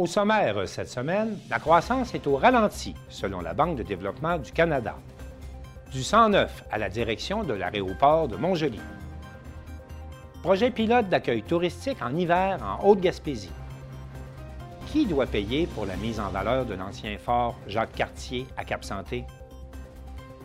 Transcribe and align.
Au 0.00 0.06
sommaire 0.06 0.66
cette 0.66 0.88
semaine, 0.88 1.36
la 1.50 1.58
croissance 1.58 2.14
est 2.14 2.26
au 2.26 2.36
ralenti, 2.36 2.94
selon 3.10 3.42
la 3.42 3.52
Banque 3.52 3.76
de 3.76 3.82
développement 3.82 4.38
du 4.38 4.50
Canada. 4.50 4.94
Du 5.92 6.02
109 6.02 6.64
à 6.70 6.78
la 6.78 6.88
direction 6.88 7.44
de 7.44 7.52
l'aéroport 7.52 8.26
de 8.26 8.34
Montjoli. 8.34 8.80
Projet 10.42 10.70
pilote 10.70 11.10
d'accueil 11.10 11.42
touristique 11.42 12.00
en 12.00 12.16
hiver 12.16 12.60
en 12.62 12.82
Haute-Gaspésie. 12.82 13.52
Qui 14.86 15.04
doit 15.04 15.26
payer 15.26 15.66
pour 15.66 15.84
la 15.84 15.96
mise 15.96 16.18
en 16.18 16.30
valeur 16.30 16.64
de 16.64 16.72
l'ancien 16.72 17.18
fort 17.18 17.58
Jacques-Cartier 17.66 18.46
à 18.56 18.64
Cap-Santé? 18.64 19.26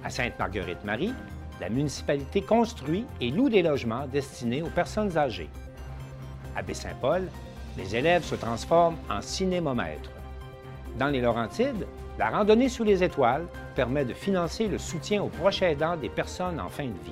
À 0.04 0.10
Sainte-Marguerite-Marie, 0.10 1.14
la 1.62 1.70
municipalité 1.70 2.42
construit 2.42 3.06
et 3.22 3.32
loue 3.32 3.48
des 3.48 3.62
logements 3.62 4.06
destinés 4.06 4.64
aux 4.64 4.70
personnes 4.70 5.18
âgées. 5.18 5.50
À 6.58 6.62
Baie-Saint-Paul, 6.62 7.30
les 7.78 7.96
élèves 7.96 8.24
se 8.24 8.36
transforment 8.36 8.98
en 9.10 9.22
cinémomètres. 9.22 10.12
Dans 10.98 11.08
les 11.08 11.22
Laurentides, 11.22 11.86
la 12.18 12.30
randonnée 12.30 12.70
sous 12.70 12.84
les 12.84 13.04
étoiles 13.04 13.48
permet 13.76 14.06
de 14.06 14.14
financer 14.14 14.68
le 14.68 14.78
soutien 14.78 15.22
aux 15.22 15.30
proches 15.30 15.62
aidants 15.62 15.98
des 15.98 16.10
personnes 16.10 16.60
en 16.60 16.70
fin 16.70 16.86
de 16.86 17.04
vie. 17.04 17.12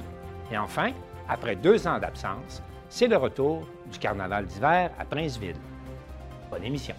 Et 0.51 0.57
enfin, 0.57 0.91
après 1.27 1.55
deux 1.55 1.87
ans 1.87 1.99
d'absence, 1.99 2.61
c'est 2.87 3.07
le 3.07 3.17
retour 3.17 3.67
du 3.91 3.99
carnaval 3.99 4.45
d'hiver 4.45 4.91
à 4.97 5.05
Princeville. 5.05 5.57
Bonne 6.49 6.63
émission. 6.63 6.95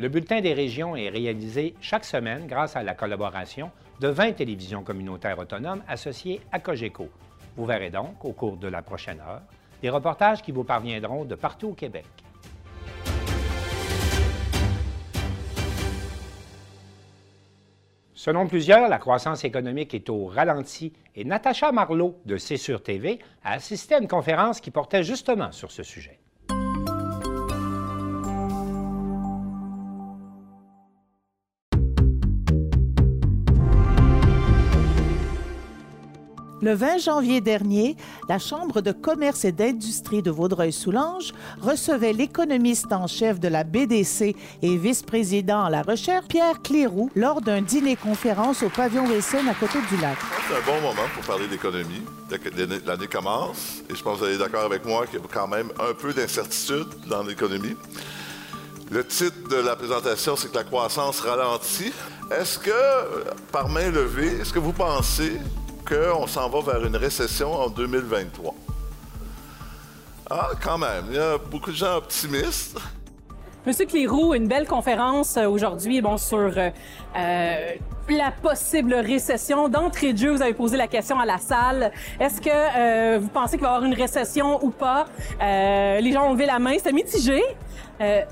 Le 0.00 0.08
bulletin 0.08 0.40
des 0.40 0.54
régions 0.54 0.96
est 0.96 1.10
réalisé 1.10 1.74
chaque 1.82 2.06
semaine 2.06 2.46
grâce 2.46 2.74
à 2.74 2.82
la 2.82 2.94
collaboration 2.94 3.70
de 4.00 4.08
20 4.08 4.32
télévisions 4.32 4.82
communautaires 4.82 5.38
autonomes 5.38 5.82
associées 5.86 6.40
à 6.52 6.58
Cogeco. 6.58 7.10
Vous 7.54 7.66
verrez 7.66 7.90
donc, 7.90 8.24
au 8.24 8.32
cours 8.32 8.56
de 8.56 8.66
la 8.66 8.80
prochaine 8.80 9.20
heure, 9.20 9.42
des 9.82 9.90
reportages 9.90 10.40
qui 10.40 10.52
vous 10.52 10.64
parviendront 10.64 11.26
de 11.26 11.34
partout 11.34 11.68
au 11.68 11.74
Québec. 11.74 12.06
Selon 18.14 18.46
plusieurs, 18.46 18.88
la 18.88 18.98
croissance 18.98 19.44
économique 19.44 19.92
est 19.92 20.08
au 20.08 20.24
ralenti 20.28 20.94
et 21.14 21.26
Natacha 21.26 21.72
Marlot 21.72 22.18
de 22.24 22.38
C'est 22.38 22.56
TV 22.82 23.18
a 23.44 23.52
assisté 23.52 23.96
à 23.96 23.98
une 23.98 24.08
conférence 24.08 24.62
qui 24.62 24.70
portait 24.70 25.02
justement 25.02 25.52
sur 25.52 25.70
ce 25.70 25.82
sujet. 25.82 26.19
Le 36.62 36.74
20 36.74 36.98
janvier 36.98 37.40
dernier, 37.40 37.96
la 38.28 38.38
Chambre 38.38 38.82
de 38.82 38.92
commerce 38.92 39.46
et 39.46 39.52
d'industrie 39.52 40.20
de 40.20 40.30
Vaudreuil-Soulanges 40.30 41.32
recevait 41.62 42.12
l'économiste 42.12 42.92
en 42.92 43.06
chef 43.06 43.40
de 43.40 43.48
la 43.48 43.64
BDC 43.64 44.36
et 44.60 44.76
vice-président 44.76 45.64
à 45.64 45.70
la 45.70 45.80
recherche, 45.80 46.26
Pierre 46.28 46.60
Cléroux, 46.60 47.10
lors 47.16 47.40
d'un 47.40 47.62
dîner-conférence 47.62 48.62
au 48.62 48.68
pavillon 48.68 49.06
Wilson 49.06 49.46
à 49.48 49.54
côté 49.54 49.78
du 49.88 49.96
lac. 50.02 50.18
C'est 50.48 50.54
un 50.54 50.66
bon 50.66 50.82
moment 50.82 51.08
pour 51.14 51.24
parler 51.24 51.48
d'économie. 51.48 52.02
L'année 52.86 53.06
commence 53.06 53.82
et 53.88 53.94
je 53.94 54.02
pense 54.02 54.16
que 54.16 54.18
vous 54.18 54.24
allez 54.26 54.38
d'accord 54.38 54.64
avec 54.64 54.84
moi 54.84 55.06
qu'il 55.06 55.18
y 55.18 55.22
a 55.22 55.26
quand 55.32 55.48
même 55.48 55.70
un 55.80 55.94
peu 55.94 56.12
d'incertitude 56.12 56.88
dans 57.06 57.22
l'économie. 57.22 57.76
Le 58.90 59.06
titre 59.06 59.48
de 59.48 59.56
la 59.56 59.76
présentation, 59.76 60.36
c'est 60.36 60.50
que 60.50 60.56
la 60.56 60.64
croissance 60.64 61.20
ralentit. 61.20 61.92
Est-ce 62.38 62.58
que, 62.58 62.70
par 63.50 63.68
main 63.70 63.90
levée, 63.90 64.40
est-ce 64.40 64.52
que 64.52 64.58
vous 64.58 64.72
pensez 64.72 65.38
qu'on 65.90 66.26
s'en 66.28 66.48
va 66.48 66.60
vers 66.60 66.86
une 66.86 66.96
récession 66.96 67.52
en 67.52 67.68
2023. 67.68 68.54
Ah, 70.30 70.50
quand 70.62 70.78
même, 70.78 71.06
il 71.08 71.16
y 71.16 71.18
a 71.18 71.36
beaucoup 71.36 71.72
de 71.72 71.76
gens 71.76 71.96
optimistes. 71.96 72.78
Monsieur 73.66 73.86
Cléroux, 73.86 74.32
une 74.34 74.46
belle 74.46 74.68
conférence 74.68 75.36
euh, 75.36 75.46
aujourd'hui 75.46 76.00
bon, 76.00 76.16
sur 76.16 76.38
euh, 76.38 76.70
euh, 77.16 77.72
la 78.08 78.30
possible 78.30 78.94
récession. 78.94 79.68
D'entrée 79.68 80.12
de 80.12 80.18
jeu, 80.18 80.30
vous 80.30 80.42
avez 80.42 80.54
posé 80.54 80.76
la 80.76 80.86
question 80.86 81.18
à 81.18 81.26
la 81.26 81.38
salle. 81.38 81.90
Est-ce 82.20 82.40
que 82.40 83.18
vous 83.18 83.28
pensez 83.28 83.56
qu'il 83.56 83.62
va 83.62 83.72
y 83.72 83.74
avoir 83.74 83.84
une 83.84 83.94
récession 83.94 84.64
ou 84.64 84.70
pas? 84.70 85.06
les 85.40 86.12
gens 86.12 86.28
ont 86.28 86.32
levé 86.32 86.46
la 86.46 86.58
main, 86.58 86.76
c'est 86.82 86.92
mitigé. 86.92 87.42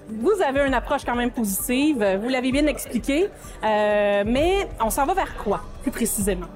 vous 0.09 0.43
avez 0.47 0.67
une 0.67 0.75
approche 0.75 1.05
quand 1.05 1.17
même 1.17 1.31
positive, 1.31 2.19
vous 2.23 2.29
l'avez 2.29 2.51
bien 2.51 2.67
expliqué, 2.67 3.29
mais 3.63 4.69
on 4.81 4.91
s'en 4.91 5.07
va 5.07 5.15
vers 5.15 5.37
quoi, 5.37 5.63
plus 5.83 5.93
précisément? 5.93 6.49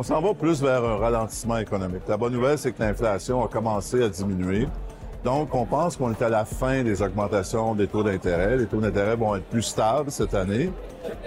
On 0.00 0.02
s'en 0.02 0.22
va 0.22 0.32
plus 0.32 0.62
vers 0.62 0.82
un 0.82 0.96
ralentissement 0.96 1.58
économique. 1.58 2.04
La 2.08 2.16
bonne 2.16 2.32
nouvelle, 2.32 2.56
c'est 2.56 2.72
que 2.72 2.82
l'inflation 2.82 3.44
a 3.44 3.48
commencé 3.48 4.02
à 4.02 4.08
diminuer. 4.08 4.66
Donc, 5.24 5.54
on 5.54 5.66
pense 5.66 5.98
qu'on 5.98 6.10
est 6.10 6.22
à 6.22 6.30
la 6.30 6.46
fin 6.46 6.82
des 6.82 7.02
augmentations 7.02 7.74
des 7.74 7.86
taux 7.86 8.02
d'intérêt. 8.02 8.56
Les 8.56 8.64
taux 8.64 8.80
d'intérêt 8.80 9.14
vont 9.14 9.36
être 9.36 9.44
plus 9.44 9.60
stables 9.60 10.10
cette 10.10 10.32
année 10.32 10.72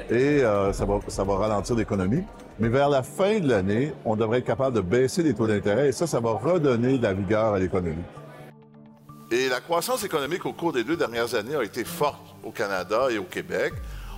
et 0.09 0.44
euh, 0.44 0.73
ça, 0.73 0.85
va, 0.85 1.00
ça 1.07 1.23
va 1.23 1.35
ralentir 1.35 1.75
l'économie. 1.75 2.23
Mais 2.57 2.67
vers 2.67 2.89
la 2.89 3.03
fin 3.03 3.39
de 3.39 3.47
l'année, 3.47 3.94
on 4.06 4.16
devrait 4.16 4.39
être 4.39 4.47
capable 4.47 4.75
de 4.75 4.81
baisser 4.81 5.22
les 5.22 5.35
taux 5.35 5.45
d'intérêt 5.45 5.90
et 5.90 5.91
ça, 5.91 6.07
ça 6.07 6.19
va 6.19 6.31
redonner 6.31 6.97
de 6.97 7.03
la 7.03 7.13
vigueur 7.13 7.53
à 7.53 7.59
l'économie. 7.59 8.01
Et 9.29 9.50
la 9.50 9.61
croissance 9.61 10.03
économique 10.03 10.47
au 10.47 10.53
cours 10.53 10.73
des 10.73 10.84
deux 10.84 10.97
dernières 10.97 11.35
années 11.35 11.55
a 11.55 11.63
été 11.63 11.84
forte 11.84 12.25
au 12.44 12.50
Canada 12.50 13.09
et 13.11 13.19
au 13.19 13.25
Québec. 13.25 13.72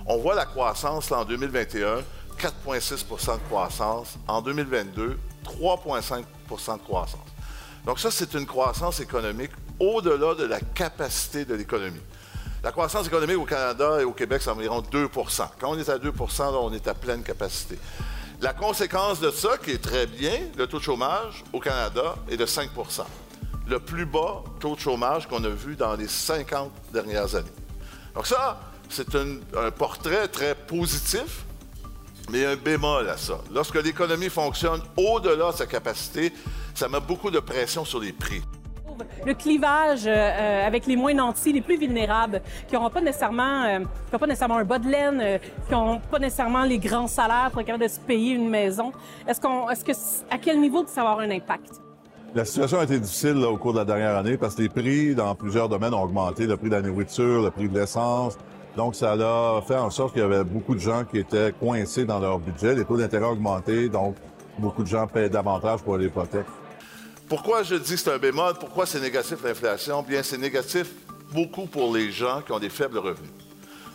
On 0.06 0.16
voit 0.16 0.34
la 0.34 0.46
croissance 0.46 1.12
en 1.12 1.26
2021 1.26 1.98
4,6% 2.38 3.34
de 3.34 3.42
croissance. 3.48 4.16
En 4.26 4.40
2022, 4.42 5.18
3,5% 5.44 6.78
de 6.78 6.82
croissance. 6.82 7.20
Donc 7.84 8.00
ça, 8.00 8.10
c'est 8.10 8.34
une 8.34 8.46
croissance 8.46 9.00
économique 9.00 9.52
au-delà 9.78 10.34
de 10.34 10.44
la 10.44 10.60
capacité 10.60 11.44
de 11.44 11.54
l'économie. 11.54 12.00
La 12.62 12.72
croissance 12.72 13.06
économique 13.06 13.38
au 13.38 13.44
Canada 13.44 14.00
et 14.00 14.04
au 14.04 14.12
Québec, 14.12 14.42
c'est 14.42 14.50
environ 14.50 14.80
2% 14.80 15.48
Quand 15.60 15.70
on 15.70 15.78
est 15.78 15.88
à 15.88 15.98
2% 15.98 16.42
on 16.42 16.72
est 16.72 16.88
à 16.88 16.94
pleine 16.94 17.22
capacité. 17.22 17.78
La 18.40 18.52
conséquence 18.52 19.20
de 19.20 19.30
ça, 19.30 19.56
qui 19.56 19.70
est 19.70 19.82
très 19.82 20.06
bien, 20.06 20.32
le 20.58 20.66
taux 20.66 20.78
de 20.78 20.82
chômage 20.82 21.44
au 21.52 21.60
Canada 21.60 22.16
est 22.28 22.36
de 22.36 22.44
5% 22.44 22.68
Le 23.68 23.78
plus 23.78 24.04
bas 24.04 24.42
taux 24.58 24.74
de 24.74 24.80
chômage 24.80 25.28
qu'on 25.28 25.44
a 25.44 25.48
vu 25.48 25.76
dans 25.76 25.94
les 25.94 26.08
50 26.08 26.72
dernières 26.92 27.34
années. 27.34 27.46
Donc 28.14 28.26
ça, 28.26 28.58
c'est 28.88 29.14
un, 29.14 29.36
un 29.56 29.70
portrait 29.70 30.26
très 30.28 30.54
positif 30.54 31.45
mais 32.30 32.38
il 32.38 32.42
y 32.42 32.44
a 32.44 32.50
un 32.50 32.56
bémol 32.56 33.08
à 33.08 33.16
ça. 33.16 33.38
Lorsque 33.52 33.82
l'économie 33.82 34.28
fonctionne 34.28 34.80
au-delà 34.96 35.52
de 35.52 35.56
sa 35.56 35.66
capacité, 35.66 36.32
ça 36.74 36.88
met 36.88 37.00
beaucoup 37.00 37.30
de 37.30 37.40
pression 37.40 37.84
sur 37.84 38.00
les 38.00 38.12
prix. 38.12 38.42
Le 39.26 39.34
clivage 39.34 40.04
euh, 40.06 40.66
avec 40.66 40.86
les 40.86 40.96
moins 40.96 41.12
nantis, 41.12 41.52
les 41.52 41.60
plus 41.60 41.76
vulnérables, 41.76 42.40
qui 42.66 42.74
n'auront 42.74 42.90
pas 42.90 43.00
nécessairement, 43.00 43.64
euh, 43.64 43.80
pas 44.10 44.26
nécessairement 44.26 44.56
un 44.56 44.64
bas 44.64 44.78
de 44.78 44.88
laine, 44.88 45.20
euh, 45.20 45.38
qui 45.66 45.72
n'ont 45.72 45.98
pas 45.98 46.18
nécessairement 46.18 46.64
les 46.64 46.78
grands 46.78 47.06
salaires 47.06 47.50
pour 47.50 47.60
être 47.60 47.66
capable 47.66 47.84
de 47.84 47.90
se 47.90 48.00
payer 48.00 48.32
une 48.32 48.48
maison. 48.48 48.92
Est-ce 49.28 49.40
qu'on, 49.40 49.68
est-ce 49.68 49.84
que, 49.84 49.92
à 50.30 50.38
quel 50.38 50.60
niveau 50.60 50.84
ça 50.86 51.02
va 51.02 51.10
avoir 51.10 51.26
un 51.26 51.30
impact? 51.30 51.82
La 52.34 52.44
situation 52.44 52.80
a 52.80 52.84
été 52.84 52.98
difficile 52.98 53.36
au 53.44 53.56
cours 53.56 53.72
de 53.72 53.78
la 53.78 53.84
dernière 53.84 54.16
année 54.16 54.36
parce 54.36 54.54
que 54.54 54.62
les 54.62 54.68
prix 54.68 55.14
dans 55.14 55.34
plusieurs 55.34 55.68
domaines 55.68 55.94
ont 55.94 56.02
augmenté. 56.02 56.46
Le 56.46 56.56
prix 56.56 56.68
de 56.68 56.74
la 56.74 56.82
nourriture, 56.82 57.42
le 57.42 57.50
prix 57.50 57.68
de 57.68 57.78
l'essence, 57.78 58.36
donc, 58.76 58.94
ça 58.94 59.12
a 59.12 59.62
fait 59.62 59.76
en 59.76 59.90
sorte 59.90 60.12
qu'il 60.12 60.22
y 60.22 60.24
avait 60.24 60.44
beaucoup 60.44 60.74
de 60.74 60.80
gens 60.80 61.04
qui 61.04 61.18
étaient 61.18 61.52
coincés 61.52 62.04
dans 62.04 62.20
leur 62.20 62.38
budget. 62.38 62.74
Les 62.74 62.84
taux 62.84 62.96
d'intérêt 62.96 63.24
ont 63.24 63.30
augmenté, 63.32 63.88
donc 63.88 64.16
beaucoup 64.58 64.82
de 64.82 64.88
gens 64.88 65.06
paient 65.06 65.28
davantage 65.28 65.80
pour 65.82 65.96
l'hypothèque. 65.96 66.46
Pourquoi 67.28 67.62
je 67.62 67.74
dis 67.74 67.94
que 67.94 68.00
c'est 68.00 68.12
un 68.12 68.18
bémol? 68.18 68.54
Pourquoi 68.60 68.86
c'est 68.86 69.00
négatif 69.00 69.42
l'inflation? 69.42 70.02
Bien, 70.02 70.22
c'est 70.22 70.38
négatif 70.38 70.92
beaucoup 71.32 71.66
pour 71.66 71.94
les 71.94 72.12
gens 72.12 72.40
qui 72.42 72.52
ont 72.52 72.58
des 72.58 72.68
faibles 72.68 72.98
revenus. 72.98 73.30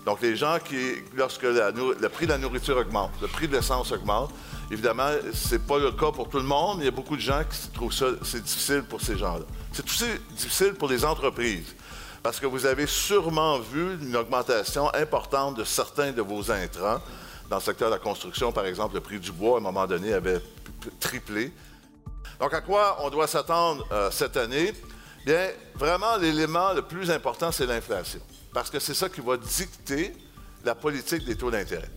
Donc, 0.06 0.20
les 0.22 0.36
gens 0.36 0.58
qui, 0.64 0.96
lorsque 1.16 1.44
le 1.44 2.08
prix 2.10 2.26
de 2.26 2.32
la 2.32 2.38
nourriture 2.40 2.76
augmente, 2.78 3.12
le 3.22 3.28
prix 3.28 3.48
de 3.48 3.56
l'essence 3.56 3.92
augmente, 3.92 4.32
évidemment, 4.72 5.10
c'est 5.32 5.66
pas 5.66 5.78
le 5.78 5.92
cas 5.92 6.12
pour 6.12 6.28
tout 6.28 6.40
le 6.40 6.44
monde. 6.44 6.78
Il 6.80 6.86
y 6.86 6.88
a 6.88 6.92
beaucoup 6.92 7.16
de 7.16 7.22
gens 7.22 7.42
qui 7.50 7.70
trouvent 7.70 7.94
ça, 7.94 8.08
c'est 8.24 8.42
difficile 8.44 8.84
pour 8.90 9.00
ces 9.00 9.16
gens-là. 9.16 9.46
C'est 9.72 9.86
aussi 9.86 10.06
difficile 10.36 10.74
pour 10.74 10.90
les 10.90 11.06
entreprises 11.06 11.76
parce 12.24 12.40
que 12.40 12.46
vous 12.46 12.66
avez 12.66 12.86
sûrement 12.86 13.60
vu 13.60 13.98
une 14.02 14.16
augmentation 14.16 14.94
importante 14.94 15.58
de 15.58 15.64
certains 15.64 16.12
de 16.12 16.22
vos 16.22 16.52
intrants. 16.52 17.00
Dans 17.50 17.58
le 17.58 17.62
secteur 17.62 17.90
de 17.90 17.96
la 17.96 18.00
construction, 18.00 18.52
par 18.52 18.66
exemple, 18.66 18.96
le 18.96 19.02
prix 19.02 19.20
du 19.20 19.32
bois, 19.32 19.56
à 19.56 19.58
un 19.58 19.64
moment 19.64 19.86
donné, 19.86 20.14
avait 20.14 20.42
triplé. 21.00 21.52
Donc, 22.40 22.54
à 22.54 22.62
quoi 22.62 22.98
on 23.02 23.10
doit 23.10 23.28
s'attendre 23.28 23.86
euh, 23.92 24.10
cette 24.12 24.38
année? 24.38 24.74
Bien, 25.26 25.50
vraiment, 25.76 26.18
l'élément 26.18 26.74
le 26.74 26.82
plus 26.82 27.12
important, 27.12 27.52
c'est 27.52 27.66
l'inflation. 27.66 28.20
Parce 28.54 28.70
que 28.70 28.80
c'est 28.80 28.94
ça 28.94 29.10
qui 29.10 29.22
va 29.22 29.38
dicter 29.38 30.14
la 30.64 30.76
politique 30.76 31.26
des 31.26 31.36
taux 31.36 31.52
d'intérêt. 31.52 31.90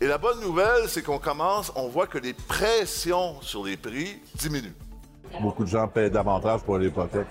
Et 0.00 0.06
la 0.06 0.18
bonne 0.18 0.40
nouvelle, 0.40 0.88
c'est 0.88 1.02
qu'on 1.02 1.18
commence, 1.18 1.72
on 1.74 1.88
voit 1.88 2.06
que 2.06 2.18
les 2.18 2.34
pressions 2.34 3.40
sur 3.40 3.64
les 3.64 3.76
prix 3.76 4.20
diminuent. 4.34 4.74
Beaucoup 5.40 5.64
de 5.64 5.68
gens 5.68 5.88
paient 5.88 6.10
davantage 6.10 6.62
pour 6.62 6.78
l'hypothèque. 6.78 7.28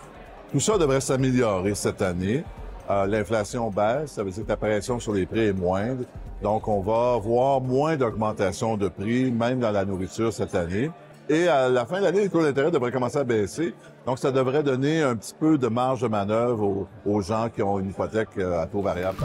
Tout 0.51 0.59
ça 0.59 0.77
devrait 0.77 1.00
s'améliorer 1.00 1.75
cette 1.75 2.01
année. 2.01 2.44
Euh, 2.89 3.06
l'inflation 3.06 3.69
baisse, 3.69 4.12
ça 4.12 4.24
veut 4.24 4.31
dire 4.31 4.44
que 4.44 4.50
la 4.50 4.57
pression 4.57 5.00
sur 5.00 5.13
les 5.13 5.25
prix 5.25 5.48
est 5.48 5.53
moindre. 5.53 6.03
Donc, 6.44 6.68
on 6.68 6.81
va 6.81 7.18
voir 7.18 7.62
moins 7.62 7.95
d'augmentation 7.95 8.75
de 8.75 8.89
prix, 8.89 9.31
même 9.31 9.59
dans 9.59 9.71
la 9.71 9.86
nourriture 9.86 10.33
cette 10.33 10.53
année. 10.53 10.92
Et 11.30 11.48
à 11.48 11.69
la 11.69 11.86
fin 11.86 12.00
de 12.00 12.03
l'année, 12.03 12.21
les 12.21 12.30
taux 12.30 12.44
d'intérêt 12.44 12.69
devraient 12.69 12.92
commencer 12.92 13.19
à 13.19 13.24
baisser. 13.24 13.74
Donc, 14.06 14.19
ça 14.19 14.30
devrait 14.31 14.62
donner 14.62 15.01
un 15.01 15.15
petit 15.15 15.33
peu 15.39 15.57
de 15.57 15.68
marge 15.68 16.01
de 16.01 16.09
manœuvre 16.09 16.88
aux, 17.06 17.21
gens 17.21 17.48
qui 17.48 17.62
ont 17.63 17.80
une 17.80 17.92
hypothèque 17.92 18.30
euh, 18.38 18.62
à 18.62 18.65
taux 18.65 18.81
variable. 18.81 19.19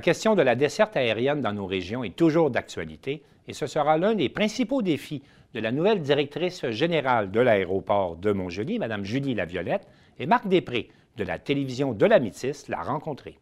La 0.00 0.02
question 0.02 0.34
de 0.34 0.40
la 0.40 0.54
desserte 0.54 0.96
aérienne 0.96 1.42
dans 1.42 1.52
nos 1.52 1.66
régions 1.66 2.02
est 2.04 2.16
toujours 2.16 2.50
d'actualité 2.50 3.22
et 3.46 3.52
ce 3.52 3.66
sera 3.66 3.98
l'un 3.98 4.14
des 4.14 4.30
principaux 4.30 4.80
défis 4.80 5.22
de 5.52 5.60
la 5.60 5.72
nouvelle 5.72 6.00
directrice 6.00 6.66
générale 6.70 7.30
de 7.30 7.38
l'aéroport 7.38 8.16
de 8.16 8.32
Montjoli, 8.32 8.78
Mme 8.78 9.04
Julie 9.04 9.34
Laviolette, 9.34 9.86
et 10.18 10.24
Marc 10.24 10.48
Després 10.48 10.88
de 11.18 11.24
la 11.24 11.38
télévision 11.38 11.92
de 11.92 12.06
la 12.06 12.18
Métis 12.18 12.68
l'a 12.68 12.82
rencontrée. 12.82 13.38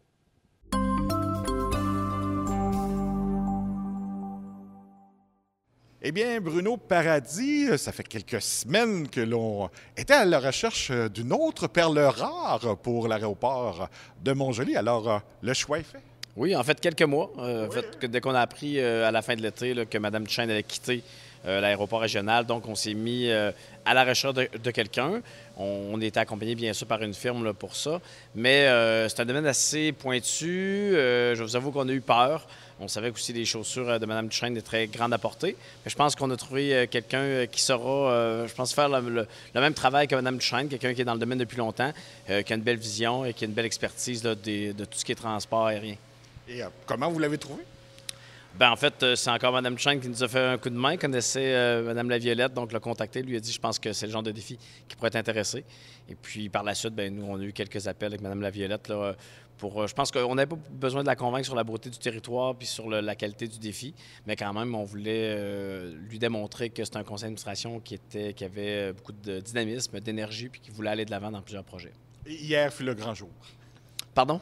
Eh 6.01 6.11
bien, 6.11 6.41
Bruno 6.41 6.75
Paradis, 6.75 7.77
ça 7.77 7.93
fait 7.93 8.03
quelques 8.03 8.41
semaines 8.41 9.07
que 9.07 9.21
l'on 9.21 9.69
était 9.95 10.13
à 10.13 10.25
la 10.25 10.41
recherche 10.41 10.91
d'une 10.91 11.31
autre 11.31 11.67
perle 11.67 11.99
rare 11.99 12.75
pour 12.83 13.07
l'aéroport 13.07 13.87
de 14.21 14.33
Montjoli. 14.33 14.75
Alors, 14.75 15.09
euh, 15.09 15.19
le 15.41 15.53
choix 15.53 15.79
est 15.79 15.83
fait. 15.83 16.08
Oui, 16.39 16.55
en 16.55 16.63
fait, 16.63 16.79
quelques 16.79 17.01
mois. 17.03 17.29
Euh, 17.37 17.67
en 17.67 17.71
fait, 17.71 17.99
que 17.99 18.07
dès 18.07 18.21
qu'on 18.21 18.33
a 18.33 18.39
appris 18.39 18.79
euh, 18.79 19.05
à 19.05 19.11
la 19.11 19.21
fin 19.21 19.35
de 19.35 19.41
l'été 19.41 19.73
là, 19.73 19.83
que 19.83 19.97
Mme 19.97 20.23
Duchesne 20.23 20.49
allait 20.49 20.63
quitter 20.63 21.03
euh, 21.45 21.59
l'aéroport 21.59 21.99
régional, 21.99 22.45
donc 22.45 22.65
on 22.67 22.75
s'est 22.75 22.93
mis 22.93 23.29
à 23.29 23.93
la 23.93 24.05
recherche 24.05 24.33
de, 24.33 24.47
de 24.63 24.71
quelqu'un. 24.71 25.21
On, 25.57 25.89
on 25.93 25.99
était 25.99 26.19
accompagné, 26.21 26.55
bien 26.55 26.71
sûr, 26.71 26.87
par 26.87 27.03
une 27.03 27.13
firme 27.13 27.43
là, 27.43 27.53
pour 27.53 27.75
ça. 27.75 27.99
Mais 28.35 28.67
c'est 29.09 29.19
un 29.19 29.25
domaine 29.25 29.45
assez 29.47 29.91
pointu. 29.91 30.91
Je 30.93 31.43
vous 31.43 31.57
avoue 31.57 31.71
qu'on 31.71 31.89
a 31.89 31.91
eu 31.91 31.99
peur. 32.01 32.47
On 32.79 32.87
savait 32.87 33.09
aussi 33.11 33.33
les 33.33 33.43
chaussures 33.43 33.99
de 33.99 34.05
Mme 34.05 34.29
Duchesne 34.29 34.53
de 34.53 34.61
très 34.61 34.87
grande 34.87 35.11
à 35.11 35.17
portée. 35.17 35.57
Mais 35.83 35.91
je 35.91 35.95
pense 35.97 36.15
qu'on 36.15 36.31
a 36.31 36.37
trouvé 36.37 36.87
quelqu'un 36.89 37.45
qui 37.47 37.61
saura, 37.61 38.47
je 38.47 38.53
pense, 38.53 38.73
faire 38.73 38.87
le, 38.87 39.09
le- 39.09 39.27
le 39.53 39.59
même 39.61 39.73
travail 39.73 40.07
que 40.07 40.15
Mme 40.15 40.37
Duchesne, 40.37 40.69
quelqu'un 40.69 40.93
qui 40.93 41.01
est 41.01 41.05
dans 41.05 41.15
le 41.15 41.19
domaine 41.19 41.39
depuis 41.39 41.57
longtemps, 41.57 41.91
qui 42.27 42.53
a 42.53 42.55
une 42.55 42.61
belle 42.61 42.77
vision 42.77 43.25
et 43.25 43.33
qui 43.33 43.43
a 43.43 43.47
une 43.47 43.53
belle 43.53 43.65
expertise 43.65 44.23
là, 44.23 44.35
des- 44.35 44.71
de 44.71 44.85
tout 44.85 44.97
ce 44.97 45.03
qui 45.03 45.11
est 45.11 45.15
transport 45.15 45.67
aérien. 45.67 45.95
Et 46.49 46.63
euh, 46.63 46.67
comment 46.85 47.09
vous 47.09 47.19
l'avez 47.19 47.37
trouvé? 47.37 47.63
Ben, 48.57 48.71
en 48.71 48.75
fait, 48.75 49.03
euh, 49.03 49.15
c'est 49.15 49.29
encore 49.29 49.53
Mme 49.53 49.77
Chang 49.77 49.99
qui 49.99 50.09
nous 50.09 50.23
a 50.23 50.27
fait 50.27 50.39
un 50.39 50.57
coup 50.57 50.71
de 50.71 50.75
main, 50.75 50.97
connaissait 50.97 51.53
euh, 51.53 51.83
Mme 51.83 52.09
Laviolette, 52.09 52.53
donc 52.53 52.71
l'a 52.71 52.79
contacté, 52.79 53.21
lui 53.21 53.35
a 53.37 53.39
dit, 53.39 53.51
je 53.51 53.59
pense 53.59 53.77
que 53.77 53.93
c'est 53.93 54.07
le 54.07 54.11
genre 54.11 54.23
de 54.23 54.31
défi 54.31 54.57
qui 54.87 54.95
pourrait 54.95 55.11
t'intéresser. 55.11 55.63
Et 56.09 56.15
puis, 56.15 56.49
par 56.49 56.63
la 56.63 56.73
suite, 56.73 56.95
ben, 56.95 57.13
nous, 57.15 57.25
on 57.25 57.39
a 57.39 57.43
eu 57.43 57.53
quelques 57.53 57.87
appels 57.87 58.07
avec 58.07 58.21
Mme 58.21 58.41
Laviolette 58.41 58.87
là, 58.87 59.15
pour, 59.59 59.79
euh, 59.83 59.87
je 59.87 59.93
pense 59.93 60.09
qu'on 60.09 60.33
n'avait 60.33 60.47
pas 60.49 60.57
besoin 60.71 61.03
de 61.03 61.07
la 61.07 61.15
convaincre 61.15 61.45
sur 61.45 61.53
la 61.55 61.63
beauté 61.63 61.91
du 61.91 61.99
territoire 61.99 62.55
puis 62.55 62.65
sur 62.65 62.89
le- 62.89 63.01
la 63.01 63.13
qualité 63.15 63.47
du 63.47 63.59
défi, 63.59 63.93
mais 64.25 64.35
quand 64.35 64.51
même, 64.53 64.73
on 64.73 64.83
voulait 64.83 65.35
euh, 65.37 65.93
lui 66.09 66.17
démontrer 66.17 66.71
que 66.71 66.83
c'est 66.83 66.95
un 66.95 67.03
conseil 67.03 67.25
d'administration 67.25 67.79
qui, 67.81 67.93
était, 67.95 68.33
qui 68.33 68.45
avait 68.45 68.93
beaucoup 68.93 69.11
de 69.11 69.41
dynamisme, 69.41 69.99
d'énergie, 69.99 70.49
puis 70.49 70.59
qui 70.59 70.71
voulait 70.71 70.89
aller 70.89 71.05
de 71.05 71.11
l'avant 71.11 71.29
dans 71.29 71.41
plusieurs 71.43 71.65
projets. 71.65 71.93
Et 72.25 72.33
hier 72.33 72.73
fut 72.73 72.83
le 72.83 72.95
grand 72.95 73.13
jour. 73.13 73.29
Pardon? 74.19 74.41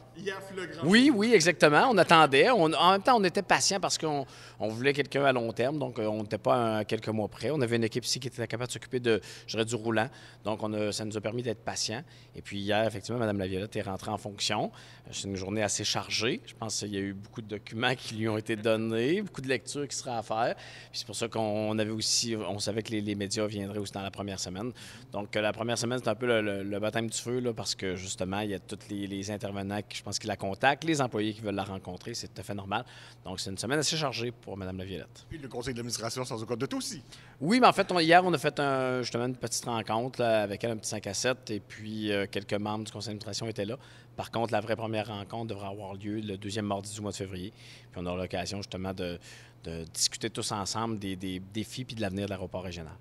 Oui, 0.85 1.11
oui, 1.13 1.31
exactement. 1.35 1.87
On 1.91 1.97
attendait. 1.99 2.49
On- 2.49 2.73
en 2.73 2.91
même 2.93 3.01
temps, 3.03 3.15
on 3.15 3.23
était 3.23 3.43
patient 3.43 3.79
parce 3.79 3.95
qu'on 3.99 4.25
on 4.59 4.69
voulait 4.69 4.91
quelqu'un 4.91 5.23
à 5.23 5.31
long 5.31 5.51
terme. 5.53 5.77
Donc, 5.77 5.99
euh, 5.99 6.07
on 6.07 6.23
n'était 6.23 6.39
pas 6.39 6.77
à 6.77 6.83
quelques 6.83 7.09
mois 7.09 7.27
près. 7.27 7.51
On 7.51 7.61
avait 7.61 7.75
une 7.75 7.83
équipe 7.83 8.03
ici 8.03 8.19
qui 8.19 8.27
était 8.27 8.47
capable 8.47 8.69
de 8.69 8.71
s'occuper 8.73 8.99
de, 8.99 9.21
je 9.45 9.59
du 9.61 9.75
roulant. 9.75 10.09
Donc, 10.43 10.63
on 10.63 10.73
a- 10.73 10.91
ça 10.91 11.05
nous 11.05 11.15
a 11.15 11.21
permis 11.21 11.43
d'être 11.43 11.63
patient. 11.63 12.01
Et 12.35 12.41
puis, 12.41 12.57
hier, 12.57 12.83
effectivement, 12.87 13.19
Mme 13.19 13.37
Laviolette 13.37 13.75
est 13.75 13.83
rentrée 13.83 14.09
en 14.09 14.17
fonction. 14.17 14.71
Euh, 15.05 15.11
C'est 15.11 15.27
une 15.27 15.35
journée 15.35 15.61
assez 15.61 15.83
chargée. 15.83 16.41
Je 16.47 16.55
pense 16.55 16.79
qu'il 16.79 16.93
y 16.95 16.97
a 16.97 17.01
eu 17.01 17.13
beaucoup 17.13 17.43
de 17.43 17.47
documents 17.47 17.93
qui 17.95 18.15
lui 18.15 18.27
ont 18.27 18.37
été 18.39 18.55
donnés, 18.55 19.21
beaucoup 19.21 19.41
de 19.41 19.47
lectures 19.47 19.87
qui 19.87 19.95
seraient 19.95 20.17
à 20.17 20.23
faire. 20.23 20.55
Puis 20.89 20.99
c'est 20.99 21.05
pour 21.05 21.15
ça 21.15 21.27
qu'on 21.27 21.77
avait 21.77 21.91
aussi, 21.91 22.35
on 22.35 22.57
savait 22.57 22.81
que 22.81 22.91
les, 22.93 23.01
les 23.01 23.13
médias 23.13 23.45
viendraient 23.45 23.77
aussi 23.79 23.93
dans 23.93 24.01
la 24.01 24.11
première 24.11 24.39
semaine. 24.39 24.71
Donc, 25.13 25.35
euh, 25.35 25.41
la 25.41 25.53
première 25.53 25.77
semaine, 25.77 25.99
c'est 26.03 26.09
un 26.09 26.15
peu 26.15 26.25
le, 26.25 26.41
le- 26.41 26.63
le 26.63 26.79
baptême 26.79 27.07
du 27.09 27.17
feu, 27.17 27.39
là, 27.39 27.53
parce 27.53 27.75
que 27.75 27.95
justement, 27.95 28.39
il 28.39 28.49
y 28.49 28.55
a 28.55 28.59
tous 28.59 28.79
les, 28.89 29.05
les 29.05 29.29
intervenants 29.29 29.66
je 29.89 30.01
pense, 30.03 30.19
qui 30.19 30.27
la 30.27 30.35
contactent, 30.35 30.83
les 30.83 31.01
employés 31.01 31.33
qui 31.33 31.41
veulent 31.41 31.55
la 31.55 31.63
rencontrer. 31.63 32.13
C'est 32.13 32.27
tout 32.27 32.39
à 32.41 32.43
fait 32.43 32.53
normal. 32.53 32.85
Donc, 33.25 33.39
c'est 33.39 33.49
une 33.49 33.57
semaine 33.57 33.79
assez 33.79 33.97
chargée 33.97 34.31
pour 34.31 34.57
Mme 34.57 34.77
Laviolette. 34.77 35.25
Puis 35.29 35.37
le 35.37 35.47
conseil 35.47 35.73
d'administration, 35.73 36.23
sans 36.25 36.41
aucun 36.41 36.55
doute 36.55 36.73
aussi. 36.73 37.01
Oui, 37.39 37.59
mais 37.59 37.67
en 37.67 37.73
fait, 37.73 37.91
on- 37.91 37.99
hier, 37.99 38.23
on 38.25 38.33
a 38.33 38.37
fait 38.37 38.59
un- 38.59 39.01
justement 39.01 39.25
une 39.25 39.35
petite 39.35 39.65
rencontre 39.65 40.21
là, 40.21 40.43
avec 40.43 40.63
elle, 40.63 40.71
un 40.71 40.77
petit 40.77 40.89
5 40.89 41.05
à 41.07 41.13
7, 41.13 41.49
et 41.51 41.59
puis 41.59 42.11
euh, 42.11 42.25
quelques 42.29 42.53
membres 42.53 42.85
du 42.85 42.91
conseil 42.91 43.09
d'administration 43.09 43.47
étaient 43.47 43.65
là. 43.65 43.77
Par 44.15 44.31
contre, 44.31 44.51
la 44.53 44.61
vraie 44.61 44.75
première 44.75 45.07
rencontre 45.07 45.47
devrait 45.47 45.67
avoir 45.67 45.93
lieu 45.93 46.19
le 46.19 46.37
deuxième 46.37 46.65
mardi 46.65 46.93
du 46.93 47.01
mois 47.01 47.11
de 47.11 47.15
février. 47.17 47.53
Puis 47.91 48.01
on 48.01 48.05
aura 48.07 48.17
l'occasion 48.17 48.57
justement 48.57 48.93
de, 48.93 49.19
de 49.63 49.83
discuter 49.93 50.29
tous 50.29 50.51
ensemble 50.51 50.97
des, 50.97 51.15
des 51.15 51.39
défis 51.53 51.83
puis 51.85 51.95
de 51.95 52.01
l'avenir 52.01 52.25
de 52.25 52.29
l'aéroport 52.31 52.63
régional. 52.63 52.93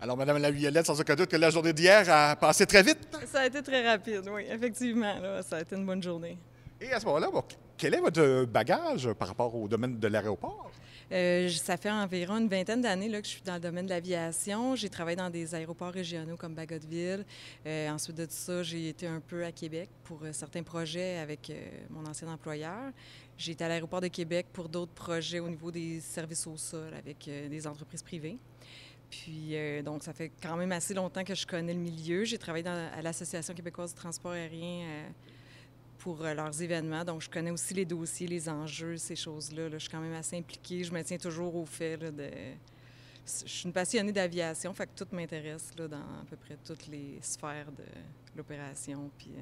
Alors, 0.00 0.16
Madame 0.16 0.38
la 0.38 0.52
Violette, 0.52 0.86
sans 0.86 1.00
aucun 1.00 1.16
doute 1.16 1.28
que 1.28 1.36
la 1.36 1.50
journée 1.50 1.72
d'hier 1.72 2.08
a 2.08 2.36
passé 2.36 2.64
très 2.66 2.84
vite. 2.84 2.98
Ça 3.26 3.40
a 3.40 3.46
été 3.46 3.60
très 3.62 3.84
rapide, 3.84 4.28
oui, 4.32 4.44
effectivement. 4.48 5.18
là, 5.18 5.42
ça 5.42 5.56
a 5.56 5.60
été 5.62 5.74
une 5.74 5.84
bonne 5.84 6.02
journée. 6.02 6.38
Et 6.80 6.92
à 6.92 7.00
ce 7.00 7.06
moment-là, 7.06 7.28
bon, 7.32 7.42
quel 7.76 7.94
est 7.94 8.00
votre 8.00 8.44
bagage 8.44 9.12
par 9.14 9.26
rapport 9.26 9.52
au 9.56 9.66
domaine 9.66 9.98
de 9.98 10.06
l'aéroport? 10.06 10.70
Euh, 11.10 11.48
ça 11.48 11.76
fait 11.76 11.90
environ 11.90 12.36
une 12.36 12.48
vingtaine 12.48 12.80
d'années 12.80 13.10
que 13.10 13.24
je 13.24 13.30
suis 13.30 13.42
dans 13.42 13.54
le 13.54 13.60
domaine 13.60 13.86
de 13.86 13.90
l'aviation. 13.90 14.76
J'ai 14.76 14.88
travaillé 14.88 15.16
dans 15.16 15.30
des 15.30 15.52
aéroports 15.54 15.92
régionaux 15.92 16.36
comme 16.36 16.54
Bagotville. 16.54 17.24
Euh, 17.66 17.90
ensuite 17.90 18.16
de 18.16 18.26
ça, 18.28 18.62
j'ai 18.62 18.90
été 18.90 19.06
un 19.08 19.20
peu 19.20 19.44
à 19.44 19.50
Québec 19.50 19.88
pour 20.04 20.22
euh, 20.22 20.32
certains 20.32 20.62
projets 20.62 21.18
avec 21.18 21.50
mon 21.90 22.06
ancien 22.06 22.28
employeur. 22.28 22.92
J'ai 23.36 23.52
été 23.52 23.64
à 23.64 23.68
l'aéroport 23.68 24.00
de 24.00 24.08
Québec 24.08 24.46
pour 24.52 24.68
d'autres 24.68 24.92
projets 24.92 25.40
au 25.40 25.48
niveau 25.48 25.72
des 25.72 25.98
services 26.00 26.46
au 26.46 26.56
sol 26.56 26.92
avec 26.94 27.28
des 27.48 27.66
entreprises 27.66 28.02
privées. 28.02 28.38
Puis, 29.10 29.56
euh, 29.56 29.82
donc, 29.82 30.02
ça 30.02 30.12
fait 30.12 30.30
quand 30.42 30.56
même 30.56 30.72
assez 30.72 30.92
longtemps 30.92 31.24
que 31.24 31.34
je 31.34 31.46
connais 31.46 31.72
le 31.72 31.80
milieu. 31.80 32.24
J'ai 32.24 32.38
travaillé 32.38 32.66
à 32.66 33.00
l'Association 33.00 33.54
québécoise 33.54 33.94
du 33.94 34.00
transport 34.00 34.32
aérien 34.32 34.86
euh, 34.86 35.08
pour 35.98 36.22
euh, 36.24 36.34
leurs 36.34 36.60
événements. 36.60 37.04
Donc, 37.04 37.22
je 37.22 37.30
connais 37.30 37.50
aussi 37.50 37.74
les 37.74 37.84
dossiers, 37.84 38.26
les 38.26 38.48
enjeux, 38.48 38.96
ces 38.96 39.16
choses-là. 39.16 39.68
là. 39.68 39.78
Je 39.78 39.78
suis 39.78 39.90
quand 39.90 40.00
même 40.00 40.14
assez 40.14 40.36
impliquée. 40.36 40.84
Je 40.84 40.92
me 40.92 41.02
tiens 41.02 41.18
toujours 41.18 41.54
au 41.56 41.64
fait 41.64 41.96
de... 41.96 42.30
Je 43.26 43.48
suis 43.50 43.66
une 43.66 43.74
passionnée 43.74 44.12
d'aviation, 44.12 44.72
fait 44.72 44.86
que 44.86 45.04
tout 45.04 45.14
m'intéresse 45.14 45.70
dans 45.76 45.96
à 45.96 46.24
peu 46.30 46.36
près 46.36 46.56
toutes 46.64 46.86
les 46.86 47.18
sphères 47.20 47.70
de 47.72 47.84
l'opération. 48.34 49.10
Puis, 49.18 49.32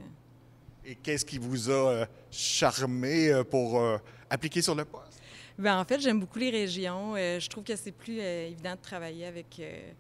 Et 0.85 0.97
qu'est-ce 0.97 1.25
qui 1.25 1.39
vous 1.39 1.71
a 1.71 2.05
charmé 2.29 3.43
pour 3.49 3.81
appliquer 4.29 4.61
sur 4.61 4.75
le 4.75 4.85
poste? 4.85 5.23
Ben, 5.59 5.79
en 5.81 5.85
fait, 5.85 6.01
j'aime 6.01 6.21
beaucoup 6.21 6.39
les 6.39 6.51
régions. 6.51 7.15
Euh, 7.17 7.41
je 7.41 7.49
trouve 7.49 7.65
que 7.65 7.77
c'est 7.77 7.93
plus 7.93 8.21
euh, 8.21 8.49
évident 8.49 8.75
de 8.75 8.81
travailler 8.81 9.25
avec 9.25 9.59
euh, 9.59 9.91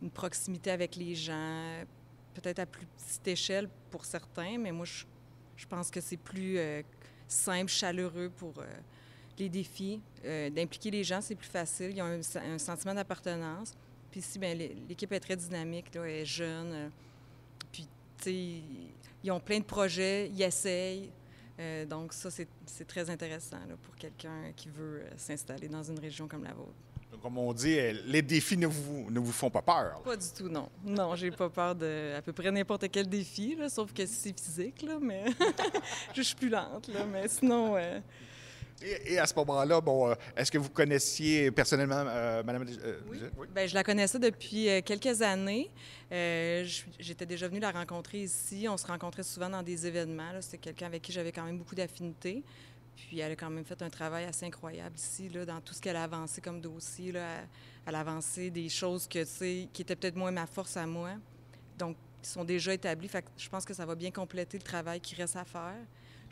une 0.00 0.10
proximité 0.10 0.70
avec 0.70 0.96
les 0.96 1.14
gens, 1.14 1.84
peut-être 2.34 2.60
à 2.60 2.66
plus 2.66 2.86
petite 2.86 3.28
échelle 3.28 3.68
pour 3.90 4.06
certains, 4.06 4.56
mais 4.58 4.72
moi, 4.72 4.86
je, 4.86 5.66
pense 5.66 5.90
que 5.90 6.00
c'est 6.00 6.16
plus 6.16 6.58
simple, 7.28 7.70
chaleureux 7.70 8.30
pour 8.36 8.54
les 9.38 9.48
défis. 9.48 10.00
D'impliquer 10.24 10.90
les 10.90 11.04
gens, 11.04 11.20
c'est 11.20 11.36
plus 11.36 11.48
facile. 11.48 11.92
Ils 11.94 12.02
ont 12.02 12.06
un, 12.06 12.54
un 12.54 12.58
sentiment 12.58 12.94
d'appartenance. 12.94 13.74
Puis 14.10 14.20
ici, 14.20 14.38
ben, 14.40 14.58
l'é- 14.58 14.76
l'équipe 14.88 15.12
est 15.12 15.20
très 15.20 15.36
dynamique, 15.36 15.86
elle 15.94 16.06
est 16.06 16.24
jeune. 16.24 16.90
puis, 17.70 17.86
tu 18.18 18.24
sais, 18.24 18.62
ils 19.22 19.30
ont 19.30 19.40
plein 19.40 19.60
de 19.60 19.64
projets, 19.64 20.30
ils 20.30 20.42
essayent. 20.42 21.10
Euh, 21.62 21.84
donc, 21.86 22.12
ça, 22.12 22.28
c'est 22.30 22.86
très 22.86 23.08
intéressant 23.08 23.58
là, 23.68 23.76
pour 23.80 23.94
quelqu'un 23.94 24.52
qui 24.56 24.68
veut 24.68 25.02
euh, 25.02 25.10
s'installer 25.16 25.68
dans 25.68 25.82
une 25.82 25.98
région 25.98 26.26
comme 26.26 26.44
la 26.44 26.52
vôtre. 26.52 26.72
Donc, 27.12 27.20
comme 27.20 27.38
on 27.38 27.52
dit, 27.52 27.78
euh, 27.78 27.92
les 28.06 28.22
défis 28.22 28.56
ne 28.56 28.66
vous, 28.66 29.10
ne 29.10 29.20
vous 29.20 29.32
font 29.32 29.50
pas 29.50 29.62
peur. 29.62 30.00
Pas 30.02 30.16
du 30.16 30.26
tout, 30.36 30.48
non. 30.48 30.68
Non, 30.84 31.14
j'ai 31.14 31.30
pas 31.30 31.50
peur 31.50 31.74
de 31.74 32.14
à 32.16 32.22
peu 32.22 32.32
près 32.32 32.50
n'importe 32.50 32.90
quel 32.90 33.08
défi, 33.08 33.54
là, 33.54 33.68
sauf 33.68 33.92
que 33.92 34.04
si 34.06 34.14
c'est 34.14 34.40
physique, 34.40 34.82
là, 34.82 34.98
mais 35.00 35.24
je 36.14 36.22
suis 36.22 36.34
plus 36.34 36.48
lente, 36.48 36.88
là, 36.88 37.04
mais 37.04 37.28
sinon, 37.28 37.76
euh, 37.76 38.00
Et, 38.84 39.18
à 39.18 39.26
ce 39.26 39.34
moment-là, 39.34 39.80
bon, 39.80 40.10
euh, 40.10 40.14
est-ce 40.36 40.50
que 40.50 40.58
vous 40.58 40.70
connaissiez 40.70 41.50
personnellement 41.50 42.04
euh, 42.06 42.42
Madame 42.42 42.66
euh, 42.84 42.98
oui. 43.08 43.46
Bien, 43.54 43.66
je 43.66 43.74
la 43.74 43.84
connaissais 43.84 44.18
depuis 44.18 44.68
quelques 44.84 45.22
années. 45.22 45.70
J'étais 46.10 47.26
déjà 47.26 47.48
venue 47.48 47.60
la 47.60 47.70
rencontrer 47.70 48.22
ici. 48.22 48.66
On 48.68 48.76
se 48.76 48.86
rencontrait 48.86 49.22
souvent 49.22 49.50
dans 49.50 49.62
des 49.62 49.86
événements. 49.86 50.32
C'est 50.40 50.58
quelqu'un 50.58 50.86
avec 50.86 51.02
qui 51.02 51.12
j'avais 51.12 51.32
quand 51.32 51.44
même 51.44 51.58
beaucoup 51.58 51.74
d'affinités. 51.74 52.42
Puis 52.94 53.20
elle 53.20 53.32
a 53.32 53.36
quand 53.36 53.50
même 53.50 53.64
fait 53.64 53.80
un 53.82 53.90
travail 53.90 54.24
assez 54.24 54.44
incroyable 54.46 54.96
ici, 54.96 55.28
là, 55.30 55.46
dans 55.46 55.60
tout 55.60 55.72
ce 55.72 55.80
qu'elle 55.80 55.96
a 55.96 56.04
avancé 56.04 56.40
comme 56.40 56.60
dossier. 56.60 57.12
Là. 57.12 57.38
Elle 57.86 57.94
a 57.94 58.00
avancé 58.00 58.50
des 58.50 58.68
choses 58.68 59.08
que, 59.08 59.24
qui 59.66 59.82
étaient 59.82 59.96
peut-être 59.96 60.16
moins 60.16 60.30
ma 60.30 60.46
force 60.46 60.76
à 60.76 60.86
moi. 60.86 61.12
Donc, 61.78 61.96
ils 62.22 62.28
sont 62.28 62.44
déjà 62.44 62.72
établis. 62.74 63.08
Fait 63.08 63.24
je 63.36 63.48
pense 63.48 63.64
que 63.64 63.74
ça 63.74 63.86
va 63.86 63.94
bien 63.94 64.10
compléter 64.10 64.58
le 64.58 64.62
travail 64.62 65.00
qui 65.00 65.14
reste 65.14 65.36
à 65.36 65.44
faire. 65.44 65.78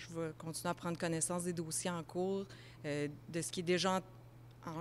Je 0.01 0.19
vais 0.19 0.31
continuer 0.39 0.71
à 0.71 0.75
prendre 0.75 0.97
connaissance 0.97 1.45
des 1.45 1.53
dossiers 1.53 1.91
en 1.91 2.03
cours, 2.03 2.47
euh, 2.87 3.09
de 3.29 3.43
ce 3.43 3.53
qui 3.53 3.61
est 3.61 3.65
déjà 3.65 4.01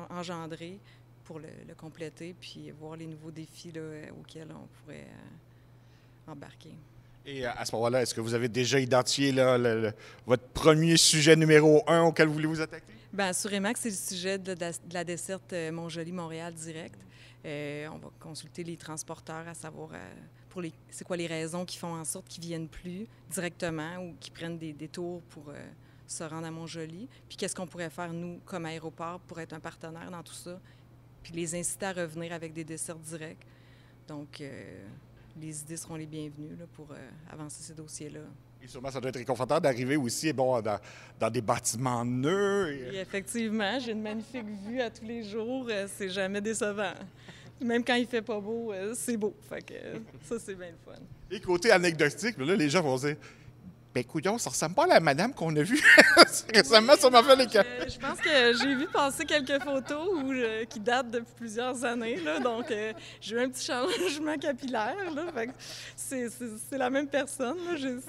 engendré 0.10 0.80
pour 1.26 1.40
le, 1.40 1.48
compléter, 1.78 2.34
puis 2.40 2.72
voir 2.72 2.96
les 2.96 3.06
nouveaux 3.06 3.32
défis 3.32 3.74
auxquels 4.18 4.48
on 4.52 4.68
pourrait 4.82 5.08
euh, 5.08 6.32
embarquer. 6.32 6.74
Et 7.26 7.46
à 7.46 7.66
ce 7.66 7.76
moment-là, 7.76 8.02
est-ce 8.02 8.16
que 8.16 8.22
vous 8.22 8.34
avez 8.34 8.48
déjà 8.48 8.80
identifié 8.80 9.34
votre 10.26 10.48
premier 10.48 10.96
sujet 10.96 11.36
numéro 11.36 11.84
un 11.86 12.04
auquel 12.04 12.28
vous 12.28 12.34
voulez 12.36 12.48
vous 12.48 12.62
attaquer? 12.62 12.94
Bien, 13.12 13.28
assurément 13.28 13.74
que 13.74 13.80
c'est 13.80 13.90
le 13.90 13.96
sujet 13.96 14.38
de 14.38 14.56
la, 14.94 15.04
desserte 15.04 15.52
euh, 15.54 15.72
Montjoli-Montréal 15.72 16.54
direct. 16.54 17.00
on 17.44 17.98
va 17.98 18.10
consulter 18.20 18.64
les 18.64 18.78
transporteurs 18.78 19.48
à 19.48 19.54
savoir 19.54 19.90
pour 20.50 20.62
les, 20.62 20.74
c'est 20.90 21.06
quoi 21.06 21.16
les 21.16 21.28
raisons 21.28 21.64
qui 21.64 21.78
font 21.78 21.94
en 21.94 22.04
sorte 22.04 22.28
qu'ils 22.28 22.44
viennent 22.44 22.68
plus 22.68 23.08
directement 23.30 23.98
ou 24.00 24.16
qu'ils 24.20 24.34
prennent 24.34 24.58
des 24.58 24.74
détours 24.74 25.22
pour 25.30 25.50
euh, 25.50 25.54
se 26.08 26.24
rendre 26.24 26.48
à 26.48 26.52
Montjoli. 26.52 27.08
Puis 27.28 27.38
qu'est-ce 27.38 27.56
qu'on 27.56 27.68
pourrait 27.68 27.90
faire, 27.90 28.12
nous, 28.12 28.40
comme 28.46 28.66
aéroport, 28.66 29.20
pour 29.22 29.40
être 29.40 29.54
un 29.54 29.60
partenaire 29.60 30.10
dans 30.12 30.24
tout 30.24 30.34
ça, 30.34 30.60
puis 31.24 31.34
les 31.34 31.56
inciter 31.56 31.86
à 31.86 31.94
revenir 31.94 32.34
avec 32.34 32.54
des 32.54 32.64
desserts 32.64 32.98
directs. 32.98 33.46
Donc, 34.08 34.42
euh, 34.42 34.84
les 35.40 35.62
idées 35.62 35.78
seront 35.78 35.96
les 35.96 36.08
bienvenues 36.08 36.56
là, 36.58 36.66
pour 36.74 36.92
euh, 36.92 37.10
avancer 37.32 37.62
ces 37.62 37.74
dossiers-là. 37.74 38.22
Et 38.62 38.68
sûrement, 38.68 38.92
ça 38.92 39.00
doit 39.00 39.10
être 39.10 39.18
réconfortant 39.18 39.60
d'arriver 39.60 39.96
aussi 39.96 40.34
bon, 40.34 40.60
dans, 40.62 40.80
dans 41.18 41.30
des 41.30 41.42
bâtiments 41.42 42.04
neufs. 42.04 42.94
Et... 42.94 42.98
effectivement, 42.98 43.80
j'ai 43.80 43.94
une 43.94 44.02
magnifique 44.02 44.48
vue 44.68 44.82
à 44.82 44.90
tous 44.90 45.06
les 45.06 45.24
jours. 45.24 45.70
C'est 45.88 46.10
jamais 46.10 46.42
décevant. 46.42 46.94
Même 47.62 47.84
quand 47.84 47.96
il 47.96 48.08
fait 48.08 48.22
pas 48.22 48.40
beau, 48.40 48.72
euh, 48.72 48.94
c'est 48.96 49.18
beau. 49.18 49.36
Que 49.50 49.74
ça, 50.24 50.40
c'est 50.40 50.56
bien 50.56 50.70
le 50.70 50.78
fun. 50.86 51.00
Et 51.32 51.40
côté 51.40 51.72
anecdotique, 51.72 52.38
là, 52.38 52.56
les 52.56 52.70
gens 52.70 52.82
vont 52.82 52.96
dire 52.98 53.16
ben, 53.94 54.04
couillon, 54.04 54.38
ça 54.38 54.52
ressemble 54.52 54.76
pas 54.76 54.84
à 54.84 54.88
la 54.88 55.00
madame 55.00 55.34
qu'on 55.34 55.56
a 55.56 55.64
vue 55.64 55.84
récemment 56.54 56.96
sur 56.96 57.10
ma 57.10 57.22
les 57.36 57.46
Je 57.46 58.00
pense 58.00 58.20
que 58.20 58.54
j'ai 58.58 58.76
vu 58.76 58.86
passer 58.88 59.26
quelques 59.26 59.62
photos 59.64 60.08
où, 60.16 60.32
qui 60.70 60.80
datent 60.80 61.10
depuis 61.10 61.34
plusieurs 61.36 61.84
années. 61.84 62.18
Là, 62.18 62.40
donc, 62.40 62.70
euh, 62.70 62.94
j'ai 63.20 63.36
eu 63.36 63.40
un 63.40 63.50
petit 63.50 63.66
changement 63.66 64.38
capillaire. 64.42 64.96
c'est, 65.96 66.30
la 66.72 66.90
même 66.92 67.08
personne. 67.08 67.58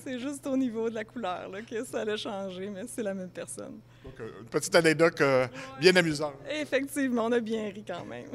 c'est 0.04 0.18
juste 0.18 0.46
au 0.46 0.56
niveau 0.56 0.90
de 0.90 0.94
la 0.94 1.04
couleur 1.04 1.48
là, 1.48 1.62
que 1.62 1.82
ça 1.84 2.00
a 2.00 2.16
changé, 2.16 2.68
mais 2.68 2.82
c'est 2.86 3.02
la 3.02 3.14
même 3.14 3.30
personne. 3.30 3.80
Donc, 4.04 4.14
euh, 4.20 4.28
une 4.40 4.48
petite 4.48 4.74
anecdote 4.74 5.20
euh, 5.22 5.46
bien 5.80 5.96
amusante. 5.96 6.34
Effectivement, 6.50 7.24
on 7.24 7.32
a 7.32 7.40
bien 7.40 7.64
ri 7.64 7.84
quand 7.86 8.04
même. 8.04 8.26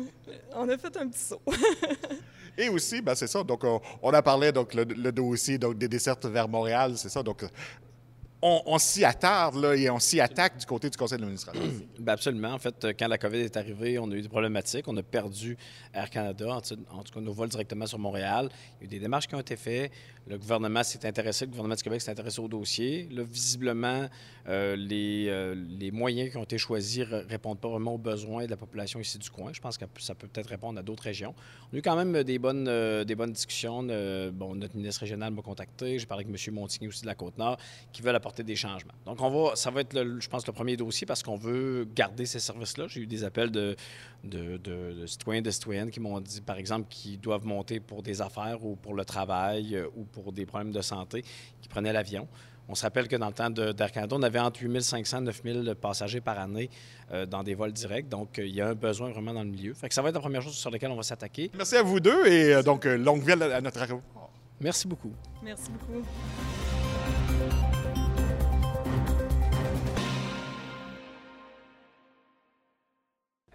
On 0.54 0.68
a 0.68 0.78
fait 0.78 0.98
un 0.98 1.08
petit 1.08 1.24
saut. 1.24 1.42
Et 2.58 2.70
aussi, 2.70 3.02
ben, 3.02 3.16
c'est 3.16 3.28
ça, 3.28 3.44
donc 3.44 3.64
on, 4.02 4.12
a 4.12 4.22
parlé 4.22 4.52
donc 4.52 4.74
le, 4.74 4.86
dossier 5.12 5.58
donc, 5.58 5.78
des 5.78 5.88
dessertes 5.88 6.26
vers 6.26 6.48
Montréal, 6.48 6.94
c'est 6.96 7.10
ça. 7.10 7.22
Donc 7.22 7.44
on, 8.46 8.78
s'y 8.78 9.04
attarde 9.04 9.56
là, 9.56 9.76
et 9.76 9.90
on 9.90 9.98
s'y 9.98 10.20
attaque 10.20 10.58
du 10.58 10.66
côté 10.66 10.90
du 10.90 10.98
conseil 10.98 11.18
d'administration. 11.18 11.64
Bien 12.00 12.14
absolument. 12.14 12.54
En 12.54 12.60
fait, 12.60 12.88
quand 12.98 13.08
la 13.08 13.18
COVID 13.18 13.40
est 13.40 13.58
arrivée, 13.58 13.98
on 13.98 14.10
a 14.12 14.16
eu 14.16 14.22
des 14.22 14.30
problématiques. 14.30 14.88
On 14.88 14.96
a 14.98 15.04
perdu 15.04 15.58
Air 15.94 16.10
Canada, 16.10 16.56
en, 16.56 16.62
tout 16.62 17.14
cas 17.14 17.22
nos 17.22 17.34
vols 17.34 17.50
directement 17.50 17.88
sur 17.88 17.98
Montréal. 17.98 18.50
Il 18.80 18.82
y 18.82 18.84
a 18.84 18.86
eu 18.86 18.90
des 18.90 19.00
démarches 19.00 19.28
qui 19.28 19.36
ont 19.36 19.40
été 19.40 19.56
faites. 19.56 19.92
Le 20.28 20.38
gouvernement 20.40 20.84
s'est 20.84 21.06
intéressé, 21.06 21.46
le 21.46 21.52
gouvernement 21.52 21.76
du 21.76 21.84
Québec 21.84 22.02
s'est 22.02 22.10
intéressé 22.10 22.40
au 22.40 22.48
dossier. 22.48 23.08
Visiblement, 23.12 24.08
euh, 24.48 24.76
les, 24.76 25.28
euh, 25.30 25.56
les, 25.56 25.92
moyens 25.92 26.32
qui 26.32 26.38
ont 26.38 26.44
été 26.44 26.58
choisis 26.58 27.08
ne 27.08 27.28
répondent 27.30 27.60
pas 27.60 27.70
vraiment 27.70 27.94
aux 27.94 28.00
besoins 28.00 28.46
de 28.46 28.50
la 28.50 28.58
population 28.58 29.00
ici 29.00 29.20
du 29.20 29.30
coin. 29.30 29.52
Je 29.54 29.62
pense 29.62 29.78
que 29.78 29.86
ça 30.00 30.16
peut 30.16 30.28
peut-être 30.28 30.50
répondre 30.50 30.80
à 30.80 30.84
d'autres 30.84 31.04
régions. 31.04 31.36
On 31.72 31.76
a 31.76 31.80
eu 31.80 31.82
quand 31.84 31.96
même 31.96 32.24
des 32.24 32.40
bonnes, 32.40 32.68
euh, 32.68 33.04
discussions. 33.04 33.84
notre 33.84 34.76
ministre 34.76 35.02
régional 35.02 35.32
m'a 35.32 35.44
contacté. 35.44 36.00
J'ai 36.00 36.06
parlé 36.08 36.26
avec 36.26 36.48
M. 36.48 36.54
Montigny 36.56 36.88
aussi 36.88 37.04
de 37.04 37.08
la 37.08 37.16
Côte-Nord 37.16 37.58
qui 37.92 38.02
veulent 38.02 38.16
apporter 38.16 38.35
des 38.44 38.56
changements. 38.56 38.94
Donc, 39.06 39.22
on 39.22 39.30
va, 39.30 39.56
ça 39.56 39.72
va 39.72 39.82
être, 39.82 40.20
je 40.20 40.28
pense, 40.28 40.46
le 40.48 40.54
premier 40.54 40.78
dossier 40.78 41.06
parce 41.06 41.24
qu'on 41.24 41.36
veut 41.36 41.88
garder 41.96 42.26
ces 42.26 42.40
services-là. 42.40 42.86
J'ai 42.88 43.02
eu 43.02 43.08
des 43.08 43.24
appels 43.24 43.52
de, 43.52 43.76
de, 44.24 44.58
de, 44.58 45.06
citoyens 45.06 45.40
et 45.40 45.44
de 45.44 45.52
citoyennes 45.52 45.92
qui 45.92 46.00
m'ont 46.00 46.20
dit, 46.20 46.42
par 46.42 46.58
exemple, 46.58 46.88
qu'ils 46.90 47.20
doivent 47.20 47.46
monter 47.46 47.80
pour 47.80 48.04
des 48.04 48.22
affaires 48.22 48.64
ou 48.66 48.76
pour 48.76 48.94
le 48.94 49.06
travail 49.06 49.82
ou 49.96 50.04
pour 50.04 50.32
des 50.32 50.46
problèmes 50.46 50.72
de 50.72 50.82
santé, 50.82 51.24
qui 51.62 51.68
prenaient 51.68 51.94
l'avion. 51.94 52.28
On 52.68 52.76
se 52.76 52.84
rappelle 52.84 53.08
que 53.08 53.16
dans 53.16 53.28
le 53.28 53.34
temps 53.34 53.50
d'Air 53.50 53.92
Canada, 53.92 54.16
on 54.18 54.24
avait 54.24 54.40
entre 54.40 54.64
8500 54.64 55.20
et 55.20 55.22
9000 55.22 55.76
passagers 55.80 56.22
par 56.22 56.40
année 56.40 56.70
euh, 57.12 57.26
dans 57.26 57.44
des 57.44 57.54
vols 57.54 57.74
directs. 57.74 58.10
Donc, 58.10 58.40
euh, 58.40 58.46
il 58.46 58.56
y 58.56 58.62
a 58.62 58.70
un 58.70 58.74
besoin 58.74 59.12
vraiment 59.12 59.34
dans 59.34 59.44
le 59.44 59.50
milieu. 59.50 59.74
Fait 59.74 59.88
que 59.88 59.94
ça 59.94 60.02
va 60.02 60.10
être 60.10 60.16
la 60.16 60.22
première 60.22 60.42
chose 60.42 60.56
sur 60.56 60.72
laquelle 60.72 60.92
on 60.92 60.96
va 60.96 61.04
s'attaquer. 61.04 61.52
Merci 61.56 61.76
à 61.76 61.84
vous 61.84 62.00
deux 62.00 62.26
et 62.26 62.56
euh, 62.56 62.64
donc 62.64 62.86
longue 62.86 63.22
vie 63.22 63.34
à 63.34 63.62
notre 63.62 63.82
aéroport. 63.82 64.32
Merci 64.60 64.88
beaucoup. 64.88 65.14
Merci 65.44 65.70
beaucoup. 65.70 66.04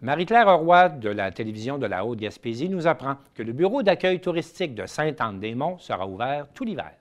Marie-Claire 0.03 0.59
Roy 0.59 0.89
de 0.89 1.11
la 1.11 1.31
télévision 1.31 1.77
de 1.77 1.85
la 1.85 2.07
Haute-Gaspésie 2.07 2.71
nous 2.71 2.87
apprend 2.87 3.17
que 3.35 3.43
le 3.43 3.53
bureau 3.53 3.83
d'accueil 3.83 4.19
touristique 4.19 4.75
de 4.75 4.87
Sainte-Anne-des-Monts 4.87 5.79
sera 5.79 6.07
ouvert 6.07 6.47
tout 6.55 6.65
l'hiver. 6.65 7.00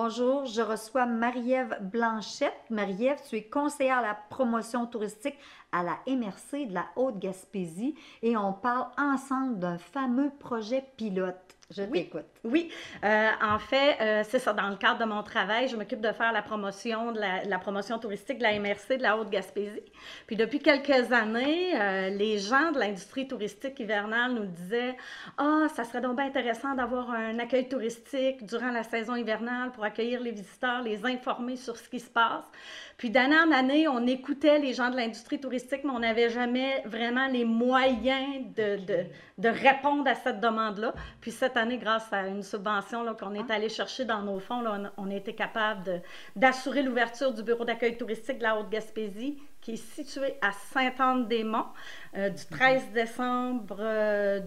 Bonjour, 0.00 0.46
je 0.46 0.62
reçois 0.62 1.06
Marie-Ève 1.06 1.76
Blanchette. 1.80 2.54
Marie-Ève, 2.70 3.18
tu 3.28 3.34
es 3.34 3.42
conseillère 3.42 3.98
à 3.98 4.02
la 4.02 4.14
promotion 4.14 4.86
touristique 4.86 5.34
à 5.72 5.82
la 5.82 5.98
MRC 6.06 6.68
de 6.68 6.74
la 6.74 6.86
Haute-Gaspésie 6.94 7.96
et 8.22 8.36
on 8.36 8.52
parle 8.52 8.86
ensemble 8.96 9.58
d'un 9.58 9.76
fameux 9.76 10.30
projet 10.38 10.84
pilote. 10.96 11.57
Je 11.70 11.82
t'écoute. 11.82 12.24
Oui, 12.44 12.70
euh, 13.04 13.28
en 13.42 13.58
fait, 13.58 13.98
euh, 14.00 14.22
c'est 14.26 14.38
ça. 14.38 14.54
Dans 14.54 14.70
le 14.70 14.76
cadre 14.76 15.00
de 15.00 15.04
mon 15.04 15.22
travail, 15.22 15.68
je 15.68 15.76
m'occupe 15.76 16.00
de 16.00 16.12
faire 16.12 16.32
la 16.32 16.40
promotion 16.40 17.12
de 17.12 17.20
la, 17.20 17.58
promotion 17.58 17.98
touristique 17.98 18.38
de 18.38 18.42
la 18.42 18.58
MRC 18.58 18.96
de 18.96 19.02
la 19.02 19.18
Haute-Gaspésie. 19.18 19.82
Puis 20.26 20.36
depuis 20.36 20.60
quelques 20.60 21.12
années, 21.12 21.78
euh, 21.78 22.08
les 22.08 22.38
gens 22.38 22.72
de 22.72 22.78
l'industrie 22.78 23.28
touristique 23.28 23.78
hivernale 23.80 24.32
nous 24.32 24.46
disaient 24.46 24.96
Ah, 25.36 25.66
ça 25.74 25.84
serait 25.84 26.00
donc 26.00 26.16
bien 26.16 26.24
intéressant 26.24 26.74
d'avoir 26.74 27.10
un 27.10 27.38
accueil 27.38 27.68
touristique 27.68 28.46
durant 28.46 28.70
la 28.70 28.82
saison 28.82 29.14
hivernale 29.14 29.70
pour 29.72 29.84
accueillir 29.84 30.22
les 30.22 30.30
visiteurs, 30.30 30.80
les 30.80 31.04
informer 31.04 31.56
sur 31.56 31.76
ce 31.76 31.86
qui 31.86 32.00
se 32.00 32.08
passe. 32.10 32.46
Puis 32.96 33.10
d'année 33.10 33.38
en 33.38 33.52
année, 33.52 33.86
on 33.88 34.06
écoutait 34.06 34.58
les 34.58 34.72
gens 34.72 34.88
de 34.88 34.96
l'industrie 34.96 35.38
touristique, 35.38 35.82
mais 35.84 35.90
on 35.90 36.00
n'avait 36.00 36.30
jamais 36.30 36.82
vraiment 36.86 37.26
les 37.26 37.44
moyens 37.44 38.46
de, 38.56 38.76
de, 38.86 39.06
de 39.38 39.48
répondre 39.48 40.08
à 40.08 40.14
cette 40.14 40.40
demande-là. 40.40 40.94
Puis 41.20 41.30
cette 41.30 41.56
année, 41.56 41.78
grâce 41.78 42.12
à 42.12 42.26
une 42.26 42.42
subvention 42.42 43.04
qu'on 43.14 43.34
est 43.34 43.50
allé 43.50 43.68
chercher 43.68 44.04
dans 44.04 44.22
nos 44.22 44.40
fonds, 44.40 44.62
on, 44.96 45.10
a 45.10 45.14
été 45.14 45.34
capable 45.34 46.02
d'assurer 46.36 46.82
l'ouverture 46.82 47.32
du 47.32 47.42
bureau 47.42 47.64
d'accueil 47.64 47.96
touristique 47.96 48.38
de 48.38 48.42
la 48.42 48.58
Haute-Gaspésie 48.58 49.38
qui 49.60 49.72
est 49.72 49.94
situé 49.94 50.34
à 50.40 50.52
Sainte-Anne-des-Monts 50.52 51.66
euh, 52.16 52.30
du 52.30 52.46
13 52.46 52.92
décembre 52.94 53.76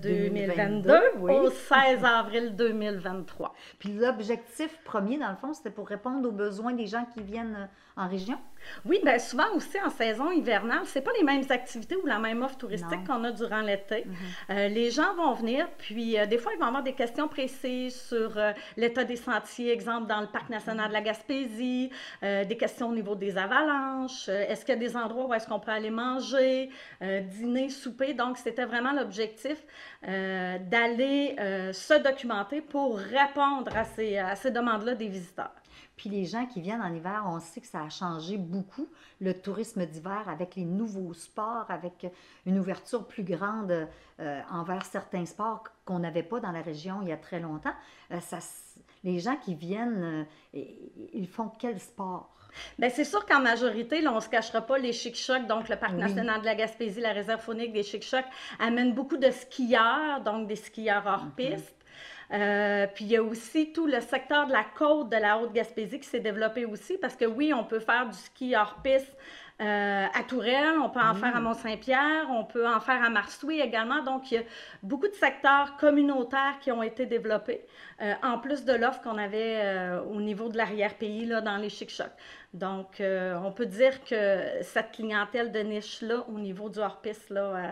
2022 0.02 0.90
euh, 0.90 1.44
au 1.44 1.50
16 1.50 2.04
avril 2.04 2.56
2023. 2.56 3.54
Puis 3.78 3.94
l'objectif 3.94 4.76
premier, 4.84 5.18
dans 5.18 5.30
le 5.30 5.36
fond, 5.36 5.54
c'était 5.54 5.70
pour 5.70 5.88
répondre 5.88 6.28
aux 6.28 6.32
besoins 6.32 6.74
des 6.74 6.88
gens 6.88 7.06
qui 7.14 7.22
viennent 7.22 7.56
euh, 7.56 8.02
en 8.02 8.08
région? 8.08 8.38
Oui, 8.86 9.00
bien 9.04 9.20
souvent 9.20 9.52
aussi 9.56 9.80
en 9.86 9.90
saison 9.90 10.32
hivernale, 10.32 10.84
c'est 10.86 11.02
pas 11.02 11.12
les 11.18 11.24
mêmes 11.24 11.44
activités 11.50 11.96
ou 11.96 12.06
la 12.06 12.20
même 12.20 12.42
offre 12.42 12.58
touristique 12.58 13.06
qu'on 13.06 13.24
a 13.24 13.32
durant 13.32 13.62
l'été. 13.62 14.06
Mm-hmm. 14.50 14.68
les 14.74 14.92
gens 14.92 15.14
vont 15.16 15.34
venir, 15.34 15.68
puis 15.80 16.16
des 16.28 16.38
fois, 16.38 16.54
ils 16.54 16.60
vont 16.60 16.68
avoir 16.68 16.84
des 16.84 16.94
questions 16.94 17.28
précises 17.28 18.00
sur 18.00 18.40
l'état 18.78 19.04
des 19.04 19.16
sentiers, 19.16 19.72
exemple 19.72 20.08
dans 20.08 20.22
le 20.22 20.28
Parc 20.28 20.50
national 20.50 20.90
de 20.90 20.94
la 20.94 21.02
Gaspésie, 21.02 21.90
des 22.22 22.58
questions 22.58 22.90
au 22.90 22.94
niveau 22.94 23.16
des 23.16 23.36
avalanches, 23.36 24.30
est-ce 24.30 24.64
qu'il 24.64 24.76
y 24.76 24.78
a 24.78 24.80
des 24.80 24.96
endroits 25.02 25.26
où 25.26 25.34
est-ce 25.34 25.48
qu'on 25.48 25.60
peut 25.60 25.72
aller 25.72 25.90
manger, 25.90 26.70
dîner, 27.02 27.70
souper. 27.70 28.14
Donc, 28.14 28.38
c'était 28.38 28.66
vraiment 28.66 28.94
l'objectif 28.94 29.64
euh, 30.08 30.58
d'aller 30.60 31.36
euh, 31.40 31.74
se 31.74 31.94
documenter 32.02 32.62
pour 32.62 32.98
répondre 32.98 33.76
à 33.76 33.84
ces, 33.86 34.52
demandes-là 34.52 34.96
des 34.96 35.08
visiteurs. 35.08 35.54
Puis 35.96 36.10
les 36.10 36.26
gens 36.26 36.48
qui 36.48 36.62
viennent 36.62 36.82
en 36.82 36.94
hiver, 36.94 37.24
on 37.28 37.40
sait 37.40 37.62
que 37.62 37.68
ça 37.68 37.84
a 37.84 37.90
changé 37.90 38.38
beaucoup, 38.38 38.88
le 39.20 39.34
tourisme 39.34 39.86
d'hiver, 39.86 40.28
avec 40.28 40.56
les 40.56 40.66
nouveaux 40.66 41.14
sports, 41.14 41.66
avec 41.70 42.08
une 42.48 42.58
ouverture 42.58 43.06
plus 43.06 43.24
grande 43.24 43.88
euh, 44.20 44.42
envers 44.50 44.84
certains 44.86 45.26
sports 45.26 45.64
qu'on 45.86 46.00
n'avait 46.00 46.24
pas 46.24 46.40
dans 46.40 46.52
la 46.52 46.62
région 46.62 47.02
il 47.04 47.10
y 47.10 47.12
a 47.12 47.18
très 47.18 47.40
longtemps. 47.40 47.74
Euh, 48.12 48.20
les 49.04 49.20
gens 49.20 49.36
qui 49.36 49.54
viennent, 49.54 50.26
euh, 50.56 50.64
ils 51.14 51.28
font 51.28 51.50
quel 51.60 51.80
sport? 51.80 52.36
Bien, 52.78 52.90
c'est 52.90 53.04
sûr 53.04 53.26
qu'en 53.26 53.40
majorité, 53.40 54.02
là, 54.02 54.12
on 54.12 54.16
ne 54.16 54.20
se 54.20 54.30
cachera 54.30 54.62
pas, 54.62 54.78
les 54.78 54.94
chic-chocs, 54.94 55.48
donc 55.48 55.70
le 55.70 55.76
Parc 55.76 55.94
national 55.94 56.42
de 56.42 56.46
la 56.46 56.56
Gaspésie, 56.56 57.02
la 57.02 57.14
réserve 57.14 57.42
faunique 57.42 57.74
des 57.74 57.84
chic-chocs, 57.84 58.26
amènent 58.60 58.94
beaucoup 58.94 59.18
de 59.18 59.32
skieurs, 59.32 60.22
donc 60.24 60.48
des 60.48 60.56
skieurs 60.56 61.04
hors 61.06 61.26
mhm. 61.26 61.32
piste. 61.32 61.76
Euh, 62.34 62.88
puis 62.94 63.06
il 63.06 63.12
y 63.12 63.18
a 63.18 63.24
aussi 63.24 63.74
tout 63.74 63.88
le 63.88 64.00
secteur 64.00 64.48
de 64.48 64.54
la 64.54 64.64
côte 64.64 65.10
de 65.10 65.18
la 65.18 65.38
Haute-Gaspésie 65.38 66.00
qui 66.00 66.08
s'est 66.08 66.22
développé 66.22 66.66
aussi, 66.66 66.98
parce 66.98 67.16
que 67.16 67.26
oui, 67.26 67.54
on 67.54 67.66
peut 67.66 67.80
faire 67.80 68.08
du 68.08 68.18
ski 68.18 68.56
hors 68.56 68.76
piste 68.82 69.18
euh, 69.60 70.08
à 70.12 70.24
Tourelle, 70.24 70.80
on 70.82 70.90
peut 70.90 71.02
en 71.02 71.14
faire 71.14 71.36
à 71.36 71.40
mm. 71.40 71.44
Mont-Saint-Pierre, 71.44 72.28
on 72.30 72.46
peut 72.46 72.68
en 72.68 72.80
faire 72.80 73.04
à 73.04 73.10
Marsouis 73.10 73.60
également. 73.60 74.02
Donc, 74.02 74.32
il 74.32 74.36
y 74.36 74.38
a 74.38 74.44
beaucoup 74.82 75.10
de 75.10 75.14
secteurs 75.14 75.76
communautaires 75.76 76.58
qui 76.62 76.72
ont 76.72 76.82
été 76.82 77.06
développés, 77.06 77.66
euh, 78.02 78.14
en 78.24 78.40
plus 78.40 78.64
de 78.64 78.74
l'offre 78.74 79.02
qu'on 79.02 79.18
avait 79.18 80.00
au 80.10 80.22
niveau 80.22 80.48
de 80.48 80.58
l'arrière-pays, 80.58 81.26
là, 81.26 81.42
dans 81.42 81.58
les 81.58 81.70
chic-chocs. 81.70 82.08
Donc, 82.54 83.02
on 83.02 83.52
peut 83.52 83.66
dire 83.66 84.04
que 84.04 84.62
cette 84.62 84.92
clientèle 84.92 85.52
de 85.52 85.60
niche-là, 85.60 86.26
au 86.28 86.40
niveau 86.40 86.70
du 86.70 86.80
hors-piste, 86.80 87.30
là, 87.30 87.72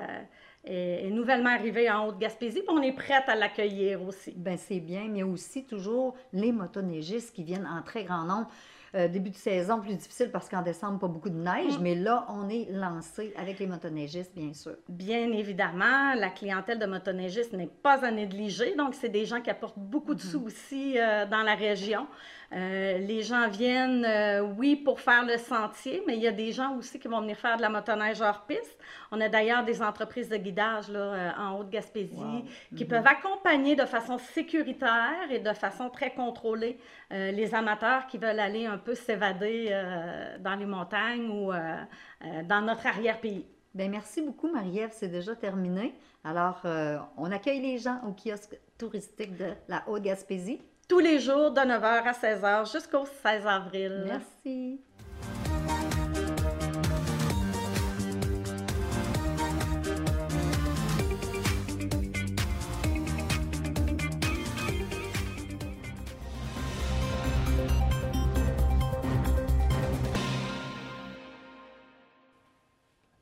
est, 0.69 1.09
nouvellement 1.09 1.49
arrivée 1.49 1.89
en 1.89 2.07
Haute-Gaspésie, 2.07 2.61
puis 2.61 2.69
on 2.69 2.81
est 2.81 2.93
prête 2.93 3.27
à 3.27 3.35
l'accueillir 3.35 4.01
aussi. 4.03 4.33
Bien, 4.35 4.57
c'est 4.57 4.79
bien, 4.79 5.07
mais 5.09 5.23
aussi 5.23 5.65
toujours 5.65 6.15
les 6.33 6.51
motoneigistes 6.51 7.33
qui 7.33 7.43
viennent 7.43 7.67
en 7.67 7.81
très 7.81 8.03
grand 8.03 8.23
nombre. 8.23 8.47
Euh, 8.95 9.07
début 9.07 9.29
de 9.29 9.35
saison 9.35 9.79
plus 9.81 9.93
difficile 9.93 10.31
parce 10.31 10.49
qu'en 10.49 10.63
décembre, 10.63 10.97
pas 10.97 11.07
beaucoup 11.07 11.29
de 11.29 11.37
neige, 11.37 11.77
mm. 11.77 11.81
mais 11.81 11.93
là, 11.93 12.25
on 12.29 12.49
est 12.49 12.67
lancé 12.71 13.33
avec 13.37 13.59
les 13.59 13.67
motoneigistes, 13.67 14.33
bien 14.35 14.51
sûr. 14.53 14.77
Bien 14.87 15.31
évidemment, 15.31 16.15
la 16.15 16.29
clientèle 16.29 16.79
de 16.79 16.87
motoneigistes 16.87 17.53
n'est 17.53 17.67
pas 17.67 18.03
à 18.03 18.09
négliger, 18.09 18.75
donc 18.75 18.95
c'est 18.95 19.09
des 19.09 19.25
gens 19.25 19.41
qui 19.41 19.51
apportent 19.51 19.77
beaucoup 19.77 20.15
de 20.15 20.21
mm-hmm. 20.21 20.31
soucis 20.31 20.97
euh, 20.97 21.27
dans 21.27 21.43
la 21.43 21.53
région. 21.53 22.07
Euh, 22.51 22.97
les 22.97 23.21
gens 23.21 23.47
viennent, 23.47 24.03
euh, 24.05 24.41
oui, 24.41 24.75
pour 24.75 24.99
faire 24.99 25.23
le 25.23 25.37
sentier, 25.37 26.01
mais 26.07 26.15
il 26.15 26.23
y 26.23 26.27
a 26.27 26.31
des 26.31 26.51
gens 26.51 26.75
aussi 26.77 26.99
qui 26.99 27.07
vont 27.07 27.21
venir 27.21 27.37
faire 27.37 27.57
de 27.57 27.61
la 27.61 27.69
motoneige 27.69 28.21
hors 28.21 28.45
piste. 28.45 28.77
On 29.11 29.21
a 29.21 29.29
d'ailleurs 29.29 29.63
des 29.63 29.81
entreprises 29.81 30.29
de 30.29 30.37
guidage 30.37 30.89
là, 30.89 30.99
euh, 30.99 31.31
en 31.37 31.59
Haute-Gaspésie 31.59 32.45
qui 32.75 32.83
mhm. 32.83 32.89
peuvent 32.89 33.07
accompagner 33.07 33.75
de 33.75 33.85
façon 33.85 34.17
sécuritaire 34.17 35.29
et 35.29 35.39
de 35.39 35.53
façon 35.53 35.89
très 35.89 36.13
contrôlée 36.13 36.79
les 37.11 37.55
amateurs 37.55 38.05
qui 38.05 38.17
veulent 38.17 38.39
aller 38.39 38.65
un 38.67 38.77
peu 38.77 38.93
s'évader 38.93 39.69
dans 40.39 40.55
les 40.55 40.65
montagnes 40.65 41.27
ou 41.29 41.51
dans 42.45 42.61
notre 42.61 42.85
arrière-pays. 42.85 43.47
Bien, 43.73 43.89
merci 43.89 44.21
beaucoup, 44.21 44.51
Marie-Ève. 44.51 44.91
C'est 44.93 45.07
déjà 45.07 45.35
terminé. 45.35 45.95
Alors, 46.23 46.61
on 47.17 47.31
accueille 47.31 47.61
les 47.61 47.79
gens 47.79 47.99
au 48.07 48.11
kiosque 48.11 48.59
touristique 48.77 49.35
de 49.37 49.53
la 49.67 49.83
Haute-Gaspésie 49.87 50.61
tous 50.89 50.99
les 50.99 51.19
jours 51.19 51.51
de 51.51 51.61
9h 51.61 52.03
à 52.03 52.11
16h 52.13 52.71
jusqu'au 52.71 53.05
16 53.05 53.45
avril. 53.45 54.03
Merci. 54.07 54.81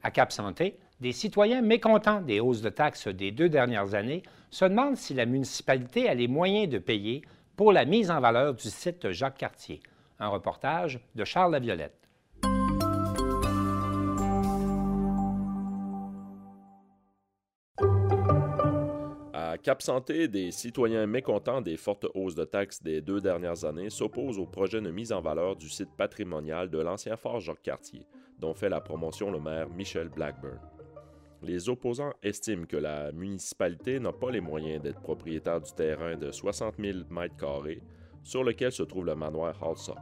À 0.01 0.09
Cap 0.09 0.31
Santé, 0.31 0.79
des 1.01 1.11
citoyens 1.11 1.61
mécontents 1.61 2.21
des 2.21 2.39
hausses 2.39 2.61
de 2.61 2.69
taxes 2.69 3.09
des 3.09 3.31
deux 3.31 3.49
dernières 3.49 3.93
années 3.93 4.23
se 4.51 4.63
demandent 4.63 4.95
si 4.95 5.13
la 5.13 5.25
municipalité 5.25 6.07
a 6.07 6.13
les 6.13 6.29
moyens 6.29 6.69
de 6.69 6.77
payer 6.77 7.23
pour 7.57 7.73
la 7.73 7.83
mise 7.85 8.11
en 8.11 8.21
valeur 8.21 8.53
du 8.53 8.69
site 8.69 9.11
Jacques 9.11 9.39
Cartier. 9.39 9.81
Un 10.19 10.29
reportage 10.29 10.99
de 11.15 11.25
Charles 11.25 11.51
Laviolette. 11.51 12.07
Cap 19.63 19.81
Santé, 19.81 20.29
des 20.29 20.51
citoyens 20.51 21.07
mécontents 21.07 21.59
des 21.59 21.75
fortes 21.75 22.05
hausses 22.13 22.35
de 22.35 22.45
taxes 22.45 22.81
des 22.81 23.01
deux 23.01 23.19
dernières 23.19 23.65
années 23.65 23.89
s'opposent 23.89 24.39
au 24.39 24.45
projet 24.45 24.79
de 24.79 24.89
mise 24.91 25.11
en 25.11 25.19
valeur 25.19 25.57
du 25.57 25.67
site 25.67 25.89
patrimonial 25.97 26.69
de 26.69 26.79
l'ancien 26.79 27.17
fort 27.17 27.41
Jacques 27.41 27.63
Cartier, 27.63 28.05
dont 28.39 28.53
fait 28.53 28.69
la 28.69 28.79
promotion 28.79 29.29
le 29.29 29.41
maire 29.41 29.67
Michel 29.69 30.07
Blackburn. 30.07 30.59
Les 31.43 31.69
opposants 31.69 32.13
estiment 32.23 32.65
que 32.65 32.77
la 32.77 33.11
municipalité 33.11 33.99
n'a 33.99 34.11
pas 34.11 34.31
les 34.31 34.41
moyens 34.41 34.81
d'être 34.81 35.01
propriétaire 35.01 35.61
du 35.61 35.71
terrain 35.71 36.15
de 36.15 36.31
60 36.31 36.75
000 36.79 36.99
m2 37.11 37.79
sur 38.23 38.43
lequel 38.43 38.71
se 38.71 38.83
trouve 38.83 39.05
le 39.05 39.15
manoir 39.15 39.55
Halsa. 39.63 39.95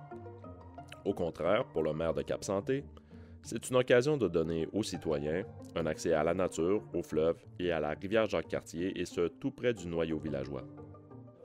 Au 1.04 1.14
contraire, 1.14 1.66
pour 1.66 1.84
le 1.84 1.94
maire 1.94 2.14
de 2.14 2.22
Cap-Santé, 2.22 2.84
c'est 3.44 3.70
une 3.70 3.76
occasion 3.76 4.18
de 4.18 4.28
donner 4.28 4.68
aux 4.74 4.82
citoyens 4.82 5.44
un 5.76 5.86
accès 5.86 6.14
à 6.14 6.24
la 6.24 6.34
nature, 6.34 6.82
au 6.94 7.04
fleuve 7.04 7.38
et 7.60 7.72
à 7.72 7.80
la 7.80 7.90
rivière 7.90 8.28
Jacques-Cartier, 8.28 9.00
et 9.00 9.06
ce, 9.06 9.28
tout 9.28 9.52
près 9.52 9.74
du 9.74 9.88
noyau 9.88 10.18
villageois. 10.18 10.64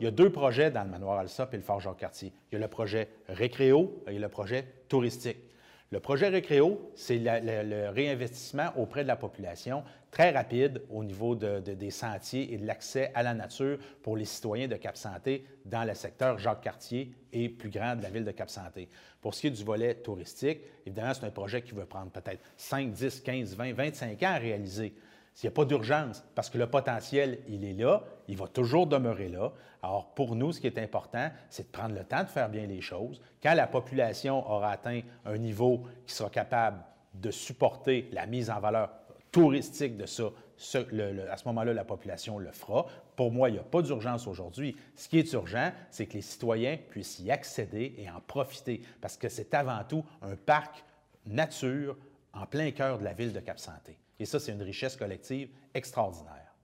Il 0.01 0.05
y 0.05 0.07
a 0.07 0.11
deux 0.11 0.31
projets 0.31 0.71
dans 0.71 0.85
le 0.85 0.91
manoir 0.91 1.19
Alsop 1.19 1.53
et 1.53 1.59
le 1.59 1.63
fort 1.63 1.81
Jacques-Cartier. 1.81 2.33
Il 2.51 2.55
y 2.55 2.57
a 2.57 2.61
le 2.61 2.69
projet 2.69 3.11
Récréo 3.29 4.03
et 4.07 4.19
le 4.19 4.29
projet 4.31 4.65
touristique. 4.89 5.50
Le 5.93 5.99
projet 5.99 6.29
Récréo, 6.29 6.93
c'est 6.95 7.19
le, 7.19 7.89
réinvestissement 7.89 8.71
auprès 8.77 9.03
de 9.03 9.09
la 9.09 9.17
population 9.17 9.83
très 10.13 10.31
rapide 10.31 10.83
au 10.89 11.03
niveau 11.03 11.35
des 11.35 11.91
sentiers 11.91 12.55
et 12.55 12.59
de 12.59 12.65
l'accès 12.65 13.11
à 13.13 13.25
la 13.25 13.35
nature 13.35 13.77
pour 14.01 14.17
les 14.17 14.25
citoyens 14.25 14.69
de 14.69 14.77
Cap-Santé 14.77 15.45
dans 15.65 15.83
le 15.83 15.95
secteur 15.95 16.39
Jacques-Cartier 16.39 17.13
et 17.33 17.49
plus 17.49 17.71
grand 17.71 17.97
de 17.97 18.03
la 18.05 18.11
ville 18.11 18.25
de 18.25 18.31
Cap-Santé. 18.31 18.89
Pour 19.21 19.35
ce 19.35 19.41
qui 19.41 19.47
est 19.49 19.51
du 19.51 19.65
volet 19.65 19.97
touristique, 19.97 20.61
évidemment, 20.87 21.13
c'est 21.13 21.27
un 21.27 21.31
projet 21.31 21.61
qui 21.61 21.73
va 21.73 21.87
prendre 21.87 22.13
peut-être 22.13 22.41
5, 22.57 22.93
10, 22.93 23.21
15, 23.23 23.57
20, 23.57 23.73
25 23.73 24.23
ans 24.23 24.27
à 24.27 24.39
réaliser. 24.39 24.95
S'il 25.35 25.49
n'y 25.49 25.55
a 25.55 25.57
pas 25.57 25.65
d'urgence, 25.65 26.25
parce 26.35 26.51
que 26.51 26.59
le 26.59 26.67
potentiel, 26.67 27.39
il 27.49 27.65
est 27.65 27.73
là, 27.73 28.03
il 28.29 28.37
va 28.37 28.47
toujours 28.49 28.87
demeurer 28.87 29.29
là. 29.29 29.53
Alors, 29.83 30.13
pour 30.15 30.37
nous, 30.37 30.53
ce 30.53 30.61
qui 30.61 30.67
est 30.67 30.79
important, 30.79 31.31
c'est 31.49 31.65
de 31.65 31.73
prendre 31.73 31.95
le 31.95 32.05
temps 32.05 32.23
de 32.23 32.29
faire 32.29 32.49
bien 32.49 32.67
les 32.67 32.81
choses. 32.81 33.21
Quand 33.43 33.55
la 33.55 33.67
population 33.67 34.47
aura 34.51 34.73
atteint 34.73 35.01
un 35.25 35.39
niveau 35.39 35.85
qui 36.07 36.15
sera 36.15 36.29
capable 36.29 36.79
de 37.15 37.31
supporter 37.31 38.09
la 38.13 38.27
mise 38.27 38.51
en 38.51 38.61
valeur 38.61 38.91
touristique 39.33 39.97
de 39.97 40.07
ça, 40.07 40.25
à 40.25 41.37
ce 41.37 41.45
moment-là, 41.47 41.73
la 41.73 41.85
population 41.85 42.39
le 42.39 42.51
fera. 42.53 42.85
Pour 43.17 43.33
moi, 43.33 43.49
il 43.49 43.53
n'y 43.53 43.59
a 43.59 43.63
pas 43.63 43.81
d'urgence 43.81 44.27
aujourd'hui. 44.27 44.77
Ce 44.95 45.09
qui 45.09 45.19
est 45.19 45.33
urgent, 45.33 45.73
c'est 45.91 46.07
que 46.07 46.15
les 46.15 46.21
citoyens 46.21 46.77
puissent 46.91 47.19
y 47.21 47.31
accéder 47.31 47.95
et 47.97 48.11
en 48.11 48.21
profiter, 48.21 48.83
parce 49.01 49.17
que 49.17 49.29
c'est 49.29 49.55
avant 49.55 49.83
tout 49.89 50.05
un 50.21 50.37
parc 50.37 50.85
nature 51.27 51.97
en 52.33 52.47
plein 52.47 52.71
cœur 52.71 52.99
de 52.99 53.05
la 53.05 53.13
ville 53.13 53.33
de 53.33 53.41
Cap-Santé. 53.41 53.99
Et 54.19 54.25
ça, 54.25 54.39
c'est 54.39 54.53
une 54.53 54.63
richesse 54.63 54.97
collective 54.97 55.51
extraordinaire. 55.75 56.55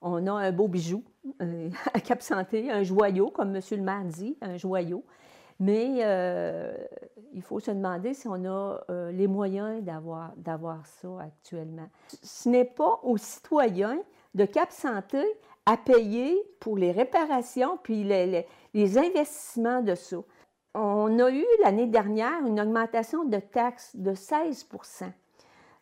On 0.00 0.26
a 0.26 0.32
un 0.32 0.52
beau 0.52 0.66
bijou 0.66 1.04
euh, 1.40 1.70
à 1.94 2.00
Cap 2.00 2.20
Santé, 2.22 2.70
un 2.70 2.82
joyau, 2.82 3.30
comme 3.30 3.54
M. 3.54 3.62
le 3.70 3.82
maire 3.82 4.04
dit, 4.04 4.36
un 4.40 4.56
joyau. 4.56 5.04
Mais 5.60 5.98
euh, 6.00 6.74
il 7.32 7.42
faut 7.42 7.60
se 7.60 7.70
demander 7.70 8.14
si 8.14 8.26
on 8.26 8.44
a 8.44 8.80
euh, 8.90 9.12
les 9.12 9.28
moyens 9.28 9.82
d'avoir, 9.84 10.86
ça 10.86 11.08
actuellement. 11.20 11.88
Ce 12.22 12.48
n'est 12.48 12.64
pas 12.64 12.98
aux 13.04 13.16
citoyens 13.16 14.00
de 14.34 14.44
Cap 14.44 14.72
Santé 14.72 15.22
à 15.64 15.76
payer 15.76 16.36
pour 16.58 16.76
les 16.76 16.90
réparations 16.90 17.78
puis 17.80 18.02
les 18.02 18.98
investissements 18.98 19.82
de 19.82 19.94
ça. 19.94 20.16
On 20.74 21.18
a 21.18 21.30
eu 21.30 21.44
l'année 21.62 21.86
dernière 21.86 22.46
une 22.46 22.60
augmentation 22.60 23.24
de 23.24 23.38
taxes 23.38 23.94
de 23.94 24.12
16% 24.12 25.12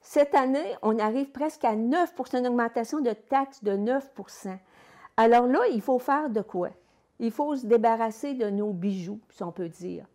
cette 0.03 0.35
année, 0.35 0.75
on 0.83 0.99
arrive 0.99 1.31
presque 1.31 1.65
à 1.65 1.77
9% 1.77 2.43
d'augmentation 2.43 3.01
de 3.01 3.11
taxes 3.11 3.63
de 3.63 3.73
9% 3.73 4.57
Alors 5.17 5.47
là, 5.47 5.61
il 5.73 5.83
faut 5.83 5.99
faire 5.99 6.31
de 6.31 6.41
quoi? 6.41 6.71
Il 7.19 7.31
faut 7.31 7.55
se 7.55 7.67
débarrasser 7.67 8.35
de 8.35 8.49
nos 8.49 8.73
bijoux, 8.73 9.21
si 9.29 9.43
on 9.43 9.53
peut 9.53 9.69
dire. 9.69 10.07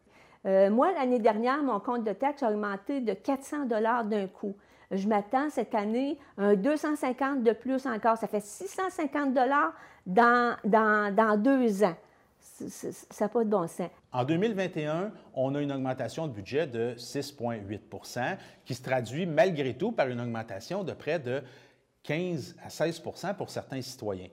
Euh, 0.48 0.72
moi, 0.72 0.92
l'année 0.92 1.20
dernière, 1.20 1.62
mon 1.62 1.80
compte 1.80 2.04
de 2.04 2.14
taxes 2.14 2.42
a 2.44 2.50
augmenté 2.50 3.00
de 3.00 3.14
400 3.14 3.66
dollars 3.66 4.06
d'un 4.06 4.28
coup. 4.28 4.56
Je 4.92 5.08
m'attends 5.08 5.50
cette 5.50 5.76
année 5.76 6.18
à 6.38 6.46
un 6.46 6.56
250 6.56 7.44
de 7.44 7.52
plus 7.52 7.86
encore. 7.86 8.18
Ça 8.18 8.28
fait 8.28 8.44
650 8.44 9.34
dollars 9.34 9.74
dans, 10.06 10.56
dans 10.64 11.40
deux 11.42 11.84
ans 11.84 11.96
ça 12.46 13.26
n'a 13.26 13.30
pas 13.30 13.44
de 13.44 13.50
bon 13.50 13.68
sens. 13.68 13.90
En 14.12 14.24
2021, 14.24 15.12
on 15.34 15.56
a 15.56 15.62
une 15.62 15.72
augmentation 15.72 16.28
de 16.28 16.34
budget 16.34 16.68
de 16.68 16.94
6,8% 16.96 18.38
qui 18.66 18.76
se 18.76 18.84
traduit 18.84 19.26
malgré 19.26 19.74
tout 19.74 19.92
par 19.92 20.08
une 20.08 20.22
augmentation 20.22 20.84
de 20.84 20.94
près 20.94 21.20
de 21.20 21.42
15 22.04 22.56
à 22.64 22.68
16% 22.70 23.36
pour 23.36 23.50
certains 23.50 23.82
citoyens. 23.82 24.30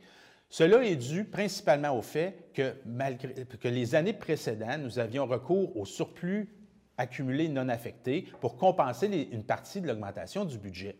Cela 0.48 0.84
est 0.84 0.96
dû 0.96 1.24
principalement 1.24 1.96
au 1.96 2.02
fait 2.02 2.50
que, 2.52 2.74
malgré, 2.84 3.32
que 3.32 3.68
les 3.68 3.94
années 3.94 4.12
précédentes, 4.12 4.80
nous 4.82 4.98
avions 4.98 5.26
recours 5.26 5.74
au 5.76 5.86
surplus 5.86 6.54
accumulé 6.98 7.48
non 7.48 7.70
affecté 7.70 8.28
pour 8.40 8.58
compenser 8.58 9.28
une 9.32 9.44
partie 9.44 9.80
de 9.80 9.88
l'augmentation 9.88 10.44
du 10.44 10.58
budget. 10.58 10.96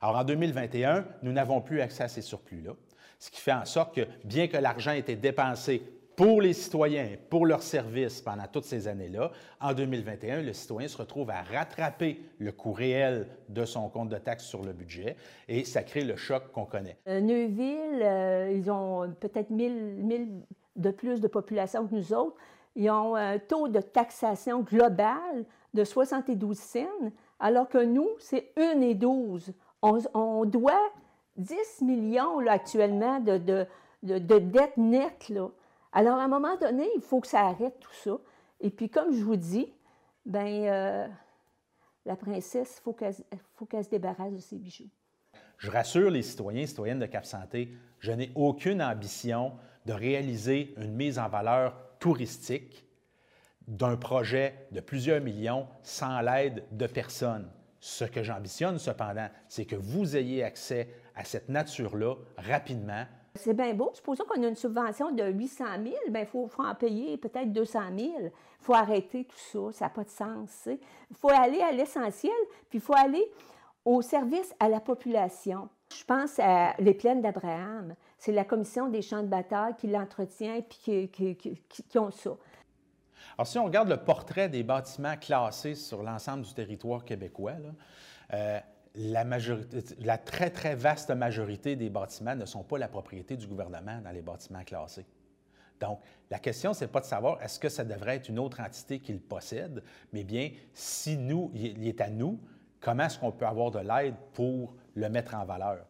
Alors 0.00 0.16
en 0.16 0.24
2021, 0.24 1.04
nous 1.22 1.32
n'avons 1.32 1.60
plus 1.60 1.82
accès 1.82 2.04
à 2.04 2.08
ces 2.08 2.22
surplus-là, 2.22 2.72
ce 3.18 3.30
qui 3.30 3.40
fait 3.40 3.52
en 3.52 3.66
sorte 3.66 3.94
que 3.94 4.06
bien 4.24 4.48
que 4.48 4.56
l'argent 4.56 4.92
ait 4.92 5.00
été 5.00 5.16
dépensé 5.16 5.82
pour 6.16 6.40
les 6.40 6.52
citoyens, 6.52 7.08
pour 7.28 7.46
leurs 7.46 7.62
services 7.62 8.20
pendant 8.20 8.46
toutes 8.46 8.64
ces 8.64 8.86
années-là, 8.86 9.30
en 9.60 9.72
2021, 9.72 10.42
le 10.42 10.52
citoyen 10.52 10.88
se 10.88 10.96
retrouve 10.96 11.30
à 11.30 11.42
rattraper 11.42 12.20
le 12.38 12.52
coût 12.52 12.72
réel 12.72 13.26
de 13.48 13.64
son 13.64 13.88
compte 13.88 14.08
de 14.08 14.18
taxe 14.18 14.44
sur 14.44 14.62
le 14.62 14.72
budget 14.72 15.16
et 15.48 15.64
ça 15.64 15.82
crée 15.82 16.04
le 16.04 16.16
choc 16.16 16.50
qu'on 16.52 16.66
connaît. 16.66 16.98
Euh, 17.08 17.20
Neuville, 17.20 18.02
euh, 18.02 18.52
ils 18.54 18.70
ont 18.70 19.12
peut-être 19.20 19.50
1000, 19.50 19.72
1000 20.04 20.28
de 20.76 20.90
plus 20.90 21.20
de 21.20 21.28
population 21.28 21.86
que 21.86 21.94
nous 21.94 22.12
autres. 22.12 22.36
Ils 22.76 22.90
ont 22.90 23.14
un 23.14 23.38
taux 23.38 23.68
de 23.68 23.80
taxation 23.80 24.60
global 24.60 25.44
de 25.74 25.84
72 25.84 26.56
cents, 26.56 27.12
alors 27.38 27.68
que 27.68 27.78
nous, 27.78 28.08
c'est 28.18 28.52
1,12. 28.56 29.52
On, 29.82 29.98
on 30.14 30.44
doit 30.44 30.90
10 31.36 31.82
millions 31.82 32.38
actuellement 32.46 33.20
de, 33.20 33.38
de, 33.38 33.66
de, 34.02 34.18
de 34.18 34.38
dettes 34.38 34.76
nettes. 34.76 35.32
Alors, 35.94 36.18
à 36.18 36.24
un 36.24 36.28
moment 36.28 36.56
donné, 36.56 36.88
il 36.96 37.00
faut 37.00 37.20
que 37.20 37.28
ça 37.28 37.46
arrête 37.46 37.78
tout 37.80 37.94
ça. 37.94 38.18
Et 38.60 38.70
puis, 38.70 38.90
comme 38.90 39.14
je 39.14 39.22
vous 39.22 39.36
dis, 39.36 39.72
ben, 40.26 40.64
euh, 40.64 41.06
la 42.04 42.16
princesse, 42.16 42.80
il 42.80 42.82
faut 42.82 43.66
qu'elle 43.66 43.84
se 43.84 43.90
débarrasse 43.90 44.32
de 44.32 44.38
ses 44.38 44.58
bijoux. 44.58 44.90
Je 45.58 45.70
rassure 45.70 46.10
les 46.10 46.22
citoyens 46.22 46.62
et 46.62 46.66
citoyennes 46.66 46.98
de 46.98 47.06
Cap 47.06 47.24
Santé, 47.24 47.72
je 48.00 48.12
n'ai 48.12 48.32
aucune 48.34 48.82
ambition 48.82 49.52
de 49.86 49.92
réaliser 49.92 50.74
une 50.78 50.94
mise 50.94 51.18
en 51.18 51.28
valeur 51.28 51.76
touristique 52.00 52.86
d'un 53.68 53.96
projet 53.96 54.66
de 54.72 54.80
plusieurs 54.80 55.20
millions 55.20 55.66
sans 55.82 56.20
l'aide 56.20 56.64
de 56.72 56.86
personne. 56.86 57.48
Ce 57.80 58.04
que 58.04 58.22
j'ambitionne 58.22 58.78
cependant, 58.78 59.28
c'est 59.48 59.64
que 59.64 59.76
vous 59.76 60.16
ayez 60.16 60.42
accès 60.42 60.88
à 61.14 61.24
cette 61.24 61.48
nature-là 61.48 62.16
rapidement. 62.36 63.06
C'est 63.36 63.54
bien 63.54 63.74
beau. 63.74 63.90
Supposons 63.94 64.24
qu'on 64.24 64.42
a 64.44 64.46
une 64.46 64.54
subvention 64.54 65.10
de 65.10 65.24
800 65.24 65.64
000, 65.82 65.94
bien, 66.10 66.20
il 66.20 66.26
faut, 66.26 66.48
en 66.58 66.74
payer 66.74 67.16
peut-être 67.16 67.52
200 67.52 67.80
000. 67.98 68.10
Il 68.22 68.30
faut 68.60 68.74
arrêter 68.74 69.24
tout 69.24 69.36
ça. 69.36 69.72
Ça 69.72 69.84
n'a 69.86 69.90
pas 69.90 70.04
de 70.04 70.10
sens. 70.10 70.68
Il 71.10 71.16
faut 71.16 71.30
aller 71.30 71.60
à 71.60 71.72
l'essentiel, 71.72 72.32
puis 72.70 72.78
il 72.78 72.80
faut 72.80 72.94
aller 72.94 73.24
au 73.84 74.02
service 74.02 74.54
à 74.60 74.68
la 74.68 74.78
population. 74.80 75.68
Je 75.96 76.04
pense 76.04 76.38
à 76.38 76.74
les 76.78 76.94
plaines 76.94 77.22
d'Abraham. 77.22 77.94
C'est 78.18 78.32
la 78.32 78.44
commission 78.44 78.88
des 78.88 79.02
champs 79.02 79.22
de 79.22 79.28
bataille 79.28 79.74
qui 79.76 79.88
l'entretient 79.88 80.60
puis 80.62 81.08
qui, 81.10 81.36
qui- 81.36 81.98
ont 81.98 82.10
ça. 82.12 82.30
Alors, 83.36 83.46
si 83.48 83.58
on 83.58 83.64
regarde 83.64 83.88
le 83.88 83.96
portrait 83.96 84.48
des 84.48 84.62
bâtiments 84.62 85.16
classés 85.16 85.74
sur 85.74 86.02
l'ensemble 86.04 86.42
du 86.44 86.54
territoire 86.54 87.04
québécois, 87.04 87.54
euh, 88.32 88.60
la, 88.94 90.18
très, 90.18 90.50
très 90.50 90.74
vaste 90.74 91.10
majorité 91.10 91.76
des 91.76 91.90
bâtiments 91.90 92.36
ne 92.36 92.44
sont 92.46 92.62
pas 92.62 92.78
la 92.78 92.88
propriété 92.88 93.36
du 93.36 93.46
gouvernement 93.46 94.00
dans 94.00 94.10
les 94.10 94.22
bâtiments 94.22 94.64
classés. 94.64 95.06
Donc, 95.80 96.00
la 96.30 96.38
question, 96.38 96.72
ce 96.72 96.84
n'est 96.84 96.90
pas 96.90 97.00
de 97.00 97.06
savoir 97.06 97.42
est-ce 97.42 97.58
que 97.58 97.68
ça 97.68 97.84
devrait 97.84 98.16
être 98.16 98.28
une 98.28 98.38
autre 98.38 98.60
entité 98.60 99.00
qui 99.00 99.14
possède, 99.14 99.82
mais 100.12 100.22
bien, 100.22 100.50
si 100.72 101.16
nous, 101.16 101.50
il 101.54 101.86
est 101.86 102.00
à 102.00 102.08
nous, 102.08 102.38
comment 102.80 103.04
est-ce 103.04 103.18
qu'on 103.18 103.32
peut 103.32 103.46
avoir 103.46 103.70
de 103.70 103.80
l'aide 103.80 104.14
pour 104.32 104.74
le 104.94 105.08
mettre 105.08 105.34
en 105.34 105.44
valeur? 105.44 105.84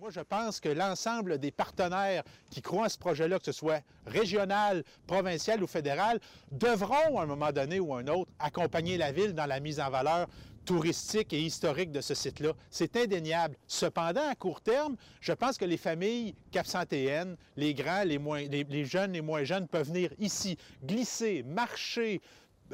Moi, 0.00 0.08
je 0.08 0.20
pense 0.20 0.60
que 0.60 0.70
l'ensemble 0.70 1.36
des 1.36 1.50
partenaires 1.50 2.22
qui 2.48 2.62
croient 2.62 2.86
à 2.86 2.88
ce 2.88 2.96
projet-là, 2.96 3.38
que 3.38 3.44
ce 3.44 3.52
soit 3.52 3.82
régional, 4.06 4.82
provincial 5.06 5.62
ou 5.62 5.66
fédéral, 5.66 6.20
devront, 6.52 7.18
à 7.18 7.24
un 7.24 7.26
moment 7.26 7.52
donné 7.52 7.80
ou 7.80 7.94
un 7.94 8.06
autre, 8.06 8.30
accompagner 8.38 8.96
la 8.96 9.12
ville 9.12 9.34
dans 9.34 9.44
la 9.44 9.60
mise 9.60 9.78
en 9.78 9.90
valeur 9.90 10.26
touristique 10.64 11.34
et 11.34 11.40
historique 11.42 11.92
de 11.92 12.00
ce 12.00 12.14
site-là. 12.14 12.52
C'est 12.70 12.96
indéniable. 12.96 13.56
Cependant, 13.66 14.26
à 14.26 14.34
court 14.34 14.62
terme, 14.62 14.96
je 15.20 15.34
pense 15.34 15.58
que 15.58 15.66
les 15.66 15.76
familles 15.76 16.34
capsantéennes, 16.50 17.36
les 17.56 17.74
grands, 17.74 18.04
les 18.04 18.84
jeunes, 18.86 19.12
les 19.12 19.20
moins 19.20 19.44
jeunes, 19.44 19.68
peuvent 19.68 19.88
venir 19.88 20.14
ici, 20.18 20.56
glisser, 20.82 21.42
marcher, 21.42 22.22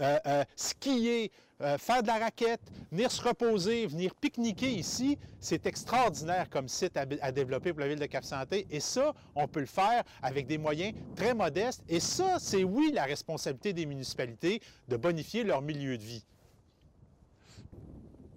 euh, 0.00 0.18
euh, 0.26 0.44
skier, 0.54 1.30
euh, 1.62 1.78
faire 1.78 2.02
de 2.02 2.06
la 2.08 2.18
raquette, 2.18 2.60
venir 2.92 3.10
se 3.10 3.22
reposer, 3.22 3.86
venir 3.86 4.14
pique-niquer 4.14 4.70
ici, 4.70 5.18
c'est 5.40 5.64
extraordinaire 5.66 6.50
comme 6.50 6.68
site 6.68 6.98
à, 6.98 7.32
développer 7.32 7.72
pour 7.72 7.80
la 7.80 7.88
ville 7.88 7.98
de 7.98 8.04
Cap-Santé. 8.04 8.66
Et 8.70 8.80
ça, 8.80 9.14
on 9.34 9.48
peut 9.48 9.60
le 9.60 9.66
faire 9.66 10.02
avec 10.22 10.46
des 10.46 10.58
moyens 10.58 10.92
très 11.14 11.32
modestes. 11.32 11.82
Et 11.88 12.00
ça, 12.00 12.38
c'est 12.38 12.62
oui 12.62 12.90
la 12.92 13.04
responsabilité 13.04 13.72
des 13.72 13.86
municipalités 13.86 14.60
de 14.88 14.96
bonifier 14.98 15.44
leur 15.44 15.62
milieu 15.62 15.96
de 15.96 16.02
vie. 16.02 16.24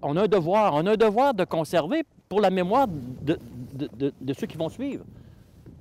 on 0.02 0.16
a 0.16 0.24
un 0.24 0.28
devoir, 0.28 0.74
on 0.76 0.86
a 0.86 0.94
un 0.94 0.98
devoir 0.98 1.34
de 1.34 1.44
conserver 1.44 2.06
pour 2.30 2.40
la 2.40 2.50
mémoire 2.50 2.88
de 2.88 3.38
ceux 4.34 4.48
qui 4.48 4.56
vont 4.56 4.70
suivre, 4.70 5.04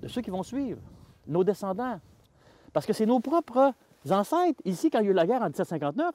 de 0.03 0.09
ceux 0.09 0.23
qui 0.23 0.31
vont 0.31 0.43
suivre, 0.43 0.81
nos 1.29 1.45
descendants. 1.45 2.01
Parce 2.73 2.85
que 2.85 2.93
c'est 2.93 3.07
nos 3.07 3.21
propres 3.21 3.73
ancêtres. 4.11 4.61
Ici, 4.65 4.91
quand 4.91 5.01
il 5.01 5.07
y 5.07 5.09
a 5.09 5.11
eu 5.11 5.15
la 5.15 5.27
guerre 5.27 5.43
en 5.43 5.47
1759, 5.47 6.15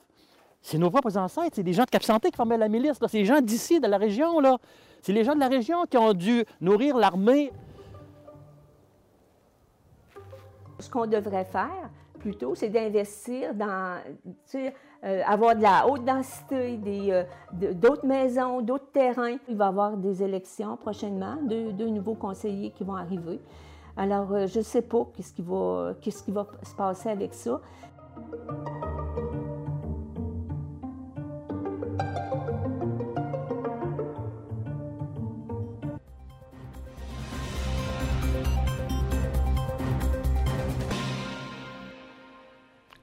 c'est 0.62 0.78
nos 0.78 0.90
propres 0.90 1.18
ancêtres, 1.18 1.52
c'est 1.56 1.64
des 1.64 1.74
gens 1.74 1.84
de 1.84 1.90
Cap-Santé 1.90 2.32
qui 2.32 2.38
formaient 2.38 2.58
la 2.58 2.70
milice, 2.70 2.98
c'est 3.08 3.18
les 3.18 3.26
gens 3.26 3.42
d'ici, 3.42 3.82
de 3.82 3.88
la 3.88 3.98
région, 3.98 4.40
là. 4.40 4.58
C'est 5.02 5.12
les 5.12 5.26
gens 5.26 5.36
de 5.36 5.40
la 5.42 5.50
région 5.50 5.84
qui 5.90 5.98
ont 5.98 6.14
dû 6.14 6.46
nourrir 6.62 6.96
l'armée. 6.96 7.52
Ce 10.80 10.90
qu'on 10.90 11.06
devrait 11.06 11.44
faire, 11.44 11.90
plutôt, 12.20 12.56
c'est 12.56 12.70
d'investir 12.70 13.54
dans, 13.54 14.00
euh, 14.56 15.22
avoir 15.26 15.58
de 15.58 15.62
la 15.62 15.86
haute 15.86 16.06
densité, 16.06 16.80
euh, 17.12 17.24
d'autres 17.52 18.06
maisons, 18.06 18.62
d'autres 18.62 18.92
terrains. 18.94 19.36
Il 19.50 19.58
va 19.58 19.66
y 19.66 19.68
avoir 19.68 19.98
des 19.98 20.24
élections 20.24 20.78
prochainement, 20.78 21.36
deux 21.42 21.90
nouveaux 21.90 22.16
conseillers 22.16 22.72
qui 22.72 22.86
vont 22.86 22.96
arriver. 22.96 23.42
Alors, 23.96 24.32
euh, 24.34 24.48
je 24.48 24.60
ne 24.60 24.64
sais 24.64 24.82
pas 24.82 25.08
qu'est-ce 25.16 25.34
qui, 25.34 25.44
va, 25.44 25.94
qu'est-ce 26.02 26.24
qui 26.24 26.32
va 26.32 26.48
se 26.64 26.76
passer 26.76 27.10
avec 27.10 27.34
ça. 27.34 27.62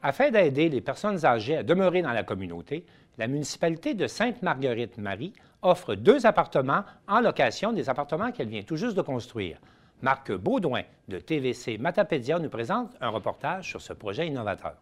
Afin 0.03 0.31
d'aider 0.31 0.69
les 0.69 0.81
personnes 0.81 1.25
âgées 1.25 1.59
à 1.59 1.63
demeurer 1.63 2.03
dans 2.03 2.13
la 2.13 2.25
communauté, 2.25 2.85
la 3.17 3.29
municipalité 3.29 3.95
de 3.95 4.07
Sainte-Marguerite-Marie 4.07 5.35
offre 5.63 5.95
deux 5.95 6.27
appartements 6.27 6.83
en 7.07 7.21
location 7.21 7.73
des 7.73 7.89
appartements 7.89 8.33
qu'elle 8.33 8.49
vient 8.49 8.63
tout 8.63 8.77
juste 8.77 8.97
de 8.97 9.03
construire. 9.03 9.59
Marc 10.03 10.33
Baudouin 10.33 10.85
de 11.09 11.19
TVC 11.19 11.77
Matapédia 11.77 12.39
nous 12.39 12.49
présente 12.49 12.95
un 13.03 13.11
reportage 13.11 13.69
sur 13.69 13.83
ce 13.83 13.93
projet 13.93 14.27
innovateur. 14.27 14.77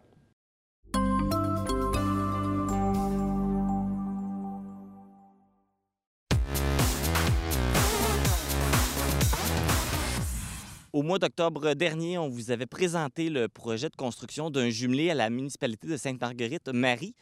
Au 10.93 11.03
mois 11.03 11.19
d'octobre 11.19 11.73
dernier, 11.73 12.17
on 12.17 12.29
vous 12.29 12.51
avait 12.51 12.65
présenté 12.65 13.29
le 13.29 13.49
projet 13.49 13.89
de 13.89 13.95
construction 13.97 14.49
d'un 14.49 14.69
jumelé 14.69 15.09
à 15.09 15.15
la 15.15 15.29
municipalité 15.29 15.87
de 15.87 15.97
Sainte-Marguerite-Marie. 15.97 17.13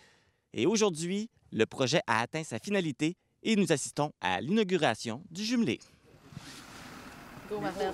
Et 0.54 0.68
aujourd'hui, 0.68 1.32
le 1.52 1.66
projet 1.66 2.02
a 2.06 2.22
atteint 2.22 2.44
sa 2.44 2.60
finalité 2.60 3.16
et 3.42 3.56
nous 3.56 3.72
assistons 3.72 4.12
à 4.22 4.40
l'inauguration 4.40 5.24
du 5.32 5.44
jumelé. 5.44 5.80
Go, 7.50 7.60
Marlène. 7.62 7.94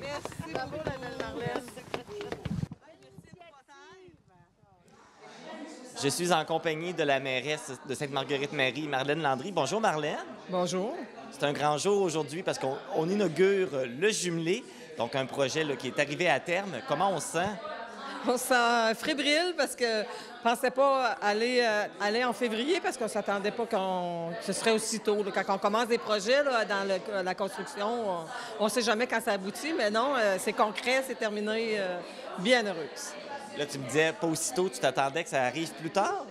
Merci 0.00 0.52
beaucoup, 0.52 0.84
la 0.84 0.98
belle 0.98 1.16
Marlène. 1.18 1.62
Je 6.02 6.08
suis 6.08 6.30
en 6.32 6.44
compagnie 6.44 6.92
de 6.92 7.02
la 7.02 7.18
mairesse 7.18 7.72
de 7.88 7.94
Sainte-Marguerite-Marie, 7.94 8.86
Marlène 8.88 9.22
Landry. 9.22 9.52
Bonjour, 9.52 9.80
Marlène. 9.80 10.18
Bonjour. 10.50 10.94
C'est 11.30 11.44
un 11.44 11.52
grand 11.54 11.78
jour 11.78 12.02
aujourd'hui 12.02 12.42
parce 12.42 12.58
qu'on 12.58 12.76
on 12.94 13.08
inaugure 13.08 13.70
le 13.86 14.10
jumelé, 14.10 14.62
donc 14.98 15.16
un 15.16 15.24
projet 15.24 15.64
là, 15.64 15.76
qui 15.76 15.88
est 15.88 15.98
arrivé 15.98 16.28
à 16.28 16.38
terme. 16.40 16.82
Comment 16.86 17.10
on 17.10 17.20
se 17.20 17.28
sent? 17.28 17.48
On 18.28 18.36
se 18.38 18.46
sent 18.46 18.94
fébrile 18.96 19.54
parce 19.56 19.76
que 19.76 19.84
je 19.84 20.42
pensais 20.42 20.70
pas 20.70 21.16
aller, 21.22 21.60
euh, 21.62 21.84
aller 22.00 22.24
en 22.24 22.32
février 22.32 22.80
parce 22.80 22.96
qu'on 22.96 23.08
s'attendait 23.08 23.50
pas 23.50 23.66
qu'on, 23.66 24.30
ce 24.40 24.52
serait 24.52 24.72
aussi 24.72 25.00
tôt. 25.00 25.22
là. 25.22 25.30
Quand 25.32 25.54
on 25.54 25.58
commence 25.58 25.88
des 25.88 25.98
projets 25.98 26.42
là, 26.42 26.64
dans 26.64 27.24
la 27.24 27.34
construction, 27.34 28.24
on 28.58 28.64
ne 28.64 28.68
sait 28.70 28.82
jamais 28.82 29.06
quand 29.06 29.20
ça 29.22 29.32
aboutit, 29.32 29.72
mais 29.76 29.90
non, 29.90 30.14
euh, 30.16 30.36
c'est 30.38 30.52
concret, 30.52 31.04
c'est 31.06 31.14
terminé, 31.18 31.78
euh, 31.78 31.98
bien 32.38 32.64
heureuse. 32.64 33.12
Là, 33.56 33.64
tu 33.66 33.78
me 33.78 33.86
disais, 33.86 34.12
pas 34.12 34.26
aussitôt, 34.26 34.68
tu 34.68 34.78
t'attendais 34.78 35.24
que 35.24 35.30
ça 35.30 35.42
arrive 35.44 35.70
plus 35.72 35.90
tard? 35.90 36.26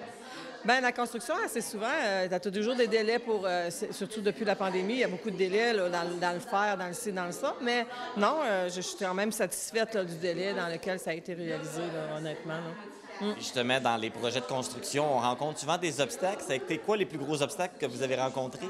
Bien, 0.66 0.82
la 0.82 0.92
construction, 0.92 1.36
assez 1.46 1.62
souvent, 1.62 1.86
tu 2.28 2.34
as 2.34 2.40
toujours 2.40 2.76
des 2.76 2.88
délais 2.88 3.20
pour, 3.20 3.46
euh, 3.46 3.70
surtout 3.92 4.22
depuis 4.22 4.44
la 4.46 4.56
pandémie, 4.56 4.94
il 4.94 5.00
y 5.00 5.04
a 5.04 5.08
beaucoup 5.08 5.30
de 5.30 5.38
délais 5.38 5.74
là, 5.74 5.90
dans, 5.90 6.04
le- 6.04 6.16
dans 6.16 6.34
le 6.34 6.40
faire, 6.40 6.76
dans 6.76 6.88
le 6.88 6.94
ci, 6.94 7.12
dans 7.12 7.26
le 7.26 7.32
ça. 7.32 7.54
Mais 7.62 7.86
non, 8.18 8.38
euh, 8.44 8.68
je 8.70 8.82
suis 8.82 8.98
quand 8.98 9.14
même 9.14 9.32
satisfaite 9.32 9.94
là, 9.94 10.04
du 10.04 10.16
délai 10.16 10.56
dans 10.56 10.68
lequel 10.68 11.00
ça 11.00 11.12
a 11.12 11.14
été 11.14 11.36
réalisé, 11.36 11.82
là, 11.82 12.18
honnêtement. 12.18 12.54
là. 12.56 13.28
Justement, 13.38 13.80
dans 13.80 13.96
les 13.96 14.10
projets 14.10 14.42
de 14.42 14.46
construction, 14.46 15.06
on 15.16 15.20
rencontre 15.20 15.60
souvent 15.60 15.78
des 15.78 16.02
obstacles. 16.02 16.42
Ça 16.46 16.54
a 16.54 16.56
été 16.56 16.80
quoi 16.80 16.98
les 16.98 17.06
plus 17.06 17.20
gros 17.20 17.42
obstacles 17.44 17.76
que 17.80 17.86
vous 17.86 18.02
avez 18.02 18.16
rencontrés? 18.16 18.68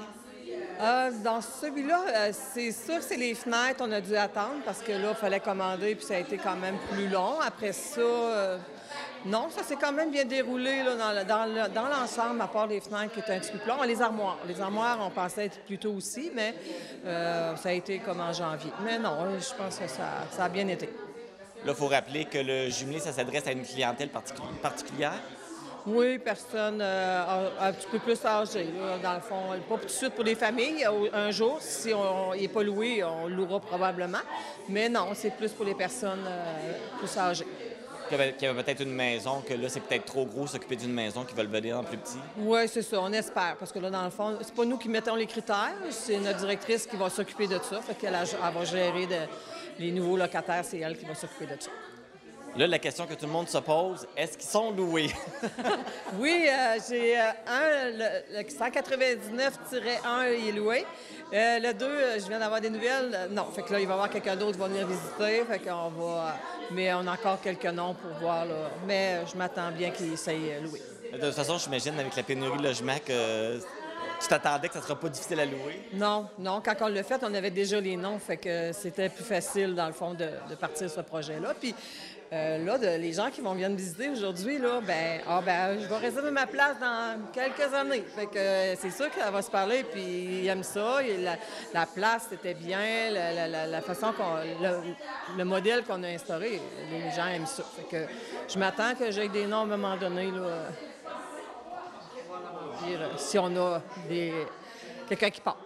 Euh, 0.81 1.11
dans 1.23 1.39
celui-là, 1.41 2.01
euh, 2.13 2.31
c'est 2.53 2.73
sûr 2.73 2.97
que 2.97 3.03
c'est 3.05 3.15
les 3.15 3.33
fenêtres, 3.33 3.79
on 3.81 3.91
a 3.93 4.01
dû 4.01 4.15
attendre 4.17 4.61
parce 4.65 4.81
que 4.81 4.91
là, 4.91 5.11
il 5.11 5.15
fallait 5.15 5.39
commander, 5.39 5.95
puis 5.95 6.05
ça 6.05 6.15
a 6.15 6.19
été 6.19 6.37
quand 6.37 6.57
même 6.57 6.75
plus 6.91 7.07
long. 7.07 7.39
Après 7.39 7.71
ça, 7.71 8.01
euh, 8.01 8.57
non, 9.25 9.47
ça 9.49 9.63
s'est 9.63 9.75
quand 9.75 9.91
même 9.91 10.11
bien 10.11 10.25
déroulé 10.25 10.83
là, 10.83 10.95
dans, 10.95 11.11
le- 11.19 11.25
dans 11.25 11.45
le- 11.45 11.69
dans 11.73 11.87
l'ensemble, 11.87 12.41
à 12.41 12.47
part 12.47 12.67
les 12.67 12.79
fenêtres 12.79 13.13
qui 13.13 13.19
étaient 13.19 13.33
un 13.33 13.39
petit 13.39 13.51
peu 13.51 13.57
plus 13.59 13.69
longs. 13.69 13.81
Les 13.83 14.01
armoires. 14.01 14.37
Les 14.47 14.59
armoires, 14.61 14.99
on 15.01 15.09
pensait 15.09 15.45
être 15.45 15.59
plus 15.61 15.77
tôt 15.77 15.93
aussi, 15.93 16.31
mais 16.33 16.53
euh, 17.05 17.55
ça 17.55 17.69
a 17.69 17.71
été 17.73 17.99
comme 17.99 18.19
en 18.21 18.31
janvier. 18.33 18.71
Mais 18.83 18.99
non, 18.99 19.17
euh, 19.21 19.39
je 19.39 19.53
pense 19.55 19.77
que 19.79 19.87
ça, 19.87 20.03
ça 20.31 20.45
a 20.45 20.49
bien 20.49 20.67
été. 20.67 20.85
Là, 21.65 21.71
il 21.71 21.75
faut 21.75 21.87
rappeler 21.87 22.25
que 22.25 22.37
le 22.37 22.69
jumelé, 22.69 22.99
ça 22.99 23.11
s'adresse 23.11 23.47
à 23.47 23.51
une 23.51 23.63
clientèle 23.63 24.09
particu- 24.09 24.41
particulière? 24.61 25.13
Oui, 25.87 26.17
personne 26.17 26.79
euh, 26.81 27.49
un 27.59 27.71
petit 27.71 27.85
peu 27.87 27.99
plus 27.99 28.23
âgée, 28.25 28.67
là, 28.75 28.97
dans 29.03 29.13
le 29.13 29.19
fond. 29.21 29.41
Pas 29.69 29.77
tout 29.77 29.85
de 29.85 29.91
suite 29.91 30.13
pour 30.13 30.23
les 30.23 30.33
familles. 30.33 30.83
Un 31.13 31.29
jour, 31.29 31.57
si 31.59 31.93
on 31.93 32.33
n'est 32.33 32.47
pas 32.47 32.63
loué, 32.63 33.03
on 33.03 33.27
louera 33.27 33.59
probablement. 33.59 34.17
Mais 34.67 34.89
non, 34.89 35.09
c'est 35.13 35.29
plus 35.35 35.51
pour 35.51 35.63
les 35.65 35.75
personnes 35.75 36.25
euh, 36.27 36.73
plus 36.97 37.15
âgées. 37.19 37.45
Qui 38.07 38.13
avait, 38.15 38.33
qui 38.33 38.45
avait 38.45 38.63
peut-être 38.63 38.81
une 38.81 38.93
maison, 38.93 39.41
que 39.41 39.55
là, 39.55 39.67
c'est 39.67 39.79
peut-être 39.79 40.05
trop 40.05 40.25
gros 40.25 40.45
s'occuper 40.45 40.75
d'une 40.75 40.93
maison, 40.93 41.23
qui 41.23 41.33
veulent 41.33 41.47
venir 41.47 41.79
en 41.79 41.83
plus 41.83 41.97
petit. 41.97 42.19
Oui, 42.37 42.59
c'est 42.67 42.83
ça, 42.83 43.01
on 43.01 43.11
espère. 43.11 43.55
Parce 43.57 43.71
que 43.71 43.79
là, 43.79 43.89
dans 43.89 44.03
le 44.03 44.11
fond, 44.11 44.37
c'est 44.41 44.53
pas 44.53 44.65
nous 44.65 44.77
qui 44.77 44.89
mettons 44.89 45.15
les 45.15 45.25
critères, 45.25 45.73
c'est 45.89 46.19
notre 46.19 46.37
directrice 46.37 46.85
qui 46.85 46.95
va 46.97 47.09
s'occuper 47.09 47.47
de 47.47 47.57
ça. 47.67 47.81
Fait 47.81 47.95
qu'elle 47.95 48.13
va 48.13 48.65
gérer 48.65 49.07
les 49.79 49.91
nouveaux 49.91 50.17
locataires, 50.17 50.63
c'est 50.63 50.79
elle 50.79 50.97
qui 50.97 51.05
va 51.05 51.15
s'occuper 51.15 51.47
de 51.47 51.59
ça. 51.59 51.71
Là, 52.57 52.67
la 52.67 52.79
question 52.79 53.05
que 53.05 53.13
tout 53.15 53.25
le 53.25 53.31
monde 53.33 53.49
se 53.49 53.57
pose, 53.57 54.07
est-ce 54.15 54.37
qu'ils 54.37 54.47
sont 54.47 54.71
loués? 54.71 55.09
Oui, 56.17 56.47
euh, 56.47 56.77
j'ai 56.89 57.19
euh, 57.19 57.23
un, 57.47 57.91
le, 57.91 58.37
le 58.37 58.43
199-1 58.43 60.39
il 60.39 60.47
est 60.47 60.51
loué. 60.53 60.85
Euh, 61.33 61.59
le 61.59 61.73
2, 61.73 61.85
euh, 61.85 62.19
je 62.19 62.27
viens 62.29 62.39
d'avoir 62.39 62.61
des 62.61 62.69
nouvelles. 62.69 63.27
Non, 63.31 63.47
fait 63.53 63.61
que 63.63 63.73
là, 63.73 63.79
il 63.81 63.85
va 63.85 63.91
y 63.91 63.95
avoir 63.95 64.09
quelqu'un 64.09 64.37
d'autre 64.37 64.53
qui 64.53 64.59
va 64.59 64.67
venir 64.69 64.87
visiter. 64.87 65.43
Fait 65.43 65.59
qu'on 65.59 65.89
va. 65.89 66.37
mais 66.71 66.93
on 66.93 67.05
a 67.07 67.11
encore 67.13 67.41
quelques 67.41 67.65
noms 67.65 67.93
pour 67.93 68.11
voir, 68.21 68.45
là. 68.45 68.71
Mais 68.87 69.19
je 69.29 69.37
m'attends 69.37 69.71
bien 69.71 69.91
qu'il 69.91 70.17
s'aille 70.17 70.53
louer. 70.63 70.81
De 71.11 71.19
toute 71.19 71.33
façon, 71.35 71.57
j'imagine, 71.57 71.99
avec 71.99 72.15
la 72.15 72.23
pénurie 72.23 72.57
de 72.57 72.63
logement, 72.63 72.95
que 73.05 73.57
tu 74.21 74.27
t'attendais 74.29 74.67
que 74.67 74.73
ça 74.75 74.79
ne 74.79 74.85
sera 74.85 74.95
pas 74.97 75.09
difficile 75.09 75.39
à 75.41 75.45
louer? 75.45 75.81
Non, 75.93 76.27
non, 76.39 76.61
quand 76.63 76.75
on 76.81 76.87
l'a 76.87 77.03
fait, 77.03 77.19
on 77.23 77.33
avait 77.33 77.51
déjà 77.51 77.81
les 77.81 77.97
noms, 77.97 78.17
fait 78.17 78.37
que 78.37 78.71
c'était 78.71 79.09
plus 79.09 79.25
facile, 79.25 79.75
dans 79.75 79.87
le 79.87 79.93
fond, 79.93 80.13
de, 80.13 80.29
de 80.49 80.55
partir 80.55 80.89
ce 80.89 81.01
projet-là. 81.01 81.53
Puis 81.59 81.75
euh, 82.35 82.65
là, 82.65 82.97
les 82.97 83.13
gens 83.13 83.31
qui 83.31 83.39
vont 83.39 83.53
venir 83.53 83.69
visiter 83.69 84.09
aujourd'hui, 84.09 84.57
là, 84.57 84.81
ben, 84.85 85.21
ah, 85.27 85.41
ben, 85.45 85.79
je 85.79 85.87
vais 85.87 85.97
réserver 85.97 86.31
ma 86.31 86.45
place 86.45 86.77
dans 86.79 87.31
quelques 87.31 87.73
années. 87.73 88.03
Fait 88.13 88.25
que 88.25 88.37
euh, 88.37 88.75
c'est 88.75 88.91
sûr 88.91 89.09
qu'elle 89.09 89.31
va 89.31 89.41
se 89.41 89.49
parler, 89.49 89.85
puis 89.85 90.01
ils 90.43 90.47
aiment 90.47 90.63
ça. 90.63 90.99
La, 91.19 91.37
la 91.73 91.85
place, 91.85 92.27
c'était 92.29 92.53
bien, 92.53 93.11
la, 93.11 93.81
façon 93.81 94.11
qu'on... 94.11 94.35
Le, 94.61 94.93
le 95.37 95.45
modèle 95.45 95.83
qu'on 95.83 96.03
a 96.03 96.07
instauré, 96.07 96.59
les 96.91 97.11
gens 97.15 97.27
aiment 97.27 97.45
ça. 97.45 97.63
Fait 97.75 97.83
que 97.83 98.11
je 98.51 98.59
m'attends 98.59 98.93
que 98.95 99.09
j'aie 99.11 99.29
des 99.29 99.45
noms 99.45 99.61
à 99.61 99.63
un 99.63 99.65
moment 99.65 99.95
donné, 99.95 100.29
là, 100.29 100.67
dire, 102.85 103.01
euh, 103.01 103.13
si 103.17 103.39
on 103.39 103.55
a 103.55 103.81
des... 104.09 104.33
quelqu'un 105.07 105.29
qui 105.29 105.41
part. 105.41 105.57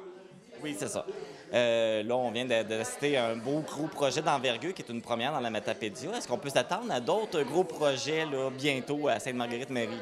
Oui, 0.61 0.75
c'est 0.77 0.87
ça. 0.87 1.05
Euh, 1.53 2.03
là, 2.03 2.15
on 2.15 2.31
vient 2.31 2.45
de 2.45 2.83
citer 2.83 3.17
un 3.17 3.35
beau 3.35 3.59
gros 3.61 3.87
projet 3.87 4.21
d'envergure 4.21 4.73
qui 4.73 4.81
est 4.81 4.89
une 4.89 5.01
première 5.01 5.31
dans 5.31 5.39
la 5.39 5.49
Matapédia. 5.49 6.11
Est-ce 6.15 6.27
qu'on 6.27 6.37
peut 6.37 6.49
s'attendre 6.49 6.91
à 6.91 6.99
d'autres 6.99 7.41
gros 7.41 7.63
projets 7.63 8.25
bientôt 8.57 9.07
à 9.07 9.19
Sainte-Marguerite-Marie? 9.19 10.01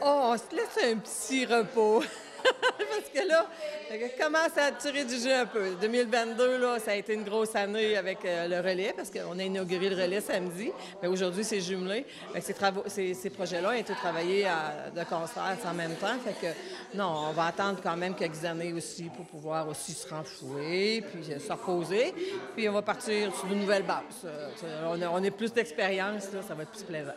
Oh, 0.00 0.32
on 0.32 0.36
se 0.36 0.56
laisse 0.56 0.92
un 0.92 0.98
petit 0.98 1.44
repos. 1.46 2.02
Parce 2.78 3.08
que 3.12 3.28
là, 3.28 3.46
on 3.90 4.22
commence 4.22 4.56
à 4.56 4.72
tirer 4.72 5.04
du 5.04 5.16
jeu 5.18 5.32
un 5.34 5.46
peu. 5.46 5.74
2022, 5.80 6.58
là, 6.58 6.78
ça 6.78 6.92
a 6.92 6.94
été 6.94 7.14
une 7.14 7.24
grosse 7.24 7.54
année 7.54 7.96
avec 7.96 8.24
euh, 8.24 8.48
le 8.48 8.58
relais, 8.58 8.92
parce 8.96 9.10
qu'on 9.10 9.38
a 9.38 9.42
inauguré 9.42 9.88
le 9.88 9.96
relais 9.96 10.20
samedi. 10.20 10.70
Mais 11.02 11.08
aujourd'hui, 11.08 11.44
c'est 11.44 11.60
jumelé. 11.60 12.04
Que 12.34 12.40
ces, 12.40 12.54
ces, 12.86 13.14
ces 13.14 13.30
projets-là 13.30 13.70
ont 13.70 13.72
été 13.72 13.94
travaillés 13.94 14.46
de 14.94 15.04
concert 15.04 15.56
en 15.64 15.74
même 15.74 15.94
temps. 15.96 16.18
Fait 16.24 16.34
que, 16.40 16.96
non, 16.96 17.28
on 17.30 17.32
va 17.32 17.46
attendre 17.46 17.80
quand 17.82 17.96
même 17.96 18.14
quelques 18.14 18.44
années 18.44 18.72
aussi 18.72 19.04
pour 19.04 19.24
pouvoir 19.26 19.68
aussi 19.68 19.92
se 19.92 20.08
renflouer, 20.08 21.02
puis 21.12 21.24
se 21.24 21.52
reposer. 21.52 22.14
Puis 22.56 22.68
on 22.68 22.72
va 22.72 22.82
partir 22.82 23.34
sur 23.34 23.48
de 23.48 23.54
nouvelles 23.54 23.84
bases. 23.84 24.24
Euh, 24.24 24.86
on, 24.88 25.00
a, 25.00 25.08
on 25.08 25.24
a 25.24 25.30
plus 25.30 25.52
d'expérience, 25.52 26.24
ça 26.24 26.54
va 26.54 26.62
être 26.62 26.70
plus 26.70 26.82
plaisant. 26.82 27.12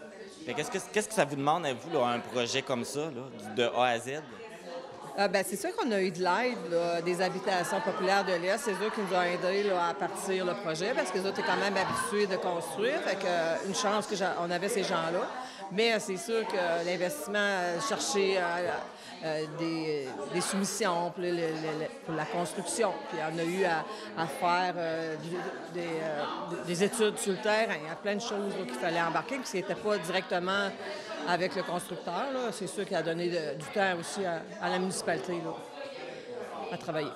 Qu'est-ce 0.45 0.69
que, 0.69 0.77
qu'est-ce 0.93 1.07
que 1.09 1.13
ça 1.13 1.25
vous 1.25 1.35
demande 1.35 1.65
à 1.65 1.73
vous, 1.73 1.97
un 1.99 2.19
projet 2.19 2.61
comme 2.61 2.85
ça, 2.85 3.09
de 3.55 3.63
A 3.63 3.85
à 3.85 3.99
Z? 3.99 4.21
Ah, 5.17 5.30
ben, 5.30 5.45
c'est 5.47 5.56
sûr 5.56 5.73
qu'on 5.78 5.89
a 5.93 6.01
eu 6.01 6.12
de 6.12 6.21
l'aide 6.21 7.06
des 7.06 7.21
habitations 7.21 7.80
populaires 7.80 8.25
de 8.25 8.34
l'Est. 8.34 8.58
C'est 8.58 8.71
eux 8.71 8.91
qui 8.93 8.99
nous 8.99 9.15
ont 9.15 9.21
aidés 9.21 9.69
à 9.69 9.93
partir 9.93 10.43
le 10.43 10.54
projet 10.56 10.91
parce 10.93 11.10
que 11.10 11.19
les 11.19 11.25
autres 11.25 11.39
étaient 11.39 11.47
quand 11.47 11.56
même 11.56 11.75
habitués 11.78 12.28
de 12.28 12.36
construire. 12.36 12.99
Fait 12.99 13.25
euh, 13.25 13.56
une 13.65 13.75
chance 13.75 14.08
qu'on 14.08 14.51
avait 14.51 14.67
ces 14.67 14.84
gens-là. 14.84 15.25
Mais 15.71 15.93
euh, 15.93 15.97
c'est 15.99 16.17
sûr 16.17 16.45
que 16.45 16.86
l'investissement, 16.86 17.38
euh, 17.38 17.80
chercher 17.80 18.41
des, 19.58 20.10
des 20.34 20.41
soumissions 20.41 21.12
pour, 21.12 22.13
la 22.13 22.25
construction. 22.25 22.91
Puis 23.10 23.17
on 23.23 23.39
a 23.39 23.43
eu 23.43 23.63
à, 23.63 24.28
faire 24.28 24.73
des, 25.73 25.82
des 26.67 26.84
études 26.84 27.17
sur 27.17 27.32
le 27.32 27.39
terrain. 27.39 27.75
Il 27.82 27.88
y 27.88 27.91
a 27.91 27.95
plein 27.95 28.15
de 28.15 28.21
choses 28.21 28.54
qu'il 28.65 28.75
fallait 28.75 29.01
embarquer, 29.01 29.38
puis 29.38 29.47
c'était 29.47 29.75
pas 29.75 29.97
directement 29.97 30.69
avec 31.27 31.55
le 31.55 31.63
constructeur. 31.63 32.25
C'est 32.51 32.67
sûr 32.67 32.85
qu'il 32.85 32.95
a 32.95 33.01
donné 33.03 33.29
de- 33.29 33.55
du 33.57 33.65
temps 33.73 33.97
aussi 33.99 34.25
à, 34.25 34.41
à 34.61 34.69
la 34.69 34.79
municipalité 34.79 35.33
là, 35.33 35.53
à 36.71 36.77
travailler. 36.77 37.11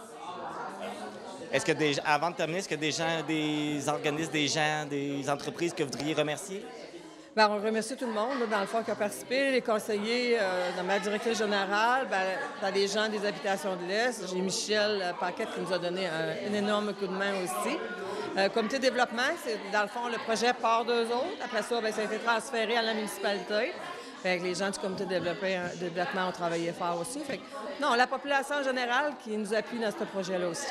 Est-ce 1.52 1.66
que 1.66 1.72
des, 1.72 1.98
avant 2.06 2.30
de 2.30 2.36
terminer, 2.36 2.60
est-ce 2.60 2.70
que 2.70 2.76
des 2.76 2.92
gens, 2.92 3.24
des 3.28 3.90
organismes, 3.90 4.32
des 4.32 4.48
gens, 4.48 4.86
des 4.88 5.28
entreprises 5.30 5.74
que 5.74 5.82
vous 5.84 5.90
voudriez 5.90 6.14
remercier? 6.14 6.64
Ben, 7.36 7.48
on 7.50 7.56
remercie 7.64 7.96
tout 7.96 8.06
le 8.06 8.12
monde, 8.12 8.40
là, 8.40 8.46
dans 8.48 8.60
le 8.60 8.66
fond, 8.68 8.84
qui 8.84 8.92
a 8.92 8.96
participé, 8.96 9.52
les 9.52 9.62
conseillers, 9.62 10.38
euh, 10.40 10.70
dans 10.78 10.84
ma 10.84 11.00
directrice 11.00 11.38
générale, 11.38 12.08
ben, 12.10 12.22
dans 12.62 12.74
les 12.74 12.88
gens 12.88 13.08
des 13.08 13.26
habitations 13.26 13.76
de 13.78 13.86
l'Est. 13.88 14.28
J'ai 14.30 14.42
Michel 14.42 15.00
euh, 15.02 15.12
Paquette 15.20 15.48
qui 15.56 15.62
nous 15.62 15.74
a 15.74 15.80
donné 15.80 16.06
un, 16.08 16.50
un 16.52 16.54
énorme 16.54 16.94
coup 16.94 17.08
de 17.08 17.14
main 17.14 17.32
aussi. 17.44 17.78
Euh, 18.38 18.50
comité 18.50 18.78
de 18.78 18.84
développement, 18.84 19.32
c'est 19.44 19.58
dans 19.72 19.84
le 19.84 19.88
fond, 19.88 20.08
le 20.08 20.18
projet 20.18 20.54
part 20.54 20.86
d'eux 20.86 21.06
autres. 21.06 21.38
Après 21.44 21.62
ça, 21.64 21.80
ben, 21.82 21.92
ça 21.94 22.02
a 22.02 22.06
été 22.06 22.18
transféré 22.18 22.78
à 22.78 22.82
la 22.82 22.94
municipalité. 22.94 23.74
Fait 24.22 24.38
que 24.38 24.44
les 24.44 24.56
gens 24.56 24.70
du 24.70 24.78
comité 24.80 25.06
de 25.06 25.10
développé- 25.16 25.58
de 25.80 25.88
développement 25.90 26.28
ont 26.28 26.32
travaillé 26.32 26.74
fort 26.74 27.00
aussi. 27.00 27.20
Fait 27.22 27.38
que, 27.38 27.44
non, 27.82 27.94
la 27.96 28.06
population 28.08 28.56
en 28.58 28.64
général 28.64 29.14
qui 29.24 29.38
nous 29.38 29.54
appuie 29.54 29.80
dans 29.80 29.92
ce 29.92 30.04
projet-là 30.04 30.48
aussi. 30.50 30.68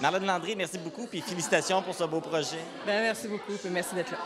Marlène 0.00 0.26
Landry, 0.26 0.54
merci 0.56 0.78
beaucoup, 0.78 1.06
puis 1.06 1.20
félicitations 1.20 1.82
pour 1.82 1.94
ce 1.94 2.04
beau 2.04 2.20
projet. 2.20 2.58
Ben, 2.86 3.00
merci 3.02 3.26
beaucoup, 3.28 3.52
puis 3.60 3.70
merci 3.70 3.94
d'être 3.94 4.12
là. 4.12 4.18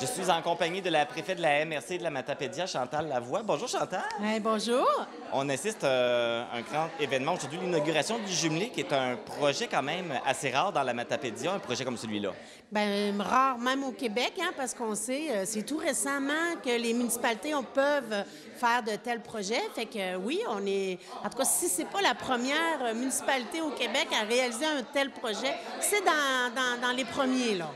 Je 0.00 0.06
suis 0.06 0.30
en 0.30 0.42
compagnie 0.42 0.82
de 0.82 0.90
la 0.90 1.06
préfète 1.06 1.36
de 1.38 1.42
la 1.42 1.64
MRC 1.64 1.98
de 1.98 2.02
la 2.02 2.10
Matapédia, 2.10 2.66
Chantal 2.66 3.08
Lavoie. 3.08 3.42
Bonjour, 3.44 3.68
Chantal. 3.68 4.02
bonjour. 4.40 4.86
On 5.32 5.48
assiste 5.48 5.84
euh, 5.84 6.42
à 6.52 6.56
un 6.56 6.60
grand 6.62 6.88
événement 6.98 7.34
aujourd'hui, 7.34 7.58
l'inauguration 7.62 8.18
du 8.18 8.32
jumelé, 8.32 8.70
qui 8.70 8.80
est 8.80 8.92
un 8.92 9.16
projet 9.16 9.68
quand 9.68 9.82
même 9.82 10.12
assez 10.26 10.50
rare 10.50 10.72
dans 10.72 10.82
la 10.82 10.92
Matapédia, 10.92 11.52
un 11.52 11.58
projet 11.60 11.84
comme 11.84 11.96
celui-là. 11.96 12.30
Ben, 12.72 13.20
rare 13.20 13.58
même 13.58 13.84
au 13.84 13.92
Québec, 13.92 14.32
hein, 14.40 14.50
parce 14.56 14.74
qu'on 14.74 14.94
sait, 14.96 15.30
euh, 15.30 15.42
c'est 15.46 15.62
tout 15.62 15.76
récemment 15.78 16.56
que 16.64 16.70
les 16.70 16.94
municipalités 16.94 17.54
on, 17.54 17.62
peuvent 17.62 18.24
faire 18.56 18.82
de 18.82 18.96
tels 18.96 19.20
projets. 19.20 19.62
Fait 19.74 19.86
que 19.86 19.98
euh, 19.98 20.16
oui, 20.16 20.40
on 20.48 20.66
est. 20.66 20.98
En 21.24 21.28
tout 21.28 21.38
cas, 21.38 21.44
si 21.44 21.68
c'est 21.68 21.88
pas 21.88 22.00
la 22.02 22.14
première 22.14 22.82
euh, 22.82 22.94
municipalité 22.94 23.60
au 23.60 23.70
Québec 23.70 24.08
à 24.20 24.24
réaliser 24.24 24.66
un 24.66 24.82
tel 24.92 25.10
projet, 25.10 25.54
c'est 25.80 26.04
dans, 26.04 26.52
dans- 26.54 26.80
dans 26.88 26.92
les 26.96 27.04
premiers, 27.04 27.54
là. 27.54 27.66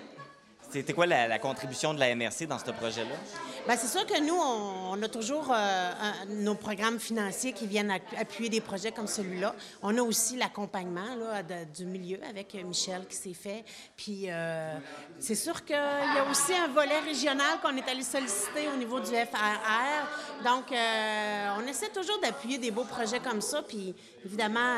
C'était 0.76 0.92
quoi 0.92 1.06
la, 1.06 1.38
contribution 1.38 1.94
de 1.94 2.00
la 2.00 2.14
MRC 2.14 2.46
dans 2.46 2.58
ce 2.58 2.70
projet-là? 2.70 3.14
Bien, 3.66 3.76
c'est 3.78 3.86
sûr 3.86 4.04
que 4.04 4.20
nous, 4.20 4.36
on, 4.36 5.02
a 5.02 5.08
toujours 5.08 5.50
euh, 5.50 5.90
nos 6.28 6.54
programmes 6.54 7.00
financiers 7.00 7.54
qui 7.54 7.66
viennent 7.66 7.90
appuyer 8.18 8.50
des 8.50 8.60
projets 8.60 8.92
comme 8.92 9.06
celui-là. 9.06 9.54
On 9.82 9.96
a 9.96 10.02
aussi 10.02 10.36
l'accompagnement 10.36 11.14
là, 11.18 11.42
du 11.64 11.86
milieu 11.86 12.18
avec 12.28 12.54
euh, 12.54 12.62
Michel 12.62 13.06
qui 13.08 13.16
s'est 13.16 13.32
fait. 13.32 13.64
Puis 13.96 14.24
euh, 14.28 14.76
c'est 15.18 15.34
sûr 15.34 15.64
qu'il 15.64 15.76
y 15.76 15.78
a 16.18 16.30
aussi 16.30 16.52
un 16.52 16.68
volet 16.68 17.00
régional 17.00 17.58
qu'on 17.62 17.74
est 17.78 17.88
allé 17.88 18.02
solliciter 18.02 18.68
au 18.68 18.76
niveau 18.76 19.00
du 19.00 19.12
FRR. 19.12 20.44
Donc, 20.44 20.66
on 20.70 21.66
essaie 21.66 21.88
toujours 21.88 22.20
d'appuyer 22.20 22.58
des 22.58 22.70
beaux 22.70 22.84
projets 22.84 23.20
comme 23.20 23.40
ça. 23.40 23.62
Puis 23.62 23.94
évidemment, 24.26 24.76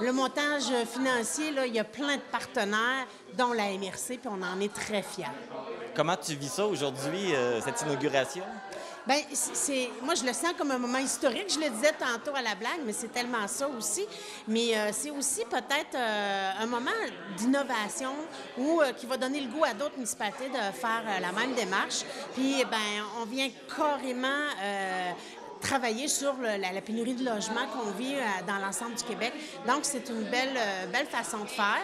le 0.00 0.12
montage 0.12 0.70
financier, 0.92 1.50
là, 1.50 1.66
il 1.66 1.74
y 1.74 1.80
a 1.80 1.84
plein 1.84 2.16
de 2.16 2.22
partenaires, 2.30 3.06
dont 3.36 3.52
la 3.52 3.64
MRC, 3.64 4.18
puis 4.18 4.28
on 4.28 4.42
en 4.42 4.60
est 4.60 4.72
très 4.72 5.02
fiers. 5.02 5.24
Comment 5.94 6.16
tu 6.16 6.34
vis 6.34 6.48
ça 6.48 6.66
aujourd'hui, 6.66 7.34
euh, 7.34 7.60
cette 7.60 7.82
inauguration? 7.82 8.44
Bien, 9.06 9.18
c'est, 9.32 9.90
moi, 10.02 10.14
je 10.14 10.24
le 10.24 10.32
sens 10.32 10.54
comme 10.56 10.70
un 10.70 10.78
moment 10.78 10.96
historique. 10.96 11.52
Je 11.52 11.60
le 11.60 11.68
disais 11.68 11.92
tantôt 11.92 12.34
à 12.34 12.40
la 12.40 12.54
blague, 12.54 12.80
mais 12.86 12.94
c'est 12.94 13.12
tellement 13.12 13.46
ça 13.46 13.68
aussi. 13.68 14.06
Mais 14.48 14.74
euh, 14.74 14.88
c'est 14.92 15.10
aussi 15.10 15.42
peut-être 15.44 15.94
euh, 15.94 16.50
un 16.58 16.64
moment 16.64 16.90
d'innovation 17.36 18.12
où, 18.56 18.80
euh, 18.80 18.92
qui 18.92 19.04
va 19.04 19.18
donner 19.18 19.42
le 19.42 19.48
goût 19.48 19.62
à 19.62 19.74
d'autres 19.74 19.96
municipalités 19.96 20.48
de 20.48 20.72
faire 20.80 21.02
la 21.20 21.32
même 21.32 21.52
démarche. 21.54 22.02
Puis, 22.32 22.64
ben, 22.64 23.04
on 23.20 23.26
vient 23.26 23.50
carrément 23.76 24.48
travailler 25.64 26.08
sur 26.08 26.34
la, 26.40 26.58
la 26.58 26.80
pénurie 26.82 27.14
de 27.14 27.24
logements 27.24 27.66
qu'on 27.72 27.90
vit 27.92 28.14
euh, 28.14 28.46
dans 28.46 28.58
l'ensemble 28.58 28.94
du 28.94 29.02
Québec. 29.02 29.32
Donc, 29.66 29.80
c'est 29.82 30.08
une 30.10 30.24
belle, 30.24 30.56
euh, 30.56 30.86
belle 30.92 31.06
façon 31.06 31.40
de 31.40 31.48
faire. 31.48 31.80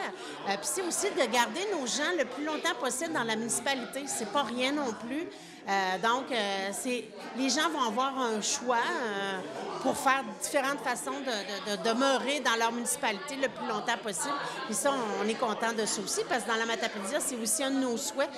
Euh, 0.49 0.53
Puis, 0.61 0.69
c'est 0.75 0.83
aussi 0.83 1.07
de 1.11 1.33
garder 1.33 1.61
nos 1.73 1.87
gens 1.87 2.13
le 2.19 2.27
plus 2.27 2.45
longtemps 2.45 2.75
possible 2.79 3.13
dans 3.15 3.25
la 3.25 3.37
municipalité. 3.37 4.03
C'est 4.07 4.31
pas 4.31 4.43
rien 4.43 4.73
non 4.73 4.93
plus. 5.07 5.27
Euh, 5.69 5.99
donc, 5.99 6.25
euh, 6.33 6.71
les 7.37 7.49
gens 7.51 7.69
vont 7.71 7.83
avoir 7.83 8.19
un 8.19 8.41
choix 8.41 8.79
euh, 8.79 9.39
pour 9.83 9.97
faire 9.97 10.23
différentes 10.43 10.81
façons 10.81 11.13
de, 11.21 11.71
de- 11.71 11.77
de 11.77 11.89
demeurer 11.89 12.41
dans 12.41 12.57
leur 12.59 12.73
municipalité 12.73 13.37
le 13.37 13.49
plus 13.49 13.67
longtemps 13.69 13.97
possible. 14.03 14.35
Puis 14.67 14.75
ça, 14.75 14.93
on, 15.23 15.29
est 15.29 15.35
content 15.35 15.73
de 15.73 15.87
ça 15.87 16.01
aussi, 16.03 16.23
parce 16.29 16.45
que 16.45 16.49
dans 16.49 16.57
la 16.57 16.67
Matapédia, 16.67 17.21
c'est 17.21 17.37
aussi 17.37 17.63
un 17.63 17.71
de 17.71 17.79
nos 17.79 17.97
souhaits, 17.97 18.31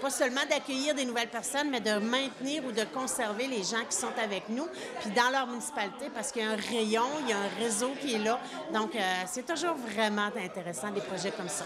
pas 0.00 0.10
seulement 0.10 0.40
d'accueillir 0.48 0.94
des 0.94 1.04
nouvelles 1.04 1.28
personnes, 1.28 1.68
mais 1.70 1.80
de 1.80 1.94
maintenir 1.98 2.64
ou 2.64 2.72
de 2.72 2.84
conserver 2.84 3.46
les 3.46 3.62
gens 3.62 3.84
qui 3.88 3.96
sont 3.96 4.12
avec 4.22 4.48
nous, 4.48 4.66
puis 5.00 5.10
dans 5.10 5.30
leur 5.30 5.46
municipalité, 5.46 6.10
parce 6.14 6.32
qu'il 6.32 6.42
y 6.42 6.44
a 6.46 6.50
un 6.50 6.56
rayon, 6.56 7.06
il 7.22 7.30
y 7.30 7.32
a 7.32 7.38
un 7.38 7.62
réseau 7.62 7.92
qui 8.00 8.14
est 8.14 8.18
là. 8.18 8.38
Donc, 8.72 8.92
c'est 9.26 9.46
toujours 9.46 9.74
vraiment 9.76 10.30
intéressant, 10.42 10.90
des 10.90 11.00
projets 11.00 11.30
comme 11.32 11.48
ça. 11.48 11.64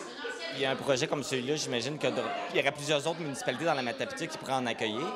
Il 0.57 0.63
y 0.63 0.65
a 0.65 0.71
un 0.71 0.77
projet 0.77 1.07
comme 1.07 1.23
celui-là, 1.23 1.57
j'imagine 1.57 1.99
qu'il 1.99 2.11
y 2.55 2.61
aurait 2.61 2.73
plusieurs 2.73 3.07
autres 3.07 3.21
municipalités 3.21 3.67
dans 3.67 3.75
la 3.75 3.83
Matapédia 3.83 4.27
qui 4.27 4.39
pourraient 4.39 4.55
en 4.55 4.65
accueillir. 4.65 5.07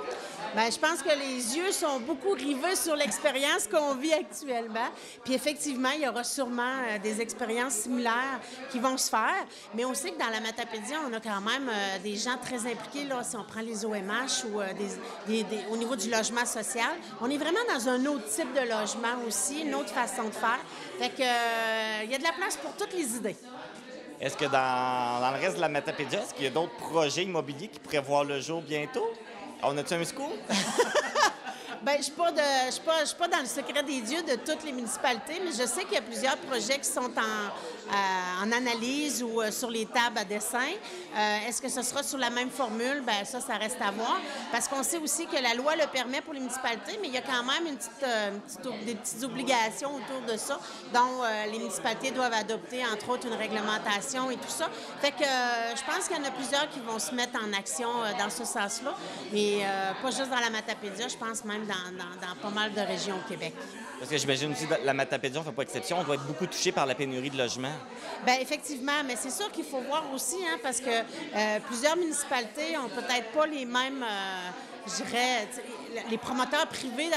Bien, 0.54 0.68
je 0.68 0.78
pense 0.78 1.00
que 1.00 1.16
les 1.16 1.56
yeux 1.56 1.70
sont 1.70 2.00
beaucoup 2.00 2.32
rivés 2.32 2.74
sur 2.74 2.96
l'expérience 2.96 3.68
qu'on 3.68 3.94
vit 3.94 4.12
actuellement. 4.12 4.88
Puis 5.24 5.32
effectivement, 5.32 5.90
il 5.94 6.02
y 6.02 6.08
aura 6.08 6.24
sûrement 6.24 6.82
euh, 6.88 6.98
des 6.98 7.20
expériences 7.20 7.74
similaires 7.74 8.40
qui 8.70 8.80
vont 8.80 8.96
se 8.96 9.08
faire. 9.08 9.46
Mais 9.74 9.84
on 9.84 9.94
sait 9.94 10.10
que 10.10 10.18
dans 10.18 10.28
la 10.28 10.40
Matapédia, 10.40 10.96
on 11.08 11.12
a 11.12 11.20
quand 11.20 11.40
même 11.40 11.68
euh, 11.68 11.98
des 12.02 12.16
gens 12.16 12.36
très 12.36 12.58
impliqués. 12.68 13.04
Là, 13.04 13.22
si 13.22 13.36
on 13.36 13.44
prend 13.44 13.60
les 13.60 13.84
OMH 13.84 14.44
ou 14.52 14.60
euh, 14.60 14.72
au 15.70 15.76
niveau 15.76 15.94
du 15.94 16.10
logement 16.10 16.44
social, 16.44 16.90
on 17.20 17.30
est 17.30 17.38
vraiment 17.38 17.60
dans 17.72 17.88
un 17.88 18.04
autre 18.06 18.28
type 18.28 18.52
de 18.52 18.68
logement 18.68 19.24
aussi, 19.26 19.60
une 19.60 19.74
autre 19.76 19.90
façon 19.90 20.24
de 20.24 20.34
faire. 20.34 20.58
Fait 20.98 21.10
que, 21.10 22.04
il 22.04 22.10
y 22.10 22.14
a 22.14 22.18
de 22.18 22.24
la 22.24 22.32
place 22.32 22.56
pour 22.56 22.72
toutes 22.74 22.92
les 22.92 23.16
idées. 23.16 23.36
Est-ce 24.20 24.36
que 24.36 24.44
dans, 24.44 25.30
le 25.32 25.40
reste 25.40 25.56
de 25.56 25.62
la 25.62 25.70
Matapédia, 25.70 26.20
est-ce 26.20 26.34
qu'il 26.34 26.44
y 26.44 26.46
a 26.46 26.50
d'autres 26.50 26.76
projets 26.76 27.24
immobiliers 27.24 27.68
qui 27.68 27.78
pourraient 27.78 28.02
voir 28.02 28.22
le 28.22 28.38
jour 28.38 28.60
bientôt? 28.60 29.10
On 29.62 29.76
a-tu 29.78 29.94
un 29.94 30.04
scoop? 30.04 30.32
Bien, 31.82 31.94
je 31.94 31.98
ne 31.98 32.02
suis 32.02 33.16
pas 33.16 33.28
dans 33.28 33.40
le 33.40 33.46
secret 33.46 33.82
des 33.82 34.02
dieux 34.02 34.22
de 34.22 34.34
toutes 34.34 34.62
les 34.64 34.72
municipalités, 34.72 35.40
mais 35.42 35.52
je 35.52 35.66
sais 35.66 35.84
qu'il 35.84 35.94
y 35.94 35.96
a 35.96 36.02
plusieurs 36.02 36.36
projets 36.36 36.78
qui 36.78 36.84
sont 36.84 37.00
en, 37.00 37.79
euh, 37.90 38.44
en 38.44 38.52
analyse 38.52 39.20
ou 39.20 39.42
euh, 39.42 39.50
sur 39.50 39.68
les 39.68 39.84
tables 39.84 40.18
à 40.18 40.24
dessin. 40.24 40.58
Euh, 41.16 41.48
Est-ce 41.48 41.60
que 41.60 41.68
ce 41.68 41.82
sera 41.82 42.04
sur 42.04 42.18
la 42.18 42.30
même 42.30 42.50
formule? 42.50 43.02
Bien, 43.04 43.24
ça, 43.24 43.40
ça 43.40 43.54
reste 43.56 43.78
à 43.80 43.90
voir. 43.90 44.20
Parce 44.52 44.68
qu'on 44.68 44.84
sait 44.84 44.98
aussi 44.98 45.26
que 45.26 45.42
la 45.42 45.54
loi 45.54 45.74
le 45.74 45.86
permet 45.92 46.20
pour 46.20 46.32
les 46.32 46.38
municipalités, 46.38 46.98
mais 47.02 47.08
il 47.08 47.14
y 47.14 47.18
a 47.18 47.22
quand 47.22 47.42
même 47.42 47.64
des 48.86 48.94
petites 48.94 49.24
obligations 49.24 49.90
autour 49.96 50.20
de 50.32 50.36
ça, 50.36 50.60
dont 50.94 51.22
les 51.50 51.58
municipalités 51.58 52.12
doivent 52.12 52.32
adopter, 52.32 52.84
entre 52.86 53.08
autres, 53.10 53.26
une 53.26 53.34
réglementation 53.34 54.30
et 54.30 54.36
tout 54.36 54.48
ça. 54.48 54.68
Fait 55.00 55.12
que 55.12 55.24
je 55.24 55.84
pense 55.84 56.06
qu'il 56.06 56.16
y 56.16 56.20
en 56.20 56.24
a 56.24 56.30
plusieurs 56.30 56.68
qui 56.70 56.80
vont 56.80 56.98
se 56.98 57.14
mettre 57.14 57.38
en 57.42 57.52
action 57.58 57.88
dans 58.18 58.30
ce 58.30 58.44
sens-là, 58.44 58.94
mais 59.32 59.66
pas 60.02 60.10
juste 60.10 60.30
dans 60.30 60.40
la 60.40 60.50
Matapédia, 60.50 61.08
je 61.08 61.16
pense 61.16 61.44
même 61.44 61.66
dans 61.66 62.36
pas 62.40 62.50
mal 62.50 62.72
de 62.72 62.80
régions 62.80 63.16
au 63.16 63.28
Québec. 63.28 63.54
Parce 63.98 64.10
que 64.10 64.16
j'imagine 64.16 64.52
aussi 64.52 64.66
que 64.66 64.74
la 64.82 64.94
Matapédia, 64.94 65.40
on 65.40 65.44
ne 65.44 65.48
fait 65.50 65.54
pas 65.54 65.62
exception, 65.62 65.98
on 66.00 66.04
doit 66.04 66.14
être 66.14 66.26
beaucoup 66.26 66.46
touché 66.46 66.72
par 66.72 66.86
la 66.86 66.94
pénurie 66.94 67.28
de 67.28 67.36
logements. 67.36 67.68
Bien, 68.24 68.38
effectivement, 68.40 69.02
mais 69.06 69.16
c'est 69.16 69.30
sûr 69.30 69.50
qu'il 69.50 69.64
faut 69.64 69.80
voir 69.80 70.04
aussi, 70.14 70.36
hein, 70.46 70.58
parce 70.62 70.80
que 70.80 70.90
euh, 70.90 71.58
plusieurs 71.66 71.96
municipalités 71.96 72.76
ont 72.76 72.88
peut-être 72.88 73.30
pas 73.32 73.46
les 73.46 73.64
mêmes, 73.64 74.02
euh, 74.02 74.50
je 74.86 75.02
dirais, 75.02 75.48
les 76.10 76.18
promoteurs 76.18 76.66
privés 76.66 77.08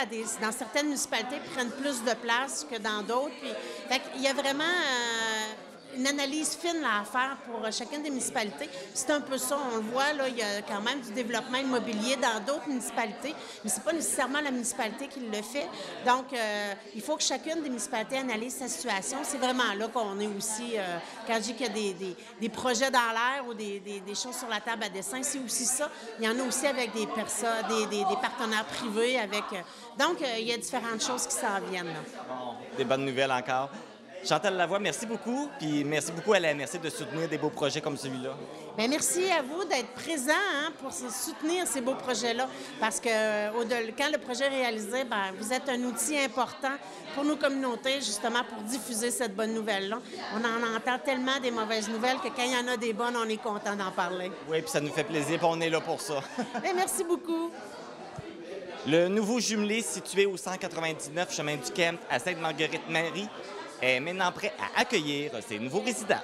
dans, 0.41 0.52
certaines 0.52 0.88
municipalités 0.88 1.41
prennent 1.54 1.71
plus 1.71 2.04
de 2.04 2.13
place 2.15 2.65
que 2.69 2.78
dans 2.78 3.02
d'autres. 3.02 3.34
Qu'il 4.13 4.21
y 4.21 4.28
a 4.28 4.34
vraiment 4.34 4.63
euh, 4.63 5.72
une 5.95 6.08
analyse 6.08 6.56
fine 6.56 6.84
à 6.84 7.03
faire 7.03 7.38
pour 7.45 7.65
euh, 7.65 7.71
chacune 7.71 8.01
des 8.01 8.10
municipalités. 8.10 8.69
C'est 8.93 9.12
un 9.12 9.21
peu 9.21 9.38
ça, 9.38 9.58
on 9.71 9.77
le 9.77 9.84
voit, 9.84 10.13
là, 10.13 10.27
il 10.27 10.38
y 10.38 10.41
a 10.41 10.62
quand 10.62 10.82
même 10.82 11.01
du 11.01 11.12
développement 11.12 11.58
immobilier 11.58 12.15
dans 12.17 12.39
d'autres 12.45 12.67
municipalités, 12.67 13.34
mais 13.63 13.69
c'est 13.69 13.84
pas 13.84 13.93
nécessairement 13.93 14.41
la 14.41 14.51
municipalité 14.51 15.08
qui 15.08 15.19
le 15.19 15.41
fait. 15.41 15.67
Donc, 16.06 16.34
euh, 16.34 16.73
il 16.95 17.01
faut 17.01 17.15
que 17.15 17.23
chacune 17.23 17.62
des 17.62 17.69
municipalités 17.69 18.17
analyse 18.17 18.56
sa 18.56 18.67
situation. 18.67 19.17
C'est 19.23 19.38
vraiment 19.38 19.73
là 19.77 19.88
qu'on 19.88 20.19
est 20.19 20.27
aussi, 20.27 20.77
euh, 20.77 20.97
quand 21.27 21.36
je 21.36 21.39
dis 21.39 21.53
qu'il 21.56 21.67
y 21.67 21.89
a 21.89 21.93
des, 22.39 22.49
projets 22.49 22.91
dans 22.91 22.99
l'air 22.99 23.45
ou 23.47 23.53
des, 23.53 23.82
choses 24.15 24.38
sur 24.38 24.47
la 24.47 24.60
table 24.60 24.84
à 24.84 24.89
dessin, 24.89 25.23
c'est 25.23 25.39
aussi 25.39 25.65
ça. 25.65 25.89
Il 26.19 26.25
y 26.25 26.29
en 26.29 26.39
a 26.39 26.43
aussi 26.43 26.67
avec 26.67 26.93
des 26.93 27.06
des, 27.06 28.17
partenaires 28.21 28.65
privés. 28.65 29.19
avec. 29.19 29.43
donc, 29.97 30.17
il 30.38 30.45
y 30.45 30.53
a 30.53 30.58
différentes 30.58 31.01
choses 31.03 31.27
qui 31.27 31.36
s'en 31.36 31.60
viennent. 31.69 31.88
là. 31.88 32.23
Des 32.77 32.86
bonnes 32.86 33.06
nouvelles 33.06 33.32
encore. 33.32 33.69
Chantal 34.27 34.55
Lavoie, 34.55 34.79
merci 34.79 35.05
beaucoup. 35.05 35.49
Puis 35.59 35.83
merci 35.83 36.12
beaucoup 36.12 36.33
à 36.33 36.39
la 36.39 36.53
MRC 36.53 36.79
de 36.81 36.89
soutenir 36.89 37.27
des 37.27 37.38
beaux 37.38 37.49
projets 37.49 37.81
comme 37.81 37.97
celui-là. 37.97 38.36
Bien, 38.77 38.88
merci 38.88 39.29
à 39.29 39.41
vous 39.41 39.65
d'être 39.65 39.89
présent 39.89 40.31
hein, 40.33 40.71
pour 40.81 40.91
soutenir 40.93 41.67
ces 41.67 41.81
beaux 41.81 41.95
projets-là. 41.95 42.47
Parce 42.79 42.99
que 42.99 43.09
euh, 43.09 43.91
quand 43.97 44.09
le 44.12 44.17
projet 44.17 44.45
est 44.45 44.49
réalisé, 44.49 45.03
ben, 45.03 45.33
vous 45.38 45.51
êtes 45.51 45.67
un 45.67 45.81
outil 45.83 46.17
important 46.17 46.71
pour 47.13 47.25
nos 47.25 47.36
communautés, 47.36 47.95
justement, 47.95 48.43
pour 48.43 48.63
diffuser 48.63 49.12
cette 49.12 49.36
bonne 49.36 49.53
nouvelle-là. 49.53 49.99
On 50.33 50.39
en 50.39 50.75
entend 50.75 50.97
tellement 51.03 51.39
des 51.41 51.51
mauvaises 51.51 51.89
nouvelles 51.89 52.17
que 52.17 52.29
quand 52.29 52.43
il 52.43 52.53
y 52.53 52.57
en 52.57 52.67
a 52.71 52.77
des 52.77 52.93
bonnes, 52.93 53.15
on 53.17 53.27
est 53.27 53.41
content 53.41 53.75
d'en 53.75 53.91
parler. 53.91 54.31
Oui, 54.49 54.62
puis 54.62 54.71
ça 54.71 54.79
nous 54.79 54.91
fait 54.91 55.03
plaisir, 55.03 55.38
puis 55.38 55.47
on 55.49 55.59
est 55.59 55.69
là 55.69 55.81
pour 55.81 55.99
ça. 55.99 56.15
Bien, 56.62 56.73
merci 56.73 57.03
beaucoup. 57.03 57.51
Le 58.86 59.07
nouveau 59.07 59.39
jumelé 59.39 59.81
situé 59.81 60.25
au 60.25 60.36
199 60.36 61.33
chemin 61.33 61.55
du 61.55 61.71
Kemp 61.71 61.99
à 62.09 62.19
Sainte-Marguerite-Marie 62.19 63.29
est 63.84 64.00
maintenant 64.00 64.32
prêt 64.32 64.54
à 64.60 64.80
accueillir 64.82 65.32
ses 65.41 65.60
nouveaux 65.60 65.82
résidents. 65.82 66.15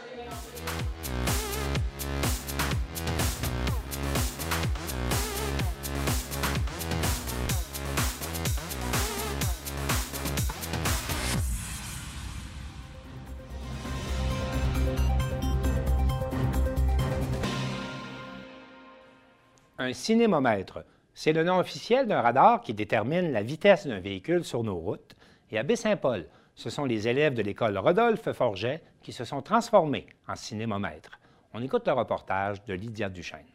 Un 19.82 19.94
cinémomètre, 19.94 20.84
c'est 21.14 21.34
le 21.34 21.44
nom 21.44 21.58
officiel 21.58 22.08
d'un 22.08 22.22
radar 22.22 22.62
qui 22.62 22.74
détermine 22.74 23.32
la 23.32 23.42
vitesse 23.42 23.88
d'un 23.88 24.00
véhicule 24.00 24.46
sur 24.46 24.64
nos 24.64 24.76
routes. 24.76 25.16
Et 25.52 25.58
à 25.58 25.64
Baie-Saint-Paul, 25.64 26.28
ce 26.60 26.70
sont 26.70 26.84
les 26.84 27.08
élèves 27.08 27.36
de 27.36 27.42
l'école 27.42 27.78
Rodolphe 27.78 28.34
Forget 28.34 28.84
qui 29.02 29.14
se 29.14 29.24
sont 29.24 29.42
transformés 29.42 30.08
en 30.28 30.36
cinémomètre. 30.36 31.18
On 31.54 31.64
écoute 31.64 31.88
le 31.88 31.94
reportage 31.94 32.66
de 32.66 32.74
Lydia 32.74 33.08
Duchesne. 33.08 33.46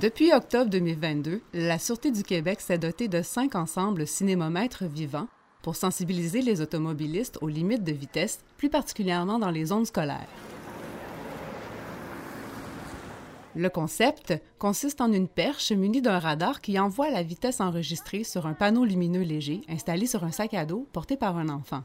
Depuis 0.00 0.32
octobre 0.32 0.70
2022, 0.70 1.40
la 1.54 1.78
Sûreté 1.78 2.10
du 2.10 2.24
Québec 2.24 2.60
s'est 2.60 2.78
dotée 2.78 3.06
de 3.06 3.22
cinq 3.22 3.54
ensembles 3.54 4.08
cinémomètres 4.08 4.86
vivants 4.86 5.28
pour 5.62 5.76
sensibiliser 5.76 6.42
les 6.42 6.60
automobilistes 6.60 7.38
aux 7.42 7.48
limites 7.48 7.84
de 7.84 7.92
vitesse, 7.92 8.40
plus 8.56 8.70
particulièrement 8.70 9.38
dans 9.38 9.50
les 9.50 9.66
zones 9.66 9.86
scolaires. 9.86 10.26
Le 13.58 13.70
concept 13.70 14.34
consiste 14.60 15.00
en 15.00 15.12
une 15.12 15.26
perche 15.26 15.72
munie 15.72 16.00
d'un 16.00 16.20
radar 16.20 16.60
qui 16.60 16.78
envoie 16.78 17.10
la 17.10 17.24
vitesse 17.24 17.60
enregistrée 17.60 18.22
sur 18.22 18.46
un 18.46 18.52
panneau 18.52 18.84
lumineux 18.84 19.22
léger 19.22 19.62
installé 19.68 20.06
sur 20.06 20.22
un 20.22 20.30
sac 20.30 20.54
à 20.54 20.64
dos 20.64 20.86
porté 20.92 21.16
par 21.16 21.36
un 21.36 21.48
enfant. 21.48 21.82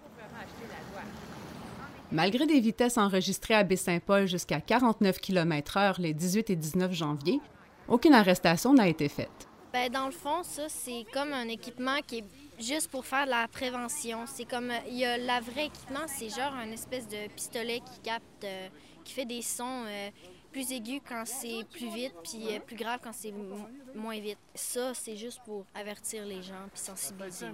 Malgré 2.11 2.45
des 2.45 2.59
vitesses 2.59 2.99
enregistrées 2.99 3.55
à 3.55 3.63
Baie-Saint-Paul 3.63 4.27
jusqu'à 4.27 4.61
49 4.61 5.17
km/h 5.19 5.99
les 5.99 6.13
18 6.13 6.51
et 6.51 6.55
19 6.55 6.93
janvier, 6.93 7.41
aucune 7.87 8.13
arrestation 8.13 8.75
n'a 8.75 8.87
été 8.87 9.09
faite. 9.09 9.49
Ben, 9.73 9.91
dans 9.91 10.05
le 10.05 10.11
fond, 10.11 10.43
ça, 10.43 10.69
c'est 10.69 11.03
comme 11.11 11.33
un 11.33 11.47
équipement 11.47 11.97
qui 12.05 12.19
est 12.19 12.25
juste 12.59 12.91
pour 12.91 13.03
faire 13.03 13.25
de 13.25 13.31
la 13.31 13.47
prévention. 13.47 14.25
C'est 14.27 14.45
comme, 14.45 14.69
euh, 14.69 14.77
il 14.87 14.99
y 14.99 15.05
a 15.05 15.17
la 15.17 15.39
vraie 15.39 15.65
équipement, 15.65 16.05
c'est 16.05 16.29
genre 16.29 16.53
un 16.53 16.69
espèce 16.69 17.07
de 17.07 17.27
pistolet 17.35 17.79
qui 17.79 17.99
capte, 18.03 18.43
euh, 18.43 18.67
qui 19.03 19.13
fait 19.13 19.25
des 19.25 19.41
sons 19.41 19.85
euh, 19.87 20.11
plus 20.53 20.71
aigus 20.71 21.01
quand 21.07 21.23
c'est 21.25 21.65
plus 21.71 21.89
vite, 21.93 22.13
puis 22.23 22.45
euh, 22.55 22.59
plus 22.59 22.75
grave 22.77 22.99
quand 23.03 23.11
c'est 23.13 23.31
mo- 23.31 23.67
moins 23.95 24.19
vite. 24.19 24.37
Ça, 24.55 24.93
c'est 24.93 25.17
juste 25.17 25.41
pour 25.45 25.65
avertir 25.75 26.25
les 26.25 26.41
gens 26.41 26.63
puis 26.71 26.79
sensibiliser. 26.81 27.47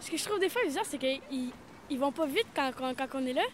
Ce 0.00 0.10
que 0.10 0.16
je 0.16 0.24
trouve 0.24 0.40
des 0.40 0.48
fois 0.48 0.62
bizarre, 0.64 0.84
c'est 0.86 0.98
qu'ils 0.98 1.52
ils 1.88 1.98
vont 1.98 2.12
pas 2.12 2.26
vite 2.26 2.46
quand, 2.54 2.70
quand, 2.76 2.92
quand 2.96 3.06
on 3.20 3.26
est 3.26 3.32
là. 3.32 3.44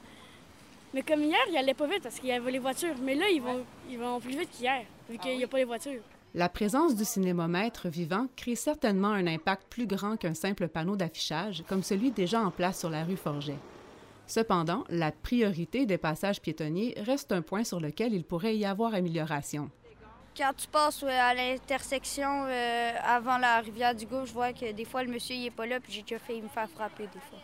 Mais 0.94 1.02
comme 1.02 1.22
hier, 1.22 1.38
ils 1.50 1.56
allaient 1.56 1.74
pas 1.74 1.86
vite 1.86 2.02
parce 2.02 2.18
qu'il 2.18 2.28
y 2.28 2.32
avait 2.32 2.50
les 2.50 2.58
voitures. 2.58 2.94
Mais 3.02 3.14
là, 3.14 3.28
ils 3.28 3.40
vont, 3.42 3.64
ils 3.90 3.98
vont 3.98 4.20
plus 4.20 4.36
vite 4.38 4.50
qu'hier, 4.50 4.84
vu 5.08 5.18
qu'il 5.18 5.36
n'y 5.36 5.44
a 5.44 5.48
pas 5.48 5.58
les 5.58 5.64
voitures. 5.64 6.02
La 6.34 6.48
présence 6.48 6.94
du 6.94 7.04
cinémomètre 7.04 7.88
vivant 7.88 8.26
crée 8.36 8.54
certainement 8.56 9.08
un 9.10 9.26
impact 9.26 9.64
plus 9.68 9.86
grand 9.86 10.16
qu'un 10.16 10.34
simple 10.34 10.68
panneau 10.68 10.96
d'affichage, 10.96 11.62
comme 11.68 11.82
celui 11.82 12.10
déjà 12.10 12.40
en 12.40 12.50
place 12.50 12.80
sur 12.80 12.88
la 12.90 13.04
rue 13.04 13.16
Forget. 13.16 13.56
Cependant, 14.26 14.84
la 14.88 15.12
priorité 15.12 15.86
des 15.86 15.98
passages 15.98 16.40
piétonniers 16.40 16.94
reste 16.98 17.32
un 17.32 17.42
point 17.42 17.64
sur 17.64 17.80
lequel 17.80 18.14
il 18.14 18.24
pourrait 18.24 18.56
y 18.56 18.64
avoir 18.64 18.94
amélioration. 18.94 19.70
Quand 20.36 20.52
tu 20.56 20.66
passes 20.68 21.02
euh, 21.02 21.08
à 21.08 21.34
l'intersection 21.34 22.46
euh, 22.46 22.92
avant 23.04 23.36
la 23.36 23.60
rivière 23.60 23.94
du 23.94 24.06
Gauche, 24.06 24.28
je 24.28 24.32
vois 24.32 24.54
que 24.54 24.72
des 24.72 24.86
fois 24.86 25.02
le 25.02 25.10
monsieur 25.10 25.36
il 25.36 25.46
est 25.46 25.50
pas 25.50 25.66
là, 25.66 25.78
puis 25.78 25.92
j'ai 25.92 26.02
déjà 26.02 26.18
failli 26.18 26.40
me 26.40 26.48
faire 26.48 26.70
frapper 26.70 27.02
des 27.02 27.20
fois. 27.20 27.38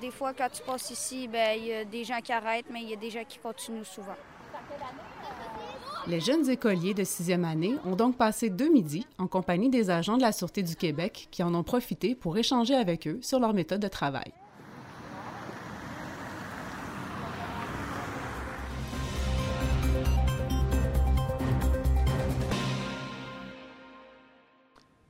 Des 0.00 0.10
fois, 0.10 0.32
quand 0.32 0.48
tu 0.50 0.62
passes 0.62 0.90
ici, 0.90 1.28
ben, 1.28 1.58
il 1.58 1.66
y 1.66 1.72
a 1.72 1.84
des 1.84 2.04
gens 2.04 2.20
qui 2.22 2.32
arrêtent, 2.32 2.66
mais 2.70 2.82
il 2.82 2.90
y 2.90 2.92
a 2.94 2.96
des 2.96 3.10
gens 3.10 3.24
qui 3.28 3.38
continuent 3.38 3.84
souvent. 3.84 4.16
Les 6.06 6.20
jeunes 6.20 6.48
écoliers 6.48 6.94
de 6.94 7.02
sixième 7.02 7.44
année 7.44 7.76
ont 7.84 7.96
donc 7.96 8.16
passé 8.16 8.50
deux 8.50 8.68
midis 8.68 9.06
en 9.18 9.26
compagnie 9.26 9.70
des 9.70 9.90
agents 9.90 10.16
de 10.16 10.22
la 10.22 10.32
Sûreté 10.32 10.62
du 10.62 10.76
Québec 10.76 11.28
qui 11.30 11.42
en 11.42 11.54
ont 11.54 11.62
profité 11.62 12.14
pour 12.14 12.36
échanger 12.36 12.74
avec 12.74 13.06
eux 13.06 13.18
sur 13.20 13.40
leur 13.40 13.52
méthode 13.52 13.80
de 13.80 13.88
travail. 13.88 14.32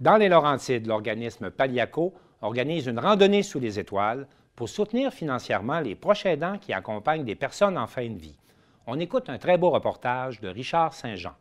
Dans 0.05 0.19
les 0.19 0.29
Laurentides, 0.29 0.87
l'organisme 0.87 1.51
Paliaco 1.51 2.13
organise 2.43 2.89
une 2.89 2.99
randonnée 2.99 3.43
sous 3.43 3.59
les 3.59 3.81
étoiles 3.81 4.29
pour 4.55 4.69
soutenir 4.69 5.15
financièrement 5.15 5.81
les 5.81 5.95
proches 5.95 6.27
aidants 6.27 6.59
qui 6.59 6.75
accompagnent 6.75 7.25
des 7.25 7.35
personnes 7.35 7.79
en 7.79 7.87
fin 7.87 8.11
de 8.11 8.19
vie. 8.19 8.37
On 8.87 9.01
écoute 9.01 9.31
un 9.31 9.39
très 9.39 9.57
beau 9.57 9.71
reportage 9.71 10.43
de 10.43 10.49
Richard 10.49 10.93
Saint-Jean. 10.93 11.33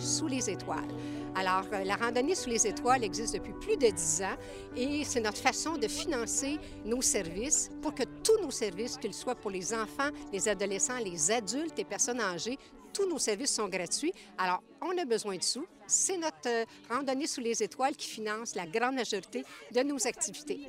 Sous 0.00 0.26
les 0.26 0.50
étoiles. 0.50 0.88
Alors, 1.34 1.64
euh, 1.72 1.84
la 1.84 1.96
randonnée 1.96 2.34
sous 2.34 2.50
les 2.50 2.66
étoiles 2.66 3.04
existe 3.04 3.34
depuis 3.34 3.52
plus 3.60 3.76
de 3.76 3.88
dix 3.88 4.22
ans 4.22 4.36
et 4.76 5.04
c'est 5.04 5.20
notre 5.20 5.38
façon 5.38 5.76
de 5.76 5.86
financer 5.86 6.58
nos 6.84 7.02
services 7.02 7.70
pour 7.82 7.94
que 7.94 8.02
tous 8.24 8.40
nos 8.42 8.50
services, 8.50 8.96
qu'ils 8.96 9.14
soient 9.14 9.36
pour 9.36 9.50
les 9.50 9.72
enfants, 9.72 10.10
les 10.32 10.48
adolescents, 10.48 10.98
les 10.98 11.30
adultes 11.30 11.78
et 11.78 11.84
personnes 11.84 12.20
âgées, 12.20 12.58
tous 12.92 13.08
nos 13.08 13.18
services 13.18 13.54
sont 13.54 13.68
gratuits. 13.68 14.12
Alors, 14.38 14.62
on 14.82 14.96
a 14.98 15.04
besoin 15.04 15.36
de 15.36 15.42
sous. 15.42 15.66
C'est 15.90 16.16
notre 16.16 16.48
euh, 16.48 16.64
randonnée 16.88 17.26
sous 17.26 17.40
les 17.40 17.62
étoiles 17.62 17.96
qui 17.96 18.06
finance 18.08 18.54
la 18.54 18.66
grande 18.66 18.94
majorité 18.94 19.44
de 19.72 19.80
nos 19.82 20.06
activités. 20.06 20.60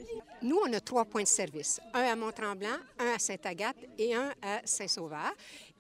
Nous, 0.41 0.57
on 0.67 0.73
a 0.73 0.79
trois 0.79 1.05
points 1.05 1.23
de 1.23 1.27
service. 1.27 1.79
Un 1.93 2.01
à 2.01 2.15
Mont-Tremblant, 2.15 2.77
un 2.99 3.13
à 3.13 3.19
Sainte-Agathe 3.19 3.77
et 3.97 4.15
un 4.15 4.31
à 4.41 4.61
Saint-Sauveur. 4.65 5.31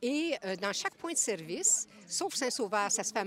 Et 0.01 0.33
euh, 0.45 0.55
dans 0.55 0.73
chaque 0.73 0.95
point 0.95 1.13
de 1.13 1.17
service, 1.17 1.87
sauf 2.07 2.35
Saint-Sauveur, 2.35 2.91
ça 2.91 3.03
se 3.03 3.11
fait 3.11 3.19
à 3.19 3.25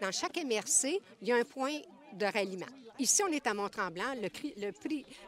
dans 0.00 0.12
chaque 0.12 0.36
MRC, 0.36 1.00
il 1.22 1.28
y 1.28 1.32
a 1.32 1.36
un 1.36 1.44
point 1.44 1.80
de 2.12 2.26
ralliement. 2.26 2.66
Ici, 2.98 3.22
on 3.22 3.32
est 3.32 3.46
à 3.46 3.52
Mont-Tremblant. 3.52 4.14
Le, 4.14 4.28
le 4.56 4.72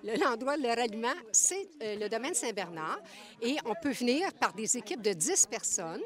le- 0.05 0.19
l'endroit 0.19 0.57
de 0.57 0.67
ralliement, 0.67 1.13
c'est 1.33 1.69
euh, 1.83 1.97
le 1.97 2.09
domaine 2.09 2.33
Saint-Bernard. 2.35 2.99
Et 3.43 3.57
on 3.67 3.75
peut 3.83 3.93
venir 3.93 4.33
par 4.35 4.55
des 4.55 4.79
équipes 4.79 5.03
de 5.03 5.13
10 5.13 5.47
personnes. 5.47 6.01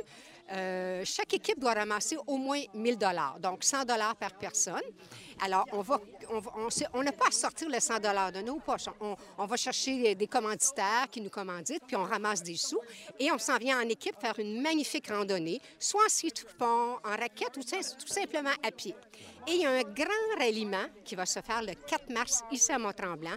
Euh, 0.53 1.03
chaque 1.05 1.33
équipe 1.33 1.59
doit 1.59 1.73
ramasser 1.73 2.17
au 2.27 2.37
moins 2.37 2.61
1000 2.75 2.99
dollars, 2.99 3.39
donc 3.41 3.65
100 3.65 3.85
dollars 3.85 4.17
par 4.17 4.33
personne. 4.35 4.83
Alors, 5.41 5.65
on 5.73 5.81
va, 5.81 5.99
on 6.93 7.03
n'a 7.03 7.13
pas 7.13 7.29
à 7.29 7.31
sortir 7.31 7.69
le 7.69 7.81
100 7.81 8.01
dollars 8.01 8.33
de 8.33 8.41
nos 8.41 8.59
poches. 8.59 8.87
On, 9.01 9.47
va 9.47 9.57
chercher 9.57 10.15
des 10.15 10.27
commanditaires 10.27 11.09
qui 11.11 11.21
nous 11.21 11.31
commanditent, 11.31 11.85
puis 11.87 11.97
on 11.97 12.05
ramasse 12.05 12.43
des 12.43 12.57
sous 12.57 12.81
et 13.19 13.33
on 13.33 13.39
s'en 13.39 13.57
vient 13.57 13.81
en 13.81 13.89
équipe 13.89 14.15
faire 14.21 14.39
une 14.39 14.61
magnifique 14.61 15.09
randonnée, 15.09 15.61
soit 15.79 16.05
en 16.05 16.09
ski 16.09 16.29
de 16.29 16.39
fond, 16.59 16.99
en 17.03 17.17
raquette 17.17 17.57
ou 17.57 17.63
tout 17.63 18.13
simplement 18.13 18.51
à 18.63 18.71
pied. 18.71 18.95
Et 19.49 19.53
il 19.53 19.63
y 19.63 19.67
a 19.67 19.71
un 19.71 19.83
grand 19.83 20.39
ralliement 20.39 20.87
qui 21.05 21.15
va 21.15 21.27
se 21.27 21.41
faire 21.41 21.63
le 21.63 21.75
4 21.75 22.11
mars 22.13 22.45
ici 22.53 22.71
à 22.73 22.79
Mont-Tremblant, 22.79 23.37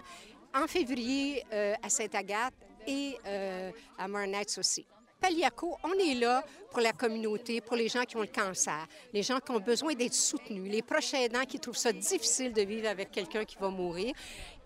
en 0.54 0.66
février 0.66 1.44
euh, 1.52 1.74
à 1.82 1.88
Sainte-Agathe 1.88 2.54
et 2.86 3.18
euh, 3.26 3.70
à 3.98 4.06
Marnites 4.06 4.56
aussi. 4.58 4.86
Paliaco, 5.20 5.76
on 5.82 5.92
est 5.94 6.14
là 6.14 6.44
pour 6.70 6.80
la 6.80 6.92
communauté, 6.92 7.60
pour 7.60 7.74
les 7.76 7.88
gens 7.88 8.02
qui 8.04 8.16
ont 8.16 8.20
le 8.20 8.26
cancer, 8.26 8.86
les 9.12 9.22
gens 9.22 9.38
qui 9.40 9.50
ont 9.50 9.60
besoin 9.60 9.94
d'être 9.94 10.12
soutenus, 10.14 10.70
les 10.70 10.82
proches 10.82 11.14
aidants 11.14 11.44
qui 11.48 11.58
trouvent 11.58 11.76
ça 11.76 11.90
difficile 11.92 12.52
de 12.52 12.62
vivre 12.62 12.88
avec 12.88 13.10
quelqu'un 13.10 13.44
qui 13.44 13.56
va 13.58 13.68
mourir. 13.70 14.12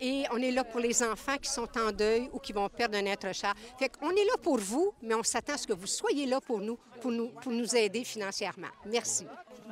Et 0.00 0.24
on 0.32 0.38
est 0.38 0.50
là 0.50 0.64
pour 0.64 0.80
les 0.80 1.02
enfants 1.02 1.36
qui 1.40 1.48
sont 1.50 1.68
en 1.78 1.92
deuil 1.92 2.28
ou 2.32 2.38
qui 2.40 2.52
vont 2.52 2.68
perdre 2.68 2.98
un 2.98 3.04
être 3.06 3.32
cher. 3.34 3.54
Fait 3.78 3.88
qu'on 3.88 4.10
est 4.10 4.24
là 4.24 4.36
pour 4.42 4.58
vous, 4.58 4.92
mais 5.02 5.14
on 5.14 5.22
s'attend 5.22 5.54
à 5.54 5.56
ce 5.58 5.66
que 5.66 5.72
vous 5.72 5.86
soyez 5.86 6.26
là 6.26 6.40
pour 6.40 6.58
nous, 6.58 6.78
pour 7.00 7.12
nous, 7.12 7.28
pour 7.28 7.52
nous 7.52 7.76
aider 7.76 8.02
financièrement. 8.04 8.68
Merci. 8.86 9.24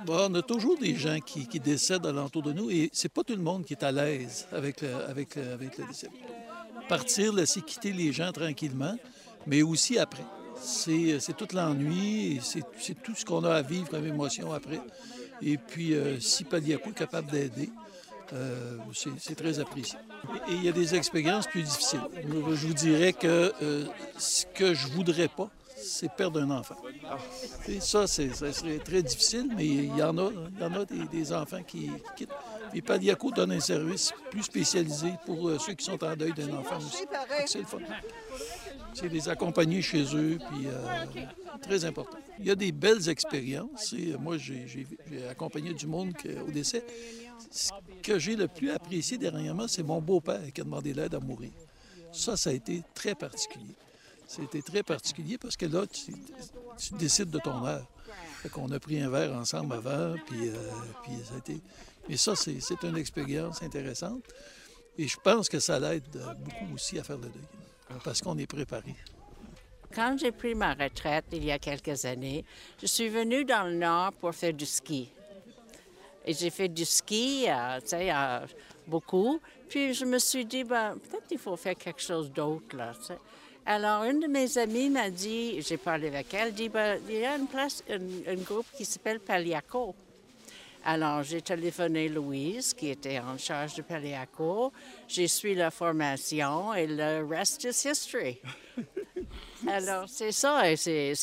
On 0.07 0.33
a 0.35 0.43
toujours 0.43 0.79
des 0.79 0.95
gens 0.95 1.19
qui, 1.19 1.49
qui 1.49 1.59
décèdent 1.59 2.07
alentour 2.07 2.43
de 2.43 2.53
nous 2.53 2.71
et 2.71 2.89
c'est 2.93 3.13
pas 3.13 3.25
tout 3.25 3.35
le 3.35 3.43
monde 3.43 3.65
qui 3.65 3.73
est 3.73 3.83
à 3.83 3.91
l'aise 3.91 4.47
avec, 4.53 4.81
le- 4.81 4.95
avec 4.95 5.35
le 5.35 5.87
décès. 5.89 6.09
Partir, 6.89 7.33
laisser 7.33 7.61
quitter 7.63 7.93
les 7.93 8.13
gens 8.13 8.31
tranquillement, 8.31 8.95
mais 9.47 9.63
aussi 9.63 9.99
après. 9.99 10.23
C'est 10.61 11.21
c'est 11.21 11.37
tout 11.37 11.49
l'ennui, 11.55 12.41
c'est 12.43 13.03
tout 13.03 13.15
ce 13.15 13.25
qu'on 13.25 13.45
a 13.45 13.55
à 13.55 13.63
vivre 13.63 13.89
comme 13.89 14.07
émotion 14.07 14.53
après. 14.53 14.81
Et 15.43 15.57
puis, 15.57 15.95
euh, 15.95 16.19
si 16.21 16.45
Paliaco 16.45 16.91
est 16.91 16.95
capable 16.95 17.31
d'aider, 17.31 17.71
euh, 18.33 18.77
c'est 18.93 19.35
très 19.35 19.61
apprécié. 19.61 19.99
Et 20.49 20.53
il 20.53 20.65
y 20.65 20.69
a 20.69 20.73
des 20.73 20.95
expériences 20.95 21.47
plus 21.47 21.63
difficiles. 21.63 22.01
Je 22.23 22.67
vous 22.67 22.75
dirais 22.75 23.13
que 23.13 23.53
euh, 23.63 23.85
ce 24.19 24.45
que 24.47 24.75
je 24.75 24.89
voudrais 24.89 25.29
pas, 25.29 25.49
c'est 25.81 26.11
perdre 26.13 26.41
un 26.43 26.51
enfant. 26.51 26.77
Et 27.69 27.81
ça, 27.81 28.07
c'est- 28.07 28.35
ça 28.35 28.53
serait 28.53 28.79
très 28.79 29.03
difficile, 29.03 29.49
mais 29.57 29.67
il 29.67 29.97
y 29.97 30.03
en 30.03 30.17
a, 30.19 30.31
il 30.31 30.61
y 30.61 30.65
en 30.65 30.75
a 30.75 30.85
des, 30.85 31.05
des 31.07 31.33
enfants 31.33 31.63
qui, 31.63 31.87
qui 31.89 31.93
quittent. 32.17 32.31
Et 32.75 32.83
Padiaco 32.83 33.31
donne 33.31 33.53
un 33.53 33.61
service 33.61 34.13
plus 34.31 34.43
spécialisé 34.43 35.13
pour 35.25 35.49
euh, 35.49 35.59
ceux 35.59 35.73
qui 35.75 35.85
sont 35.85 36.03
en 36.05 36.15
deuil 36.17 36.33
d'un 36.35 36.53
enfant 36.57 36.77
aussi. 36.79 37.05
C'est 37.47 37.61
le 37.61 37.65
fun. 37.67 37.79
C'est 38.95 39.09
les 39.09 39.29
accompagner 39.29 39.81
chez 39.81 40.03
eux, 40.17 40.39
puis 40.51 40.67
euh, 40.67 41.05
très 41.63 41.85
important. 41.85 42.19
Il 42.39 42.47
y 42.47 42.51
a 42.51 42.55
des 42.55 42.73
belles 42.73 43.09
expériences. 43.09 43.93
Et 43.93 44.13
euh, 44.13 44.19
moi, 44.19 44.37
j'ai 44.39 44.67
j'ai- 44.67 44.87
j'ai 45.11 45.27
accompagné 45.29 45.73
du 45.73 45.87
monde 45.87 46.13
que- 46.15 46.41
au 46.47 46.51
décès. 46.51 46.85
Ce 47.51 47.71
que 48.03 48.19
j'ai 48.19 48.35
le 48.37 48.49
plus 48.49 48.71
apprécié 48.71 49.17
dernièrement, 49.17 49.69
c'est 49.69 49.83
mon 49.85 50.01
beau-père 50.01 50.53
qui 50.53 50.61
a 50.61 50.65
demandé 50.65 50.93
l'aide 50.93 51.15
à 51.15 51.21
mourir. 51.21 51.51
Ça, 52.13 52.37
ça 52.37 52.51
a 52.51 52.53
été 52.53 52.83
très 52.95 53.15
particulier. 53.15 53.75
C'était 54.29 54.61
très 54.61 54.83
particulier 54.83 55.39
parce 55.39 55.57
que 55.57 55.65
là, 55.65 55.87
tu, 55.87 56.13
décides 56.97 57.31
de 57.31 57.39
ton 57.39 57.65
heure. 57.65 57.87
Fait 58.43 58.51
qu'on 58.51 58.71
a 58.71 58.79
pris 58.79 59.01
un 59.01 59.09
verre 59.09 59.33
ensemble 59.33 59.75
avant, 59.75 60.15
puis, 60.27 60.51
euh, 60.51 61.25
ça 61.25 61.35
a 61.35 61.39
été... 61.39 61.61
Mais 62.09 62.19
ça, 62.19 62.37
c'est 62.37 62.83
une 62.83 62.97
expérience 62.99 63.63
intéressante. 63.63 64.23
Et 64.99 65.09
je 65.09 65.17
pense 65.17 65.49
que 65.49 65.59
ça 65.59 65.81
l'aide 65.81 66.05
euh, 66.17 66.35
beaucoup 66.35 66.75
aussi 66.75 66.99
à 66.99 67.05
faire 67.05 67.17
le 67.17 67.29
deuil, 67.29 67.99
parce 68.05 68.21
qu'on 68.21 68.37
est 68.37 68.47
préparé. 68.47 68.95
Quand 69.95 70.17
j'ai 70.19 70.31
pris 70.31 70.55
ma 70.55 70.75
retraite 70.75 71.25
il 71.33 71.45
y 71.45 71.51
a 71.51 71.59
quelques 71.59 72.05
années, 72.05 72.45
je 72.81 72.87
suis 72.87 73.09
venue 73.09 73.47
dans 73.47 73.67
le 73.67 73.77
Nord 73.77 74.13
pour 74.13 74.35
faire 74.35 74.53
du 74.53 74.67
ski. 74.67 75.11
Et 76.27 76.35
j'ai 76.35 76.51
fait 76.51 76.69
du 76.69 76.85
ski, 76.85 77.47
euh, 77.49 77.81
tu 77.81 77.89
sais, 77.89 78.13
beaucoup. 78.87 79.41
Puis 79.69 79.95
je 79.95 80.05
me 80.05 80.19
suis 80.19 80.45
dit, 80.45 80.65
ben, 80.65 80.97
peut-être 80.99 81.27
qu'il 81.27 81.39
faut 81.39 81.57
faire 81.57 81.77
quelque 81.77 82.01
chose 82.01 82.31
d'autre, 82.31 82.77
là, 82.77 82.93
tu 82.99 83.07
sais. 83.07 83.19
Alors, 83.67 84.05
une 84.05 84.21
de 84.21 84.27
mes 84.27 84.57
amies 84.57 84.89
m'a 84.89 85.11
dit, 85.11 85.61
j'ai 85.61 85.77
parlé 85.77 86.09
avec 86.09 86.33
elle, 86.33 86.55
dit, 86.55 86.71
ben, 86.71 86.99
il 87.07 87.17
y 87.17 87.25
a 87.27 87.37
une 87.37 87.47
place, 87.47 87.85
un 87.91 88.35
groupe 88.37 88.67
qui 88.75 88.85
s'appelle 88.85 89.21
Paliaco. 89.21 89.95
Alors, 90.85 91.23
j'ai 91.23 91.43
téléphoné 91.43 92.09
Louise, 92.09 92.73
qui 92.73 92.89
était 92.89 93.19
en 93.19 93.37
charge 93.37 93.75
de 93.75 93.83
Paliaco. 93.83 94.73
J'ai 95.07 95.29
suivi 95.29 95.57
la 95.57 95.71
formation 95.71 96.73
et 96.73 96.87
le 96.87 97.27
rest 97.29 97.65
is 97.65 97.87
history. 97.87 98.39
Alors, 99.67 100.09
c'est 100.09 100.33
ça, 100.33 100.63
c'est, 100.77 101.15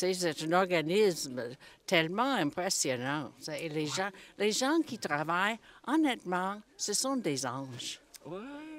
un 0.44 0.52
organisme 0.52 1.42
tellement 1.84 2.34
impressionnant. 2.34 3.32
Et 3.60 3.68
les 3.68 3.86
gens, 3.86 4.10
les 4.38 4.52
gens 4.52 4.78
qui 4.86 4.98
travaillent, 4.98 5.58
honnêtement, 5.86 6.60
ce 6.76 6.92
sont 6.92 7.16
des 7.16 7.44
anges. 7.44 7.98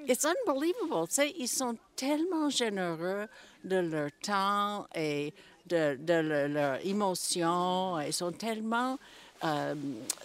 It's 0.06 0.24
unbelievable. 0.24 1.06
Tu 1.08 1.14
sais, 1.14 1.34
ils 1.38 1.48
sont 1.48 1.76
tellement 1.94 2.48
généreux 2.48 3.26
de 3.64 3.76
leur 3.76 4.10
temps 4.22 4.86
et 4.94 5.34
de, 5.66 5.96
de 6.00 6.14
le- 6.14 6.46
leur 6.48 6.86
émotion. 6.86 8.00
Ils 8.00 8.12
sont 8.12 8.32
tellement 8.32 8.98
euh, 9.44 9.74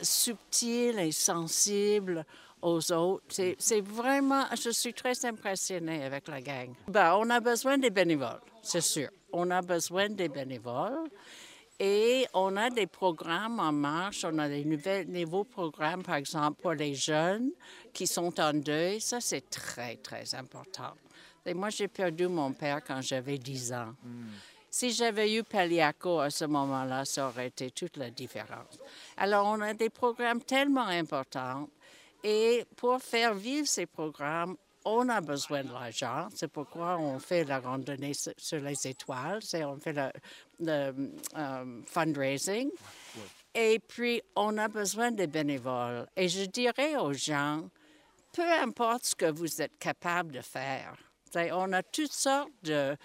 subtil 0.01 0.99
et 0.99 1.11
sensible 1.11 2.25
aux 2.61 2.91
autres. 2.93 3.25
C'est 3.59 3.81
vraiment, 3.81 4.45
je 4.61 4.69
suis 4.69 4.93
très 4.93 5.25
impressionnée 5.25 6.03
avec 6.05 6.27
la 6.27 6.39
gang. 6.41 6.73
Ben, 6.87 7.15
on 7.17 7.29
a 7.29 7.39
besoin 7.39 7.77
des 7.77 7.89
bénévoles, 7.89 8.39
c'est 8.61 8.81
sûr. 8.81 9.09
On 9.33 9.49
a 9.51 9.61
besoin 9.61 10.09
des 10.09 10.29
bénévoles. 10.29 11.09
Et 11.79 12.27
on 12.33 12.55
a 12.55 12.69
des 12.69 12.87
programmes 12.87 13.59
en 13.59 13.71
marche. 13.71 14.25
On 14.25 14.37
a 14.37 14.47
des 14.47 14.63
nouvelles, 14.63 15.07
nouveaux 15.07 15.43
programmes, 15.43 16.03
par 16.03 16.15
exemple, 16.15 16.61
pour 16.61 16.73
les 16.73 16.95
jeunes 16.95 17.51
qui 17.93 18.07
sont 18.07 18.39
en 18.39 18.53
deuil. 18.53 19.01
Ça, 19.01 19.19
c'est 19.19 19.49
très, 19.49 19.97
très 19.97 20.35
important. 20.35 20.93
Et 21.45 21.53
moi, 21.53 21.69
j'ai 21.69 21.87
perdu 21.87 22.27
mon 22.27 22.53
père 22.53 22.81
quand 22.83 23.01
j'avais 23.01 23.37
10 23.37 23.73
ans. 23.73 23.95
Si 24.69 24.91
j'avais 24.91 25.33
eu 25.35 25.43
Paliaco 25.43 26.19
à 26.19 26.29
ce 26.29 26.45
moment-là, 26.45 27.05
ça 27.05 27.27
aurait 27.27 27.47
été 27.47 27.69
toute 27.69 27.97
la 27.97 28.09
différence. 28.09 28.79
Alors, 29.17 29.45
on 29.47 29.61
a 29.61 29.73
des 29.73 29.89
programmes 29.89 30.41
tellement 30.41 30.87
importants. 30.87 31.69
Et 32.23 32.65
pour 32.77 33.01
faire 33.01 33.33
vivre 33.33 33.67
ces 33.67 33.85
programmes, 33.85 34.55
on 34.85 35.09
a 35.09 35.21
besoin 35.21 35.63
de 35.63 35.71
l'argent. 35.71 36.27
C'est 36.33 36.47
pourquoi 36.47 36.97
on 36.97 37.19
fait 37.19 37.43
la 37.43 37.59
randonnée 37.59 38.13
sur 38.13 38.59
les 38.59 38.87
étoiles. 38.87 39.39
On 39.53 39.77
fait 39.79 39.93
le, 39.93 40.93
euh, 41.37 41.81
fundraising. 41.85 42.69
Et 43.55 43.79
puis, 43.79 44.21
on 44.35 44.57
a 44.57 44.67
besoin 44.67 45.11
des 45.11 45.27
bénévoles. 45.27 46.07
Et 46.15 46.27
je 46.27 46.45
dirais 46.45 46.95
aux 46.97 47.13
gens, 47.13 47.69
peu 48.33 48.51
importe 48.51 49.05
ce 49.05 49.15
que 49.15 49.31
vous 49.31 49.61
êtes 49.61 49.77
capable 49.77 50.33
de 50.33 50.41
faire, 50.41 50.95
on 51.35 51.73
a 51.73 51.83
toutes 51.83 52.11
sortes 52.11 52.51
de, 52.63 52.95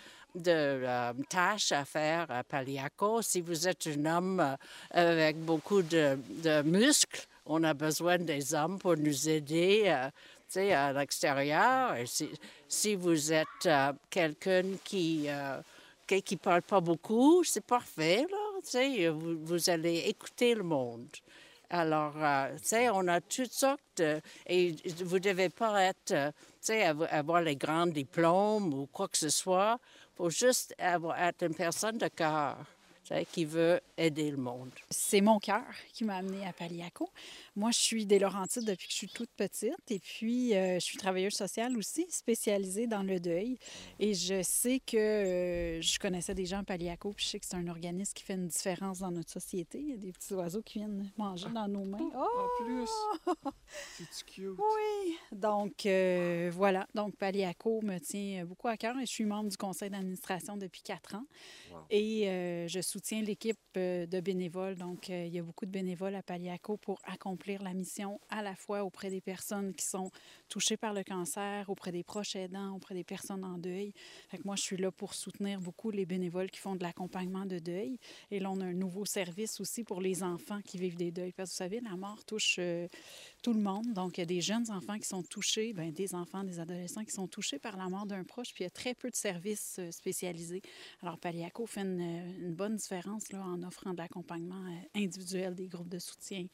euh, 0.46 1.12
tâches 1.28 1.72
à 1.72 1.84
faire 1.84 2.30
à 2.30 2.44
Paliaco. 2.44 3.22
Si 3.22 3.40
vous 3.40 3.68
êtes 3.68 3.86
un 3.86 4.04
homme 4.04 4.40
euh, 4.40 4.56
avec 4.92 5.36
beaucoup 5.38 5.82
de, 5.82 6.18
muscles, 6.62 7.26
on 7.46 7.64
a 7.64 7.72
besoin 7.72 8.18
des 8.18 8.54
hommes 8.54 8.78
pour 8.78 8.96
nous 8.96 9.28
aider 9.28 10.08
t'sais, 10.48 10.72
à 10.72 10.92
l'extérieur. 10.92 11.96
Si, 12.06 12.28
si 12.66 12.94
vous 12.94 13.32
êtes 13.32 13.66
euh, 13.66 13.92
quelqu'un 14.10 14.64
qui 14.84 15.26
euh, 15.28 15.60
qui 16.06 16.36
parle 16.36 16.62
pas 16.62 16.80
beaucoup, 16.80 17.44
c'est 17.44 17.64
parfait. 17.64 18.26
Là, 18.30 19.10
vous, 19.12 19.38
vous 19.44 19.70
allez 19.70 20.04
écouter 20.06 20.54
le 20.54 20.62
monde. 20.62 21.06
Alors, 21.70 22.14
euh, 22.16 22.56
sais, 22.62 22.88
on 22.88 23.06
a 23.08 23.20
toutes 23.20 23.52
sortes 23.52 23.80
de... 23.98 24.20
Et 24.46 24.74
vous 25.04 25.16
ne 25.16 25.20
devez 25.20 25.50
pas 25.50 25.82
être, 25.82 26.32
sais, 26.60 26.82
avoir 26.84 27.42
les 27.42 27.56
grands 27.56 27.86
diplômes 27.86 28.72
ou 28.72 28.86
quoi 28.86 29.08
que 29.08 29.18
ce 29.18 29.28
soit. 29.28 29.78
Il 30.14 30.16
faut 30.16 30.30
juste 30.30 30.74
avoir, 30.78 31.20
être 31.20 31.42
une 31.44 31.54
personne 31.54 31.98
de 31.98 32.08
cœur, 32.08 32.56
sais, 32.56 32.77
qui 33.32 33.44
veut 33.44 33.80
aider 33.96 34.30
le 34.30 34.36
monde. 34.36 34.70
C'est 34.90 35.20
mon 35.20 35.38
cœur 35.38 35.64
qui 35.92 36.04
m'a 36.04 36.16
amenée 36.16 36.46
à 36.46 36.52
Paliaco. 36.52 37.10
Moi, 37.56 37.70
je 37.72 37.78
suis 37.78 38.06
des 38.06 38.18
Laurentides 38.18 38.64
depuis 38.64 38.86
que 38.86 38.92
je 38.92 38.98
suis 38.98 39.08
toute 39.08 39.30
petite 39.30 39.90
et 39.90 39.98
puis 39.98 40.54
euh, 40.54 40.74
je 40.74 40.84
suis 40.84 40.98
travailleuse 40.98 41.34
sociale 41.34 41.76
aussi, 41.76 42.06
spécialisée 42.10 42.86
dans 42.86 43.02
le 43.02 43.18
deuil. 43.18 43.58
Et 43.98 44.14
je 44.14 44.42
sais 44.42 44.80
que 44.80 44.96
euh, 44.96 45.80
je 45.80 45.98
connaissais 45.98 46.34
des 46.34 46.46
gens 46.46 46.60
à 46.60 46.62
Paliaco 46.64 47.12
puis 47.12 47.24
je 47.24 47.30
sais 47.30 47.40
que 47.40 47.46
c'est 47.46 47.56
un 47.56 47.66
organisme 47.68 48.12
qui 48.14 48.22
fait 48.22 48.34
une 48.34 48.46
différence 48.46 49.00
dans 49.00 49.10
notre 49.10 49.30
société. 49.30 49.78
Il 49.80 49.90
y 49.90 49.94
a 49.94 49.96
des 49.96 50.12
petits 50.12 50.34
oiseaux 50.34 50.62
qui 50.62 50.78
viennent 50.78 51.10
manger 51.16 51.48
dans 51.48 51.68
nos 51.68 51.84
mains. 51.84 52.10
Oh! 52.14 52.26
En 52.38 52.64
plus, 52.64 52.90
c'est 53.96 54.24
cute. 54.26 54.56
Oui, 54.58 55.16
donc 55.32 55.86
euh, 55.86 56.50
voilà. 56.52 56.86
Donc 56.94 57.16
Paliaco 57.16 57.80
me 57.82 57.98
tient 57.98 58.44
beaucoup 58.44 58.68
à 58.68 58.76
cœur 58.76 58.96
et 58.98 59.06
je 59.06 59.10
suis 59.10 59.24
membre 59.24 59.50
du 59.50 59.56
conseil 59.56 59.90
d'administration 59.90 60.56
depuis 60.56 60.82
quatre 60.82 61.14
ans. 61.14 61.24
Wow. 61.70 61.78
Et 61.90 62.28
euh, 62.28 62.68
je 62.68 62.80
soutiens 62.98 63.22
l'équipe 63.22 63.56
euh, 63.76 64.06
de 64.06 64.18
bénévoles. 64.18 64.74
Donc 64.74 65.08
euh, 65.08 65.24
il 65.24 65.32
y 65.32 65.38
a 65.38 65.42
beaucoup 65.42 65.66
de 65.66 65.70
bénévoles 65.70 66.16
à 66.16 66.22
Paliaco 66.22 66.76
pour 66.78 66.98
accomplir 67.04 67.62
la 67.62 67.72
mission 67.72 68.20
à 68.28 68.42
la 68.42 68.56
fois 68.56 68.82
auprès 68.82 69.08
des 69.08 69.20
personnes 69.20 69.72
qui 69.72 69.86
sont 69.86 70.10
touchées 70.48 70.76
par 70.76 70.92
le 70.92 71.04
cancer, 71.04 71.70
auprès 71.70 71.92
des 71.92 72.02
proches 72.02 72.34
aidants, 72.34 72.74
auprès 72.74 72.96
des 72.96 73.04
personnes 73.04 73.44
en 73.44 73.56
deuil. 73.56 73.92
Fait 74.28 74.38
que 74.38 74.42
moi, 74.44 74.56
je 74.56 74.62
suis 74.62 74.76
là 74.76 74.90
pour 74.90 75.14
soutenir 75.14 75.60
beaucoup 75.60 75.92
les 75.92 76.06
bénévoles 76.06 76.50
qui 76.50 76.58
font 76.58 76.74
de 76.74 76.82
l'accompagnement 76.82 77.46
de 77.46 77.60
deuil. 77.60 78.00
Et 78.32 78.40
là, 78.40 78.50
on 78.50 78.60
a 78.60 78.64
un 78.64 78.72
nouveau 78.72 79.04
service 79.04 79.60
aussi 79.60 79.84
pour 79.84 80.00
les 80.00 80.24
enfants 80.24 80.60
qui 80.62 80.76
vivent 80.76 80.96
des 80.96 81.12
deuils. 81.12 81.32
Parce 81.32 81.50
que 81.50 81.54
vous 81.54 81.58
savez, 81.58 81.80
la 81.80 81.94
mort 81.94 82.24
touche 82.24 82.56
euh, 82.58 82.88
tout 83.48 83.54
le 83.54 83.62
monde. 83.62 83.94
Donc, 83.94 84.18
il 84.18 84.20
y 84.20 84.22
a 84.24 84.26
des 84.26 84.42
jeunes 84.42 84.70
enfants 84.70 84.98
qui 84.98 85.08
sont 85.08 85.22
touchés, 85.22 85.72
ben, 85.72 85.90
des 85.90 86.14
enfants, 86.14 86.44
des 86.44 86.60
adolescents 86.60 87.02
qui 87.02 87.12
sont 87.12 87.26
touchés 87.26 87.58
par 87.58 87.78
la 87.78 87.88
mort 87.88 88.04
d'un 88.04 88.22
proche, 88.22 88.52
puis 88.52 88.62
il 88.62 88.66
y 88.66 88.66
a 88.66 88.70
très 88.70 88.94
peu 88.94 89.08
de 89.08 89.16
services 89.16 89.76
euh, 89.78 89.90
spécialisés. 89.90 90.60
Alors, 91.00 91.16
Paliaco 91.16 91.64
fait 91.64 91.80
une, 91.80 92.00
une 92.40 92.52
bonne 92.52 92.76
différence 92.76 93.32
là, 93.32 93.42
en 93.42 93.62
offrant 93.62 93.92
de 93.92 93.98
l'accompagnement 93.98 94.62
euh, 94.66 95.00
individuel, 95.02 95.54
des 95.54 95.66
groupes 95.66 95.88
de 95.88 95.98
soutien. 95.98 96.44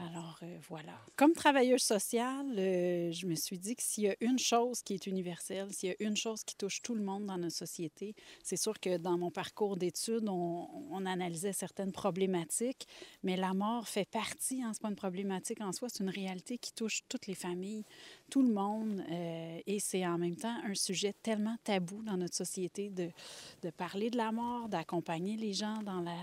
Alors, 0.00 0.38
euh, 0.44 0.58
voilà. 0.68 0.96
Comme 1.16 1.32
travailleuse 1.32 1.82
sociale, 1.82 2.46
euh, 2.56 3.10
je 3.10 3.26
me 3.26 3.34
suis 3.34 3.58
dit 3.58 3.74
que 3.74 3.82
s'il 3.82 4.04
y 4.04 4.08
a 4.08 4.16
une 4.20 4.38
chose 4.38 4.80
qui 4.82 4.94
est 4.94 5.06
universelle, 5.08 5.72
s'il 5.72 5.88
y 5.88 5.92
a 5.92 5.96
une 5.98 6.16
chose 6.16 6.44
qui 6.44 6.54
touche 6.54 6.80
tout 6.82 6.94
le 6.94 7.02
monde 7.02 7.26
dans 7.26 7.36
notre 7.36 7.56
société, 7.56 8.14
c'est 8.44 8.56
sûr 8.56 8.78
que 8.78 8.96
dans 8.96 9.18
mon 9.18 9.32
parcours 9.32 9.76
d'études, 9.76 10.28
on, 10.28 10.68
on 10.92 11.04
analysait 11.04 11.52
certaines 11.52 11.90
problématiques, 11.90 12.86
mais 13.24 13.36
la 13.36 13.54
mort 13.54 13.88
fait 13.88 14.08
partie, 14.08 14.62
hein, 14.62 14.70
c'est 14.72 14.82
pas 14.82 14.88
une 14.88 14.94
problématique 14.94 15.60
en 15.60 15.72
soi, 15.72 15.88
c'est 15.90 16.04
une 16.04 16.10
réalité 16.10 16.37
qui 16.42 16.72
touche 16.72 17.02
toutes 17.08 17.26
les 17.26 17.34
familles, 17.34 17.84
tout 18.30 18.42
le 18.42 18.52
monde, 18.52 19.02
euh, 19.10 19.60
et 19.66 19.80
c'est 19.80 20.06
en 20.06 20.18
même 20.18 20.36
temps 20.36 20.54
un 20.64 20.74
sujet 20.74 21.14
tellement 21.22 21.56
tabou 21.64 22.02
dans 22.02 22.16
notre 22.16 22.34
société 22.34 22.90
de, 22.90 23.10
de 23.62 23.70
parler 23.70 24.10
de 24.10 24.16
la 24.16 24.32
mort, 24.32 24.68
d'accompagner 24.68 25.36
les 25.36 25.54
gens 25.54 25.82
dans 25.82 26.00
la, 26.00 26.16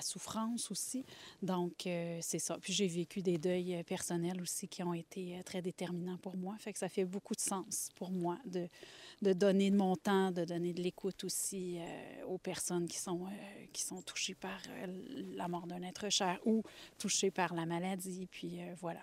souffrance 0.00 0.70
aussi. 0.72 1.04
Donc, 1.42 1.86
euh, 1.86 2.18
c'est 2.20 2.40
ça. 2.40 2.58
Puis 2.60 2.72
j'ai 2.72 2.88
vécu 2.88 3.22
des 3.22 3.38
deuils 3.38 3.76
euh, 3.76 3.82
personnels 3.84 4.40
aussi 4.42 4.66
qui 4.66 4.82
ont 4.82 4.94
été 4.94 5.40
très 5.44 5.62
déterminants 5.62 6.16
pour 6.16 6.36
moi. 6.36 6.56
Fait 6.58 6.72
que 6.72 6.78
ça 6.78 6.88
fait 6.88 7.04
beaucoup 7.04 7.34
de 7.34 7.40
sens 7.40 7.90
pour 7.94 8.10
moi 8.10 8.38
de, 8.44 8.68
de 9.22 9.32
donner 9.32 9.70
de 9.70 9.76
mon 9.76 9.94
temps, 9.94 10.32
de 10.32 10.44
donner 10.44 10.72
de 10.72 10.82
l'écoute 10.82 11.22
aussi 11.22 11.78
aux 12.26 12.38
personnes 12.38 12.88
qui 12.88 12.98
sont, 12.98 13.26
qui 13.72 13.82
sont 13.82 14.02
touchées 14.02 14.34
par 14.34 14.60
la 15.36 15.46
mort 15.46 15.68
d'un 15.68 15.82
être 15.82 16.10
cher 16.10 16.40
ou 16.44 16.64
touchées 16.98 17.30
par 17.30 17.54
la 17.54 17.64
maladie. 17.64 18.26
Puis 18.30 18.58
voilà. 18.80 19.00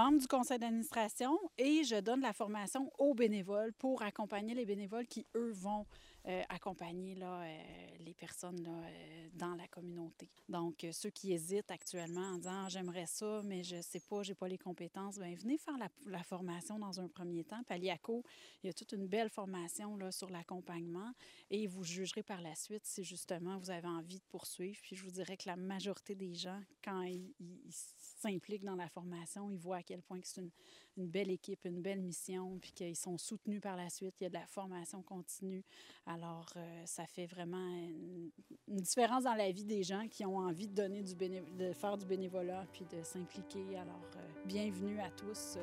Membre 0.00 0.18
du 0.18 0.26
conseil 0.26 0.58
d'administration 0.58 1.38
et 1.58 1.84
je 1.84 2.00
donne 2.00 2.22
la 2.22 2.32
formation 2.32 2.90
aux 2.98 3.12
bénévoles 3.14 3.72
pour 3.74 4.00
accompagner 4.02 4.54
les 4.54 4.64
bénévoles 4.64 5.06
qui, 5.06 5.26
eux, 5.36 5.50
vont 5.52 5.86
euh, 6.26 6.42
accompagner 6.48 7.14
là, 7.14 7.42
euh, 7.42 7.58
les 8.00 8.14
personnes 8.14 8.62
là, 8.62 8.70
euh, 8.70 9.28
dans 9.34 9.54
la 9.54 9.66
communauté. 9.68 10.30
Donc, 10.48 10.86
ceux 10.92 11.10
qui 11.10 11.32
hésitent 11.32 11.70
actuellement 11.70 12.32
en 12.32 12.36
disant 12.38 12.64
Ah, 12.64 12.68
j'aimerais 12.68 13.06
ça, 13.06 13.42
mais 13.44 13.62
je 13.62 13.76
ne 13.76 13.82
sais 13.82 14.00
pas, 14.00 14.22
j'ai 14.22 14.34
pas 14.34 14.48
les 14.48 14.58
compétences, 14.58 15.18
bien, 15.18 15.34
venez 15.34 15.58
faire 15.58 15.76
la, 15.76 15.88
la 16.06 16.22
formation 16.22 16.78
dans 16.78 16.98
un 17.00 17.08
premier 17.08 17.44
temps. 17.44 17.62
Paliaco, 17.64 18.22
il 18.62 18.68
y 18.68 18.70
a 18.70 18.72
toute 18.72 18.92
une 18.92 19.06
belle 19.06 19.28
formation 19.30 19.96
là, 19.96 20.12
sur 20.12 20.30
l'accompagnement 20.30 21.12
et 21.50 21.66
vous 21.66 21.84
jugerez 21.84 22.22
par 22.22 22.40
la 22.40 22.54
suite 22.54 22.84
si 22.86 23.04
justement 23.04 23.58
vous 23.58 23.70
avez 23.70 23.88
envie 23.88 24.18
de 24.18 24.24
poursuivre. 24.30 24.78
Puis 24.82 24.96
je 24.96 25.04
vous 25.04 25.10
dirais 25.10 25.36
que 25.36 25.46
la 25.48 25.56
majorité 25.56 26.14
des 26.14 26.34
gens, 26.34 26.60
quand 26.82 27.02
ils- 27.02 27.34
ils 27.38 27.72
s'impliquent 28.20 28.64
dans 28.64 28.76
la 28.76 28.88
formation, 28.88 29.50
ils 29.50 29.58
voient 29.58 29.78
à 29.78 29.82
quel 29.82 30.02
point 30.02 30.20
c'est 30.22 30.40
une, 30.40 31.06
belle 31.06 31.30
équipe, 31.30 31.64
une 31.64 31.80
belle 31.80 32.00
mission, 32.00 32.58
puis 32.60 32.72
qu'ils 32.72 32.96
sont 32.96 33.16
soutenus 33.16 33.60
par 33.60 33.76
la 33.76 33.88
suite. 33.88 34.14
Il 34.20 34.24
y 34.24 34.26
a 34.26 34.28
de 34.28 34.34
la 34.34 34.46
formation 34.46 35.02
continue. 35.02 35.64
Alors, 36.06 36.52
euh, 36.56 36.82
ça 36.84 37.06
fait 37.06 37.26
vraiment 37.26 37.66
une, 37.66 38.30
différence 38.68 39.24
dans 39.24 39.34
la 39.34 39.50
vie 39.50 39.64
des 39.64 39.82
gens 39.82 40.06
qui 40.08 40.24
ont 40.24 40.36
envie 40.36 40.68
de 40.68 40.74
donner 40.74 41.02
du 41.02 41.14
de 41.14 41.72
faire 41.72 41.96
du 41.96 42.06
bénévolat 42.06 42.66
puis 42.72 42.84
de 42.84 43.02
s'impliquer. 43.02 43.76
Alors, 43.76 44.10
euh, 44.16 44.28
bienvenue 44.46 45.00
à 45.00 45.10
tous. 45.10 45.58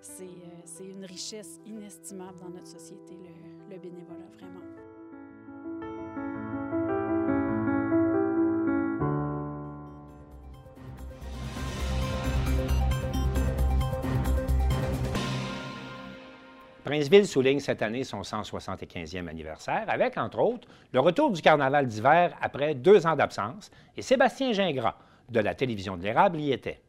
C'est 0.00 0.24
euh, 0.24 0.62
c'est 0.64 0.84
une 0.84 1.04
richesse 1.04 1.58
inestimable 1.64 2.38
dans 2.40 2.50
notre 2.50 2.68
société, 2.68 3.14
le, 3.14 3.74
le 3.74 3.80
bénévolat, 3.80 4.28
vraiment. 4.34 4.73
Princeville 16.94 17.26
souligne 17.26 17.58
cette 17.58 17.82
année 17.82 18.04
son 18.04 18.20
175e 18.20 19.26
anniversaire 19.26 19.82
avec, 19.88 20.16
entre 20.16 20.38
autres, 20.38 20.68
le 20.92 21.00
retour 21.00 21.32
du 21.32 21.42
carnaval 21.42 21.88
d'hiver 21.88 22.36
après 22.40 22.76
deux 22.76 23.04
ans 23.04 23.16
d'absence. 23.16 23.72
Et 23.96 24.02
Sébastien 24.02 24.52
Gingras, 24.52 24.94
de 25.28 25.40
la 25.40 25.56
télévision 25.56 25.96
de 25.96 26.04
l'Érable, 26.04 26.38
y 26.38 26.52
était. 26.52 26.83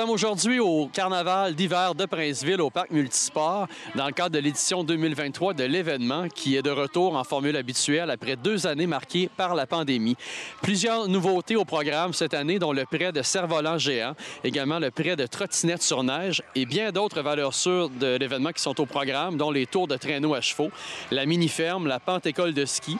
Sommes 0.00 0.10
aujourd'hui 0.10 0.60
au 0.60 0.90
carnaval 0.92 1.54
d'hiver 1.54 1.94
de 1.94 2.04
Princeville 2.04 2.60
au 2.60 2.68
parc 2.68 2.90
multisport 2.90 3.66
dans 3.94 4.04
le 4.04 4.12
cadre 4.12 4.28
de 4.28 4.40
l'édition 4.40 4.84
2023 4.84 5.54
de 5.54 5.64
l'événement 5.64 6.28
qui 6.28 6.54
est 6.54 6.60
de 6.60 6.68
retour 6.68 7.16
en 7.16 7.24
formule 7.24 7.56
habituelle 7.56 8.10
après 8.10 8.36
deux 8.36 8.66
années 8.66 8.86
marquées 8.86 9.30
par 9.34 9.54
la 9.54 9.66
pandémie. 9.66 10.14
Plusieurs 10.60 11.08
nouveautés 11.08 11.56
au 11.56 11.64
programme 11.64 12.12
cette 12.12 12.34
année 12.34 12.58
dont 12.58 12.74
le 12.74 12.84
prêt 12.84 13.10
de 13.10 13.22
cerf-volant 13.22 13.78
géant, 13.78 14.12
également 14.44 14.78
le 14.78 14.90
prêt 14.90 15.16
de 15.16 15.26
trottinette 15.26 15.82
sur 15.82 16.02
neige 16.02 16.42
et 16.54 16.66
bien 16.66 16.92
d'autres 16.92 17.22
valeurs 17.22 17.54
sûres 17.54 17.88
de 17.88 18.18
l'événement 18.18 18.52
qui 18.52 18.60
sont 18.60 18.78
au 18.78 18.84
programme 18.84 19.38
dont 19.38 19.50
les 19.50 19.64
tours 19.64 19.88
de 19.88 19.96
traîneau 19.96 20.34
à 20.34 20.42
chevaux, 20.42 20.70
la 21.10 21.24
mini-ferme, 21.24 21.86
la 21.86 22.00
pente 22.00 22.26
école 22.26 22.52
de 22.52 22.66
ski, 22.66 22.98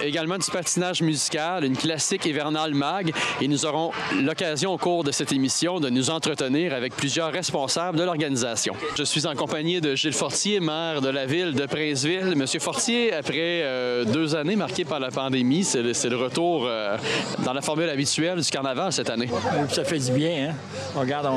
également 0.00 0.38
du 0.38 0.48
patinage 0.48 1.02
musical, 1.02 1.64
une 1.64 1.76
classique 1.76 2.26
hivernale 2.26 2.74
mag 2.74 3.12
et 3.40 3.48
nous 3.48 3.66
aurons 3.66 3.90
l'occasion 4.22 4.72
au 4.72 4.78
cours 4.78 5.02
de 5.02 5.10
cette 5.10 5.32
émission 5.32 5.80
de 5.80 5.90
nous 5.90 6.10
entretenir 6.10 6.27
avec 6.28 6.94
plusieurs 6.94 7.32
responsables 7.32 7.98
de 7.98 8.02
l'organisation. 8.02 8.74
Je 8.96 9.02
suis 9.02 9.26
en 9.26 9.34
compagnie 9.34 9.80
de 9.80 9.94
Gilles 9.94 10.12
Fortier, 10.12 10.60
maire 10.60 11.00
de 11.00 11.08
la 11.08 11.24
ville 11.24 11.54
de 11.54 11.64
Princeville. 11.64 12.34
Monsieur 12.36 12.60
Fortier, 12.60 13.14
après 13.14 13.62
euh, 13.62 14.04
deux 14.04 14.34
années 14.34 14.56
marquées 14.56 14.84
par 14.84 15.00
la 15.00 15.10
pandémie, 15.10 15.64
c'est 15.64 15.82
le, 15.82 16.16
retour 16.16 16.66
euh, 16.66 16.96
dans 17.44 17.54
la 17.54 17.62
formule 17.62 17.88
habituelle 17.88 18.40
du 18.40 18.50
carnaval 18.50 18.92
cette 18.92 19.08
année. 19.08 19.28
Ça 19.70 19.84
fait 19.84 19.98
du 19.98 20.12
bien. 20.12 20.50
Hein? 20.50 20.54
Regarde, 20.94 21.28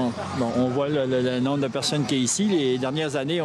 on, 0.58 0.68
voit 0.68 0.90
le, 0.90 1.40
nombre 1.40 1.60
de 1.60 1.68
personnes 1.68 2.06
qui 2.06 2.16
est 2.16 2.20
ici. 2.20 2.46
Les 2.46 2.78
dernières 2.78 3.16
années, 3.16 3.42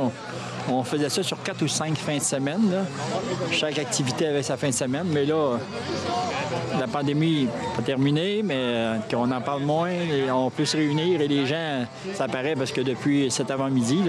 on, 0.69 0.83
faisait 0.83 1.09
ça 1.09 1.23
sur 1.23 1.41
quatre 1.43 1.63
ou 1.63 1.69
cinq 1.69 1.97
fins 1.97 2.17
de 2.17 2.23
semaine. 2.23 2.85
Chaque 3.53 3.79
activité 3.79 4.27
avait 4.27 4.43
sa 4.43 4.57
fin 4.57 4.69
de 4.69 4.75
semaine. 4.75 5.07
Mais 5.13 5.25
là, 5.25 5.59
la 6.79 6.87
pandémie 6.87 7.45
n'est 7.45 7.77
pas 7.77 7.83
terminée, 7.83 8.43
mais 8.43 8.55
euh, 8.57 8.97
qu'on 9.11 9.31
en 9.31 9.41
parle 9.41 9.63
moins 9.63 9.91
et 9.91 10.31
on 10.31 10.51
peut 10.51 10.65
se 10.65 10.77
réunir. 10.77 11.21
Et 11.21 11.29
les 11.29 11.36
gens, 11.45 11.85
ça 12.15 12.29
paraît 12.29 12.55
parce 12.55 12.73
que 12.73 12.81
depuis 12.81 13.31
cet 13.31 13.51
avant-midi, 13.51 14.01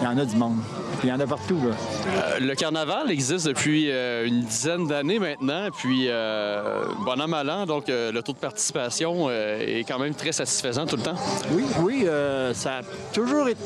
il 0.00 0.04
y 0.04 0.06
en 0.06 0.18
a 0.18 0.24
du 0.24 0.36
monde. 0.36 0.58
Il 1.02 1.08
y 1.08 1.12
en 1.12 1.20
a 1.20 1.26
partout. 1.26 1.58
Là. 1.64 1.74
Euh, 2.06 2.40
le 2.40 2.54
carnaval 2.54 3.10
existe 3.10 3.46
depuis 3.46 3.90
euh, 3.90 4.26
une 4.26 4.42
dizaine 4.42 4.86
d'années 4.86 5.18
maintenant, 5.18 5.68
puis 5.76 6.06
euh, 6.08 6.84
bon 7.04 7.20
an, 7.20 7.28
mal 7.28 7.48
an, 7.50 7.66
donc 7.66 7.88
euh, 7.88 8.12
le 8.12 8.22
taux 8.22 8.32
de 8.32 8.38
participation 8.38 9.30
est 9.30 9.84
quand 9.86 9.98
même 9.98 10.14
très 10.14 10.32
satisfaisant 10.32 10.86
tout 10.86 10.96
le 10.96 11.02
temps. 11.02 11.16
Oui, 11.52 11.64
oui, 11.80 12.06
ça 12.52 12.78
a 12.78 12.80
toujours 13.12 13.48
été. 13.48 13.60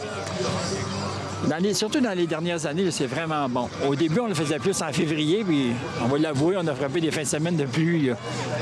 Dans 1.48 1.56
les- 1.58 1.74
surtout 1.74 2.00
dans 2.00 2.16
les 2.16 2.26
dernières 2.26 2.64
années, 2.66 2.90
c'est 2.90 3.06
vraiment 3.06 3.48
bon. 3.48 3.68
Au 3.86 3.94
début, 3.94 4.20
on 4.20 4.28
le 4.28 4.34
faisait 4.34 4.58
plus 4.58 4.80
en 4.82 4.92
février, 4.92 5.44
puis 5.44 5.72
on 6.02 6.06
va 6.06 6.18
l'avouer, 6.18 6.56
on 6.58 6.66
a 6.66 6.74
frappé 6.74 7.00
des 7.00 7.10
fins 7.10 7.22
de 7.22 7.26
semaine 7.26 7.56
de 7.56 7.64
pluie. 7.64 8.08
là. 8.08 8.14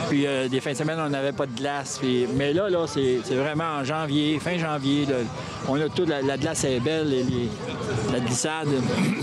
Puis 0.08 0.26
euh, 0.26 0.48
des 0.48 0.60
fins 0.60 0.72
de 0.72 0.76
semaine, 0.76 0.98
on 1.04 1.08
n'avait 1.10 1.32
pas 1.32 1.46
de 1.46 1.54
glace. 1.56 1.98
puis- 2.00 2.26
Mais 2.36 2.52
là, 2.52 2.68
là, 2.70 2.86
c'est 2.86 3.20
vraiment 3.34 3.78
en 3.80 3.84
janvier, 3.84 4.38
fin 4.38 4.56
janvier. 4.58 5.06
là. 5.06 5.16
on 5.68 5.78
a 5.80 5.88
tout, 5.88 6.04
la, 6.06 6.22
la 6.22 6.36
glace 6.38 6.64
est 6.64 6.80
belle, 6.80 7.12
et 7.12 7.22
les- 7.22 7.48
la 8.12 8.18
glissade, 8.20 8.66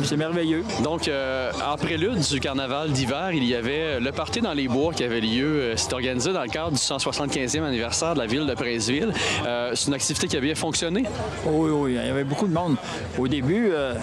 c'est 0.03 0.15
merveilleux. 0.17 0.63
Donc, 0.83 1.07
euh, 1.07 1.51
en 1.67 1.75
prélude 1.77 2.19
du 2.19 2.39
carnaval 2.39 2.91
d'hiver, 2.91 3.31
il 3.33 3.43
y 3.43 3.55
avait 3.55 3.99
le 3.99 4.11
party 4.11 4.39
dans 4.41 4.53
les 4.53 4.67
bois 4.67 4.93
qui 4.93 5.03
avait 5.03 5.19
lieu. 5.19 5.45
Euh, 5.61 5.73
C'était 5.77 5.95
organisé 5.95 6.31
dans 6.31 6.43
le 6.43 6.47
cadre 6.49 6.71
du 6.71 6.77
175e 6.77 7.63
anniversaire 7.63 8.13
de 8.13 8.19
la 8.19 8.27
ville 8.27 8.45
de 8.45 8.53
Princeville. 8.53 9.11
Euh, 9.45 9.71
C'est 9.73 9.87
une 9.87 9.93
activité 9.95 10.27
qui 10.27 10.37
a 10.37 10.39
bien 10.39 10.55
fonctionné? 10.55 11.03
Oui, 11.45 11.69
oui, 11.71 11.91
il 11.99 12.05
y 12.07 12.09
avait 12.09 12.23
beaucoup 12.23 12.47
de 12.47 12.53
monde. 12.53 12.75
Au 13.17 13.27
début, 13.27 13.46
euh, 13.55 13.93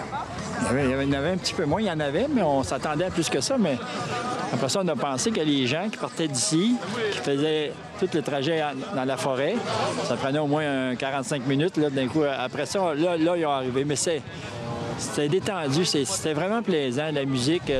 il, 0.72 0.90
y 0.90 0.94
en 0.94 1.12
avait 1.18 1.30
un 1.30 1.36
petit 1.36 1.54
peu 1.54 1.64
moins, 1.64 1.80
il 1.80 1.86
y 1.86 1.90
en 1.90 2.00
avait, 2.00 2.26
mais 2.32 2.42
on 2.42 2.62
s'attendait 2.62 3.04
à 3.06 3.10
plus 3.10 3.28
que 3.28 3.40
ça. 3.40 3.56
Mais 3.58 3.76
après 4.52 4.68
ça, 4.68 4.80
on 4.82 4.88
a 4.88 4.96
pensé 4.96 5.30
que 5.30 5.40
les 5.40 5.66
gens 5.66 5.88
qui 5.90 5.96
partaient 5.98 6.28
d'ici, 6.28 6.76
qui 7.12 7.18
faisaient 7.18 7.72
tout 8.00 8.08
le 8.12 8.22
trajet 8.22 8.62
dans 8.94 9.04
la 9.04 9.16
forêt, 9.16 9.56
ça 10.06 10.16
prenait 10.16 10.38
au 10.38 10.46
moins 10.46 10.90
un 10.90 10.96
45 10.96 11.46
minutes. 11.46 11.76
Là, 11.76 11.90
d'un 11.90 12.08
coup, 12.08 12.22
après 12.24 12.66
ça, 12.66 12.94
là, 12.94 13.16
là 13.16 13.36
ils 13.36 13.46
ont 13.46 13.50
arrivé. 13.50 13.84
Mais 13.84 13.96
c'est- 13.96 14.22
c'était 14.98 15.28
détendu, 15.28 15.84
c'est- 15.84 16.04
c'était 16.04 16.34
vraiment 16.34 16.62
plaisant, 16.62 17.10
la 17.12 17.24
musique. 17.24 17.70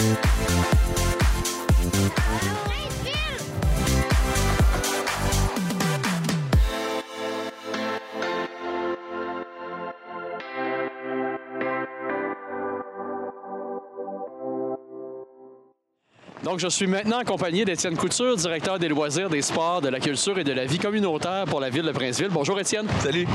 Euh, 0.00 0.77
Donc, 16.48 16.60
je 16.60 16.68
suis 16.68 16.86
maintenant 16.86 17.18
accompagné 17.18 17.66
d'Étienne 17.66 17.94
Couture, 17.94 18.34
directeur 18.34 18.78
des 18.78 18.88
loisirs, 18.88 19.28
des 19.28 19.42
sports, 19.42 19.82
de 19.82 19.88
la 19.90 20.00
culture 20.00 20.38
et 20.38 20.44
de 20.44 20.52
la 20.54 20.64
vie 20.64 20.78
communautaire 20.78 21.44
pour 21.44 21.60
la 21.60 21.68
ville 21.68 21.82
de 21.82 21.92
Princeville. 21.92 22.30
Bonjour, 22.32 22.58
Étienne. 22.58 22.86
Salut. 23.00 23.26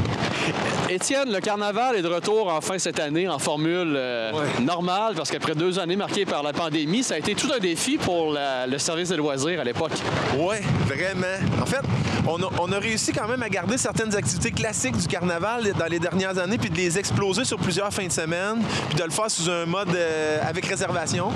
Étienne, 0.94 1.32
le 1.32 1.40
carnaval 1.40 1.96
est 1.96 2.02
de 2.04 2.08
retour 2.08 2.48
enfin 2.54 2.78
cette 2.78 3.00
année 3.00 3.28
en 3.28 3.40
formule 3.40 3.94
euh, 3.98 4.32
normale 4.62 5.16
parce 5.16 5.32
qu'après 5.32 5.56
deux 5.56 5.80
années 5.80 5.96
marquées 5.96 6.26
par 6.26 6.44
la 6.44 6.54
pandémie, 6.54 7.02
ça 7.04 7.16
a 7.16 7.18
été 7.18 7.34
tout 7.34 7.50
un 7.52 7.58
défi 7.60 7.98
pour 7.98 8.32
la- 8.32 8.68
le 8.68 8.78
service 8.78 9.10
des 9.10 9.18
loisirs 9.18 9.60
à 9.60 9.64
l'époque. 9.64 9.92
Oui, 10.38 10.58
vraiment. 10.86 11.26
En 11.62 11.66
fait, 11.66 11.82
on 12.28 12.42
a, 12.44 12.50
on 12.60 12.72
a 12.72 12.78
réussi 12.80 13.12
quand 13.12 13.28
même 13.28 13.42
à 13.42 13.50
garder 13.50 13.78
certaines 13.78 14.16
activités 14.16 14.52
classiques 14.52 14.98
du 14.98 15.08
carnaval 15.08 15.74
dans 15.78 15.86
les 15.88 16.00
dernières 16.00 16.38
années, 16.38 16.58
puis 16.60 16.70
de 16.70 16.76
les 16.78 17.00
exploser 17.00 17.44
sur 17.44 17.58
plusieurs 17.58 17.92
fins 17.92 18.06
de 18.08 18.12
semaine, 18.12 18.62
puis 18.90 18.98
de 19.00 19.04
le 19.04 19.10
faire 19.12 19.32
sous 19.32 19.50
un 19.50 19.66
mode 19.66 19.90
euh, 19.96 20.38
avec 20.48 20.66
réservation. 20.68 21.30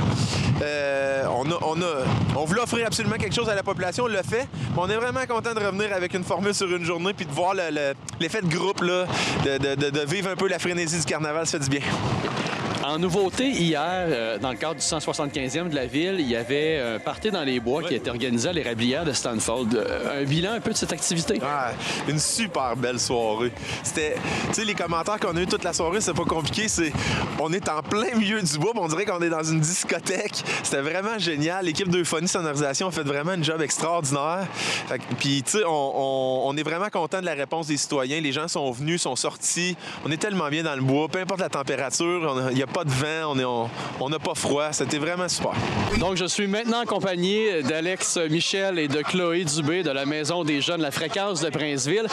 Euh, 0.62 1.24
on, 1.36 1.50
a, 1.52 1.56
on, 1.62 1.82
a, 1.82 2.06
on 2.36 2.46
voulait 2.46 2.62
offrir 2.62 2.86
absolument 2.88 3.16
quelque 3.18 3.36
chose 3.36 3.50
à 3.50 3.56
la 3.56 3.64
population, 3.64 4.06
on 4.06 4.08
l'a 4.08 4.24
fait, 4.24 4.48
mais 4.72 4.78
on 4.78 4.90
est 4.90 4.96
vraiment 4.96 5.20
content 5.28 5.54
de 5.54 5.60
revenir 5.60 5.94
avec 5.94 6.14
une 6.14 6.24
formule 6.24 6.54
sur 6.54 6.68
une 6.76 6.84
journée, 6.84 7.14
puis 7.14 7.26
de 7.26 7.32
voir 7.32 7.54
le- 7.54 7.70
le- 7.72 7.94
l'effet 8.20 8.42
de 8.42 8.48
groupe, 8.48 8.82
là, 8.82 9.06
de, 9.48 10.06
vivre 10.06 10.30
un 10.30 10.36
peu 10.36 10.48
la 10.48 10.60
frénésie 10.60 11.00
du 11.00 11.06
carnaval, 11.06 11.46
ça 11.46 11.58
fait 11.58 11.64
du 11.64 11.70
bien. 11.70 11.82
En 12.88 13.00
nouveauté, 13.00 13.50
hier, 13.50 13.82
euh, 14.08 14.38
dans 14.40 14.50
le 14.52 14.56
cadre 14.56 14.76
du 14.76 14.82
175e 14.82 15.68
de 15.68 15.76
la 15.76 15.88
ville, 15.88 16.16
il 16.20 16.28
y 16.30 16.38
avait 16.38 16.80
un 16.80 17.00
party 17.00 17.32
dans 17.32 17.44
les 17.44 17.60
bois 17.60 17.84
qui 17.84 17.94
a 17.94 17.98
été 17.98 18.10
organisé 18.10 18.48
à 18.48 18.54
l'érablière 18.54 19.04
de 19.04 19.12
Stanford. 19.12 19.66
Euh, 19.76 20.22
un 20.22 20.24
bilan 20.24 20.54
un 20.54 20.62
peu 20.62 20.72
de 20.72 20.78
cette 20.78 20.94
activité. 20.94 21.38
Ah, 21.44 21.72
une 22.08 22.18
super 22.18 22.78
belle 22.78 22.98
soirée. 22.98 23.52
C'était, 23.84 24.16
tu 24.48 24.54
sais, 24.54 24.64
les 24.64 24.74
commentaires 24.74 25.20
qu'on 25.20 25.36
a 25.36 25.42
eu 25.42 25.48
toute 25.48 25.66
la 25.66 25.74
soirée, 25.74 26.00
c'est 26.00 26.14
pas 26.14 26.24
compliqué. 26.24 26.70
C'est, 26.70 26.94
on 27.42 27.52
est 27.52 27.68
en 27.68 27.82
plein 27.82 28.16
milieu 28.16 28.42
du 28.42 28.58
bois, 28.58 28.72
on 28.76 28.88
dirait 28.88 29.04
qu'on 29.04 29.22
est 29.22 29.30
dans 29.30 29.44
une 29.44 29.60
discothèque. 29.60 30.42
C'était 30.64 30.82
vraiment 30.82 31.20
génial. 31.20 31.66
L'équipe 31.66 31.90
d'Euphonie 31.90 32.30
Sonorisation 32.30 32.88
a 32.88 32.92
fait 32.92 33.04
vraiment 33.04 33.32
un 33.32 33.44
job 33.44 33.62
extraordinaire. 33.62 34.48
Puis, 35.20 35.44
tu 35.44 35.58
sais, 35.58 35.64
on, 35.66 35.70
on- 35.70 36.48
on 36.48 36.56
est 36.56 36.64
vraiment 36.64 36.88
content 36.90 37.20
de 37.20 37.26
la 37.26 37.34
réponse 37.34 37.68
des 37.68 37.76
citoyens. 37.76 38.22
Les 38.22 38.32
gens 38.32 38.48
sont 38.48 38.72
venus, 38.72 39.02
sont 39.02 39.18
sortis. 39.18 39.76
On 40.06 40.12
est 40.12 40.18
tellement 40.18 40.48
bien 40.48 40.64
dans 40.64 40.76
le 40.76 40.82
bois, 40.82 41.10
peu 41.10 41.20
importe 41.20 41.42
la 41.42 41.50
température. 41.50 42.48
Il 42.52 42.56
n'y 42.56 42.64
a 42.64 42.68
pas 42.68 42.77
de 42.84 42.90
vent, 42.92 43.32
on 43.32 43.40
est- 43.40 43.46
on 43.46 43.70
on 44.00 44.10
n'a 44.10 44.20
pas 44.20 44.36
froid. 44.36 44.72
C'était 44.74 45.00
vraiment 45.00 45.28
super. 45.28 45.52
Donc, 46.00 46.18
je 46.18 46.26
suis 46.26 46.46
maintenant 46.48 46.82
accompagné 46.82 47.64
d'Alex 47.64 48.18
Michel 48.30 48.78
et 48.80 48.88
de 48.88 49.02
Chloé 49.02 49.44
Dubé 49.44 49.82
de 49.84 49.90
la 49.92 50.06
Maison 50.06 50.44
des 50.44 50.62
Jeunes 50.62 50.82
La 50.82 50.92
Fréquence 50.92 51.42
de 51.42 51.50
Princeville. 51.50 52.06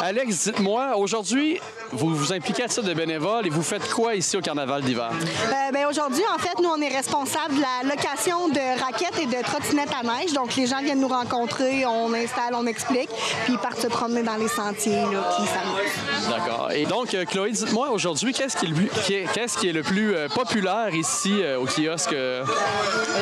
Alex, 0.00 0.44
dites-moi, 0.44 0.96
aujourd'hui, 0.96 1.60
vous 1.92 2.14
vous 2.14 2.32
impliquez 2.32 2.62
à 2.64 2.68
titre 2.68 2.82
de 2.86 2.94
bénévole 2.94 3.46
et 3.46 3.50
vous 3.50 3.62
faites 3.62 3.88
quoi 3.90 4.14
ici 4.14 4.36
au 4.36 4.40
Carnaval 4.40 4.82
d'hiver? 4.82 5.10
Euh, 5.12 5.72
ben, 5.72 5.86
Aujourd'hui, 5.88 6.22
en 6.34 6.38
fait, 6.38 6.58
nous, 6.62 6.68
on 6.68 6.80
est 6.80 6.88
responsable 6.94 7.54
de 7.56 7.60
la 7.60 7.88
location 7.94 8.48
de 8.48 8.80
raquettes 8.82 9.18
et 9.22 9.26
de 9.26 9.42
trottinettes 9.42 9.90
à 9.98 10.02
neige. 10.02 10.32
Donc, 10.32 10.56
les 10.56 10.66
gens 10.66 10.80
viennent 10.82 11.00
nous 11.00 11.08
rencontrer, 11.08 11.84
on 11.86 12.12
installe, 12.14 12.54
on 12.54 12.66
explique, 12.66 13.08
puis 13.44 13.52
ils 13.54 13.58
partent 13.58 13.80
se 13.80 13.86
promener 13.86 14.22
dans 14.22 14.36
les 14.36 14.48
sentiers, 14.48 14.92
là, 15.02 15.36
s'amusent. 15.38 16.28
D'accord. 16.28 16.70
Et 16.74 16.86
donc, 16.86 17.14
euh, 17.14 17.24
Chloé, 17.24 17.52
dites-moi 17.52 17.90
aujourd'hui, 17.90 18.32
qu'est-ce 18.32 18.56
qui, 18.56 18.66
est 18.66 18.68
le 18.68 18.74
plus- 18.74 18.90
qui 19.04 19.14
est- 19.14 19.26
qu'est-ce 19.32 19.58
qui 19.58 19.68
est 19.68 19.72
le 19.72 19.82
plus 19.82 20.05
euh, 20.14 20.28
populaire 20.28 20.94
ici 20.94 21.42
euh, 21.42 21.58
au 21.58 21.66
kiosque? 21.66 22.12
euh? 22.12 22.44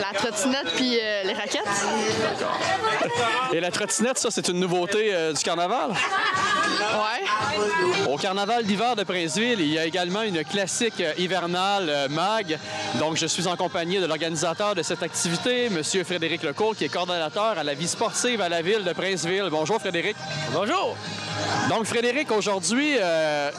La 0.01 0.18
trottinette 0.18 0.72
puis 0.76 0.99
euh, 1.01 1.22
les 1.24 1.32
raquettes. 1.32 1.62
Et 3.53 3.61
la 3.61 3.70
trottinette, 3.70 4.18
ça, 4.18 4.30
c'est 4.30 4.49
une 4.49 4.61
nouveauté 4.61 5.11
euh, 5.12 5.32
du 5.32 5.43
carnaval? 5.43 5.91
Ouais. 5.91 7.24
Au 8.09 8.16
carnaval 8.16 8.64
d'hiver 8.64 8.97
de 8.97 9.05
Princeville, 9.05 9.61
il 9.61 9.72
y 9.72 9.78
a 9.78 9.85
également 9.85 10.22
une 10.22 10.45
classique 10.45 11.01
euh, 11.01 11.12
hivernale 11.18 11.89
euh, 11.89 12.09
MAG. 12.09 12.59
Donc, 12.99 13.16
je 13.16 13.26
suis 13.26 13.47
en 13.47 13.57
compagnie 13.57 14.01
de 14.01 14.07
l'organisateur 14.07 14.74
de 14.74 14.82
cette 14.82 15.03
activité, 15.03 15.66
M. 15.66 15.82
Frédéric 16.05 16.43
Lecourt, 16.43 16.76
qui 16.76 16.85
est 16.85 16.89
coordonnateur 16.89 17.59
à 17.59 17.64
la 17.64 17.74
vie 17.74 17.89
sportive 17.89 18.41
à 18.41 18.49
la 18.49 18.62
ville 18.62 18.85
de 18.85 18.93
Princeville. 18.93 19.49
Bonjour, 19.51 19.80
Frédéric. 19.80 20.16
Bonjour. 20.53 20.97
Donc, 21.68 21.85
Frédéric, 21.87 22.30
aujourd'hui, 22.30 22.97
euh, 23.01 23.51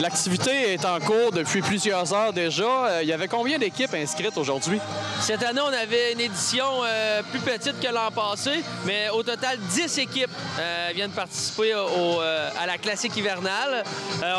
L'activité 0.00 0.72
est 0.72 0.84
en 0.84 0.98
cours 1.00 1.32
depuis 1.32 1.60
plusieurs 1.60 2.12
heures 2.14 2.32
déjà. 2.32 2.64
Euh, 2.64 3.00
il 3.02 3.08
y 3.08 3.12
avait 3.12 3.28
combien 3.28 3.58
d'équipes 3.58 3.92
inscrites 3.94 4.36
aujourd'hui? 4.36 4.80
Cette 5.20 5.42
année, 5.42 5.60
on 5.60 5.72
avait 5.72 6.12
une 6.14 6.20
édition 6.20 6.64
euh, 6.84 7.22
plus 7.30 7.40
petite 7.40 7.78
que 7.78 7.92
l'an 7.92 8.10
passé, 8.10 8.62
mais 8.86 9.10
au 9.10 9.22
total, 9.22 9.58
10 9.58 9.98
équipes 9.98 10.30
euh, 10.58 10.90
viennent 10.94 11.10
participer 11.10 11.74
au, 11.74 12.20
euh, 12.20 12.48
à 12.58 12.66
la 12.66 12.78
classique 12.78 13.16
hivernale. 13.16 13.84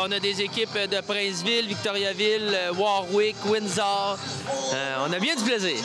On 0.00 0.10
a 0.10 0.18
des 0.18 0.42
équipes 0.42 0.76
de 0.90 1.00
Princeville, 1.00 1.66
Victoriaville, 1.66 2.58
Warwick, 2.76 3.36
Windsor. 3.46 4.18
On 5.06 5.12
a 5.12 5.18
bien 5.18 5.36
du 5.36 5.44
plaisir. 5.44 5.76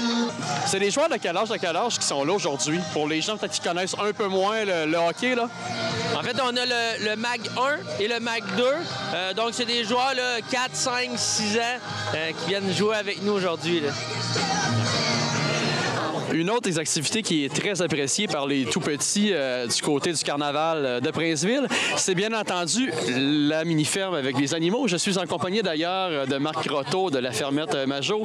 C'est 0.66 0.80
des 0.80 0.92
joueurs 0.92 1.10
de 1.10 1.18
quel 1.18 1.36
âge, 1.38 1.50
de 1.50 1.58
quel 1.58 1.76
âge 1.76 2.00
qui 2.00 2.06
sont 2.06 2.24
là 2.24 2.34
aujourd'hui? 2.34 2.80
Pour 2.94 3.08
les 3.08 3.22
gens 3.22 3.38
qui 3.38 3.60
connaissent 3.60 3.96
un 3.98 4.12
peu 4.14 4.28
moins 4.28 4.66
le, 4.66 4.86
le 4.86 4.98
hockey, 4.98 5.36
là? 5.36 5.48
En 6.18 6.24
fait, 6.24 6.36
on 6.42 6.56
a 6.56 6.66
le, 6.66 7.06
le 7.10 7.16
MAG 7.16 7.42
1 7.98 8.02
et 8.02 8.08
le 8.08 8.20
MAG 8.20 8.44
2. 8.58 8.64
Euh, 9.14 9.34
donc, 9.34 9.54
c'est 9.60 9.66
des 9.66 9.84
joueurs 9.84 10.14
là, 10.16 10.40
4, 10.50 10.74
5, 10.74 11.10
6 11.18 11.58
ans 11.58 11.62
euh, 12.16 12.32
qui 12.32 12.48
viennent 12.48 12.74
jouer 12.74 12.96
avec 12.96 13.22
nous 13.24 13.34
aujourd'hui. 13.34 13.84
Une 16.34 16.50
autre 16.52 16.62
des 16.62 16.78
activités 16.78 17.24
qui 17.24 17.44
est 17.44 17.54
très 17.54 17.82
appréciée 17.82 18.28
par 18.28 18.46
les 18.46 18.66
tout 18.66 18.80
petits 18.80 19.32
euh, 19.34 19.66
du 19.66 19.82
côté 19.82 20.14
du 20.14 20.24
carnaval 20.24 20.86
euh, 20.86 21.00
de 21.00 21.10
Princeville, 21.10 21.68
c'est 21.98 22.14
bien 22.14 22.32
entendu 22.34 22.92
la 23.08 23.66
mini-ferme 23.66 24.14
avec 24.14 24.38
les 24.40 24.54
animaux. 24.54 24.88
Je 24.88 24.98
suis 24.98 25.18
en 25.18 25.26
compagnie 25.26 25.62
d'ailleurs 25.64 26.10
euh, 26.12 26.26
de 26.26 26.38
Marc 26.38 26.68
Croteau 26.68 27.10
de 27.10 27.18
la 27.18 27.32
fermette 27.32 27.76
Majot. 27.88 28.24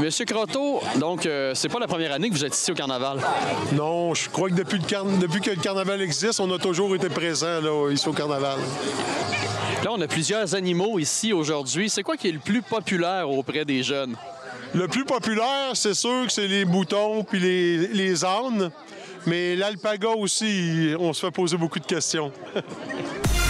Monsieur 0.00 0.24
Croteau, 0.24 0.80
donc 1.00 1.26
euh, 1.26 1.52
c'est 1.54 1.68
pas 1.68 1.80
la 1.80 1.88
première 1.88 2.12
année 2.12 2.28
que 2.28 2.34
vous 2.34 2.44
êtes 2.44 2.56
ici 2.56 2.70
au 2.70 2.74
carnaval? 2.74 3.18
Non, 3.72 4.14
je 4.14 4.28
crois 4.30 4.48
que 4.48 4.54
depuis, 4.54 4.78
le 4.78 4.84
car- 4.84 5.04
depuis 5.04 5.40
que 5.40 5.50
le 5.50 5.56
carnaval 5.56 6.00
existe, 6.00 6.38
on 6.38 6.50
a 6.54 6.58
toujours 6.58 6.94
été 6.94 7.08
présent 7.08 7.60
là, 7.60 7.90
ici 7.90 8.08
au 8.08 8.12
carnaval. 8.12 8.58
Là, 9.84 9.90
on 9.90 10.00
a 10.00 10.06
plusieurs 10.06 10.54
animaux 10.54 11.00
ici 11.00 11.32
aujourd'hui. 11.32 11.90
C'est 11.90 12.04
quoi 12.04 12.16
qui 12.16 12.28
est 12.28 12.32
le 12.32 12.38
plus 12.38 12.62
populaire 12.62 13.28
auprès 13.28 13.64
des 13.64 13.82
jeunes? 13.82 14.14
Le 14.74 14.88
plus 14.88 15.04
populaire, 15.04 15.72
c'est 15.74 15.94
sûr 15.94 16.26
que 16.26 16.32
c'est 16.32 16.48
les 16.48 16.64
moutons 16.64 17.24
puis 17.24 17.38
les, 17.38 17.88
les 17.88 18.24
ânes. 18.24 18.70
Mais 19.26 19.54
l'alpaga 19.54 20.10
aussi, 20.10 20.94
on 20.98 21.12
se 21.12 21.26
fait 21.26 21.30
poser 21.30 21.56
beaucoup 21.56 21.78
de 21.78 21.86
questions. 21.86 22.32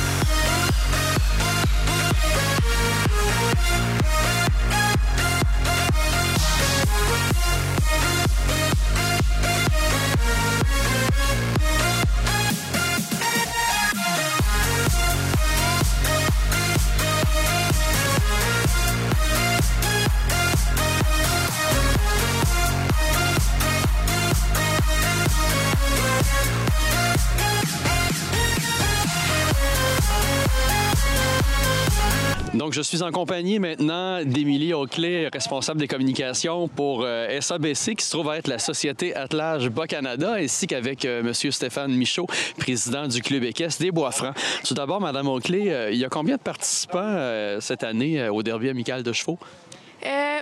Je 32.72 32.80
suis 32.80 33.02
en 33.02 33.10
compagnie 33.10 33.58
maintenant 33.58 34.24
d'Émilie 34.24 34.72
Auclay, 34.72 35.28
responsable 35.30 35.78
des 35.78 35.86
communications 35.86 36.68
pour 36.68 37.02
euh, 37.04 37.38
SABC, 37.38 37.96
qui 37.96 38.04
se 38.06 38.10
trouve 38.10 38.30
à 38.30 38.38
être 38.38 38.48
la 38.48 38.58
Société 38.58 39.14
Attelage 39.14 39.68
Bas-Canada, 39.68 40.36
ainsi 40.38 40.66
qu'avec 40.66 41.04
euh, 41.04 41.20
M. 41.20 41.34
Stéphane 41.34 41.94
Michaud, 41.94 42.26
président 42.56 43.06
du 43.08 43.20
Club 43.20 43.44
équestre 43.44 43.82
des 43.82 43.90
Bois-Francs. 43.90 44.34
Tout 44.64 44.72
d'abord, 44.72 45.02
Mme 45.02 45.28
Auclay, 45.28 45.70
euh, 45.70 45.90
il 45.90 45.98
y 45.98 46.04
a 46.06 46.08
combien 46.08 46.36
de 46.36 46.40
participants 46.40 47.58
cette 47.60 47.84
année 47.84 48.26
au 48.30 48.42
derby 48.42 48.70
amical 48.70 49.02
de 49.02 49.12
chevaux? 49.12 49.38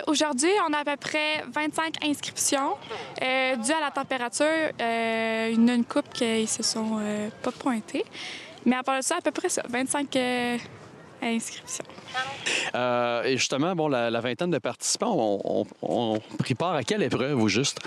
Aujourd'hui, 0.07 0.51
on 0.69 0.73
a 0.73 0.79
à 0.79 0.85
peu 0.85 0.95
près 0.95 1.43
25 1.53 1.95
inscriptions. 2.05 2.75
Euh, 3.21 3.57
dû 3.57 3.71
à 3.71 3.81
la 3.81 3.91
température, 3.91 4.45
il 4.79 5.65
y 5.65 5.69
a 5.69 5.73
une 5.73 5.83
couple 5.83 6.09
qui 6.13 6.47
se 6.47 6.63
sont 6.63 6.97
pas 7.43 7.51
pointées. 7.51 8.05
Mais 8.65 8.77
à 8.77 8.83
part 8.83 8.99
de 8.99 9.03
ça, 9.03 9.17
à 9.17 9.21
peu 9.21 9.31
près 9.31 9.49
ça, 9.49 9.63
25 9.69 10.17
inscriptions. 11.21 11.85
Euh, 12.75 13.23
et 13.23 13.37
justement, 13.37 13.75
bon, 13.75 13.87
la, 13.87 14.09
la 14.09 14.19
vingtaine 14.21 14.51
de 14.51 14.57
participants 14.57 15.13
ont, 15.15 15.65
ont 15.81 16.19
pris 16.39 16.55
part 16.55 16.75
à 16.75 16.83
quelle 16.83 17.03
épreuve, 17.03 17.39
au 17.39 17.47
juste? 17.47 17.79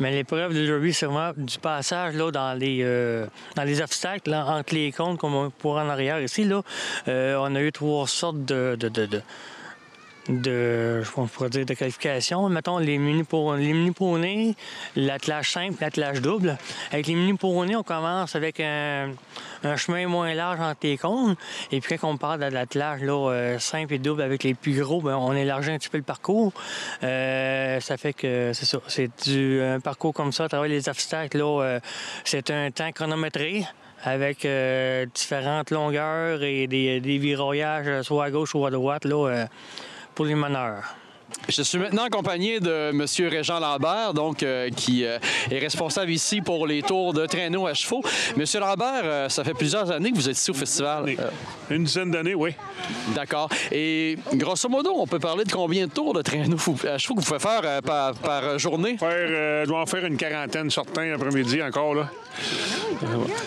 Mais 0.00 0.12
l'épreuve 0.12 0.54
de 0.54 0.64
derby, 0.64 0.92
c'est 0.94 1.06
vraiment 1.06 1.32
du 1.36 1.58
passage 1.58 2.14
là, 2.14 2.30
dans, 2.30 2.56
les, 2.58 2.80
euh, 2.82 3.26
dans 3.56 3.64
les 3.64 3.80
obstacles, 3.80 4.30
là, 4.30 4.46
entre 4.46 4.74
les 4.74 4.92
comptes, 4.92 5.18
comme 5.18 5.34
on 5.34 5.50
pourra 5.50 5.84
en 5.84 5.88
arrière 5.88 6.20
ici. 6.20 6.44
Là, 6.44 6.62
Euh, 7.08 7.36
on 7.40 7.54
a 7.54 7.60
eu 7.62 7.72
trois 7.72 8.06
sortes 8.06 8.44
de. 8.44 8.76
de, 8.78 8.88
de, 8.88 9.06
de 9.06 9.22
de, 10.28 11.02
je 11.02 11.10
pourrais 11.10 11.50
dire, 11.50 11.64
de 11.64 11.74
qualification. 11.74 12.48
Mettons 12.48 12.78
les 12.78 12.98
mini 12.98 13.24
pour 13.24 13.54
les 13.54 13.72
mini 13.72 13.92
poneys, 13.92 14.54
l'attelage 14.96 15.50
simple, 15.50 15.76
l'attelage 15.80 16.20
double. 16.20 16.58
Avec 16.92 17.06
les 17.06 17.14
mini 17.14 17.34
poneys, 17.34 17.76
on 17.76 17.82
commence 17.82 18.36
avec 18.36 18.60
un, 18.60 19.12
chemin 19.76 20.06
moins 20.06 20.34
large 20.34 20.60
entre 20.60 20.80
les 20.82 20.98
cônes. 20.98 21.36
Et 21.72 21.80
puis 21.80 21.96
quand 21.98 22.10
on 22.10 22.16
part 22.16 22.38
de 22.38 22.44
l'attelage 22.44 23.00
euh, 23.04 23.58
simple 23.58 23.94
et 23.94 23.98
double 23.98 24.22
avec 24.22 24.44
les 24.44 24.54
plus 24.54 24.80
gros, 24.80 25.00
ben, 25.00 25.16
on 25.16 25.32
élargit 25.32 25.70
un 25.70 25.78
petit 25.78 25.88
peu 25.88 25.98
le 25.98 26.04
parcours. 26.04 26.52
Euh, 27.02 27.80
ça 27.80 27.96
fait 27.96 28.12
que 28.12 28.52
c'est 28.54 29.10
un 29.62 29.80
parcours 29.80 30.12
comme 30.12 30.32
ça, 30.32 30.44
à 30.44 30.48
travers 30.48 30.68
les 30.68 30.88
obstacles. 30.88 31.40
Euh, 31.42 31.80
c'est 32.24 32.50
un 32.50 32.70
temps 32.70 32.92
chronométré 32.92 33.64
avec 34.04 34.46
différentes 35.12 35.72
longueurs 35.72 36.44
et 36.44 36.68
des, 36.68 37.00
des 37.00 38.02
soit 38.04 38.24
à 38.24 38.30
gauche 38.30 38.54
ou 38.54 38.64
à 38.64 38.70
droite 38.70 39.04
là, 39.04 39.48
pour 40.18 40.26
les 40.26 40.34
meneurs. 40.34 40.82
Je 41.48 41.62
suis 41.62 41.78
maintenant 41.78 42.02
accompagné 42.04 42.58
de 42.58 42.90
M. 42.90 43.04
Régent 43.30 43.60
Lambert, 43.60 44.14
donc, 44.14 44.42
euh, 44.42 44.68
qui 44.70 45.04
euh, 45.04 45.18
est 45.48 45.58
responsable 45.60 46.10
ici 46.10 46.40
pour 46.40 46.66
les 46.66 46.82
tours 46.82 47.12
de 47.14 47.24
traîneau 47.26 47.68
à 47.68 47.74
chevaux. 47.74 48.02
Monsieur 48.36 48.58
Lambert, 48.58 49.02
euh, 49.04 49.28
ça 49.28 49.44
fait 49.44 49.54
plusieurs 49.54 49.88
années 49.92 50.10
que 50.10 50.16
vous 50.16 50.28
êtes 50.28 50.36
ici 50.36 50.50
au 50.50 50.54
festival. 50.54 51.04
Euh, 51.10 51.30
Une 51.70 51.84
dizaine 51.84 52.10
d'années, 52.10 52.34
oui. 52.34 52.50
D'accord. 53.14 53.48
Et 53.70 54.18
grosso 54.34 54.68
modo, 54.68 54.90
on 54.96 55.06
peut 55.06 55.20
parler 55.20 55.44
de 55.44 55.52
combien 55.52 55.86
de 55.86 55.92
tours 55.92 56.14
de 56.14 56.22
traîneau 56.22 56.56
vous- 56.56 56.76
à 56.88 56.98
chevaux 56.98 57.14
que 57.14 57.20
vous 57.20 57.26
pouvez 57.26 57.38
faire 57.38 57.60
euh, 57.62 57.80
par, 57.80 58.14
par 58.14 58.58
journée? 58.58 58.96
Faire, 58.98 59.08
euh, 59.12 59.62
je 59.64 59.68
dois 59.68 59.82
en 59.82 59.86
faire 59.86 60.04
une 60.04 60.16
quarantaine 60.16 60.68
certains 60.70 61.04
l'après-midi 61.10 61.62
encore. 61.62 61.94
Là. 61.94 62.10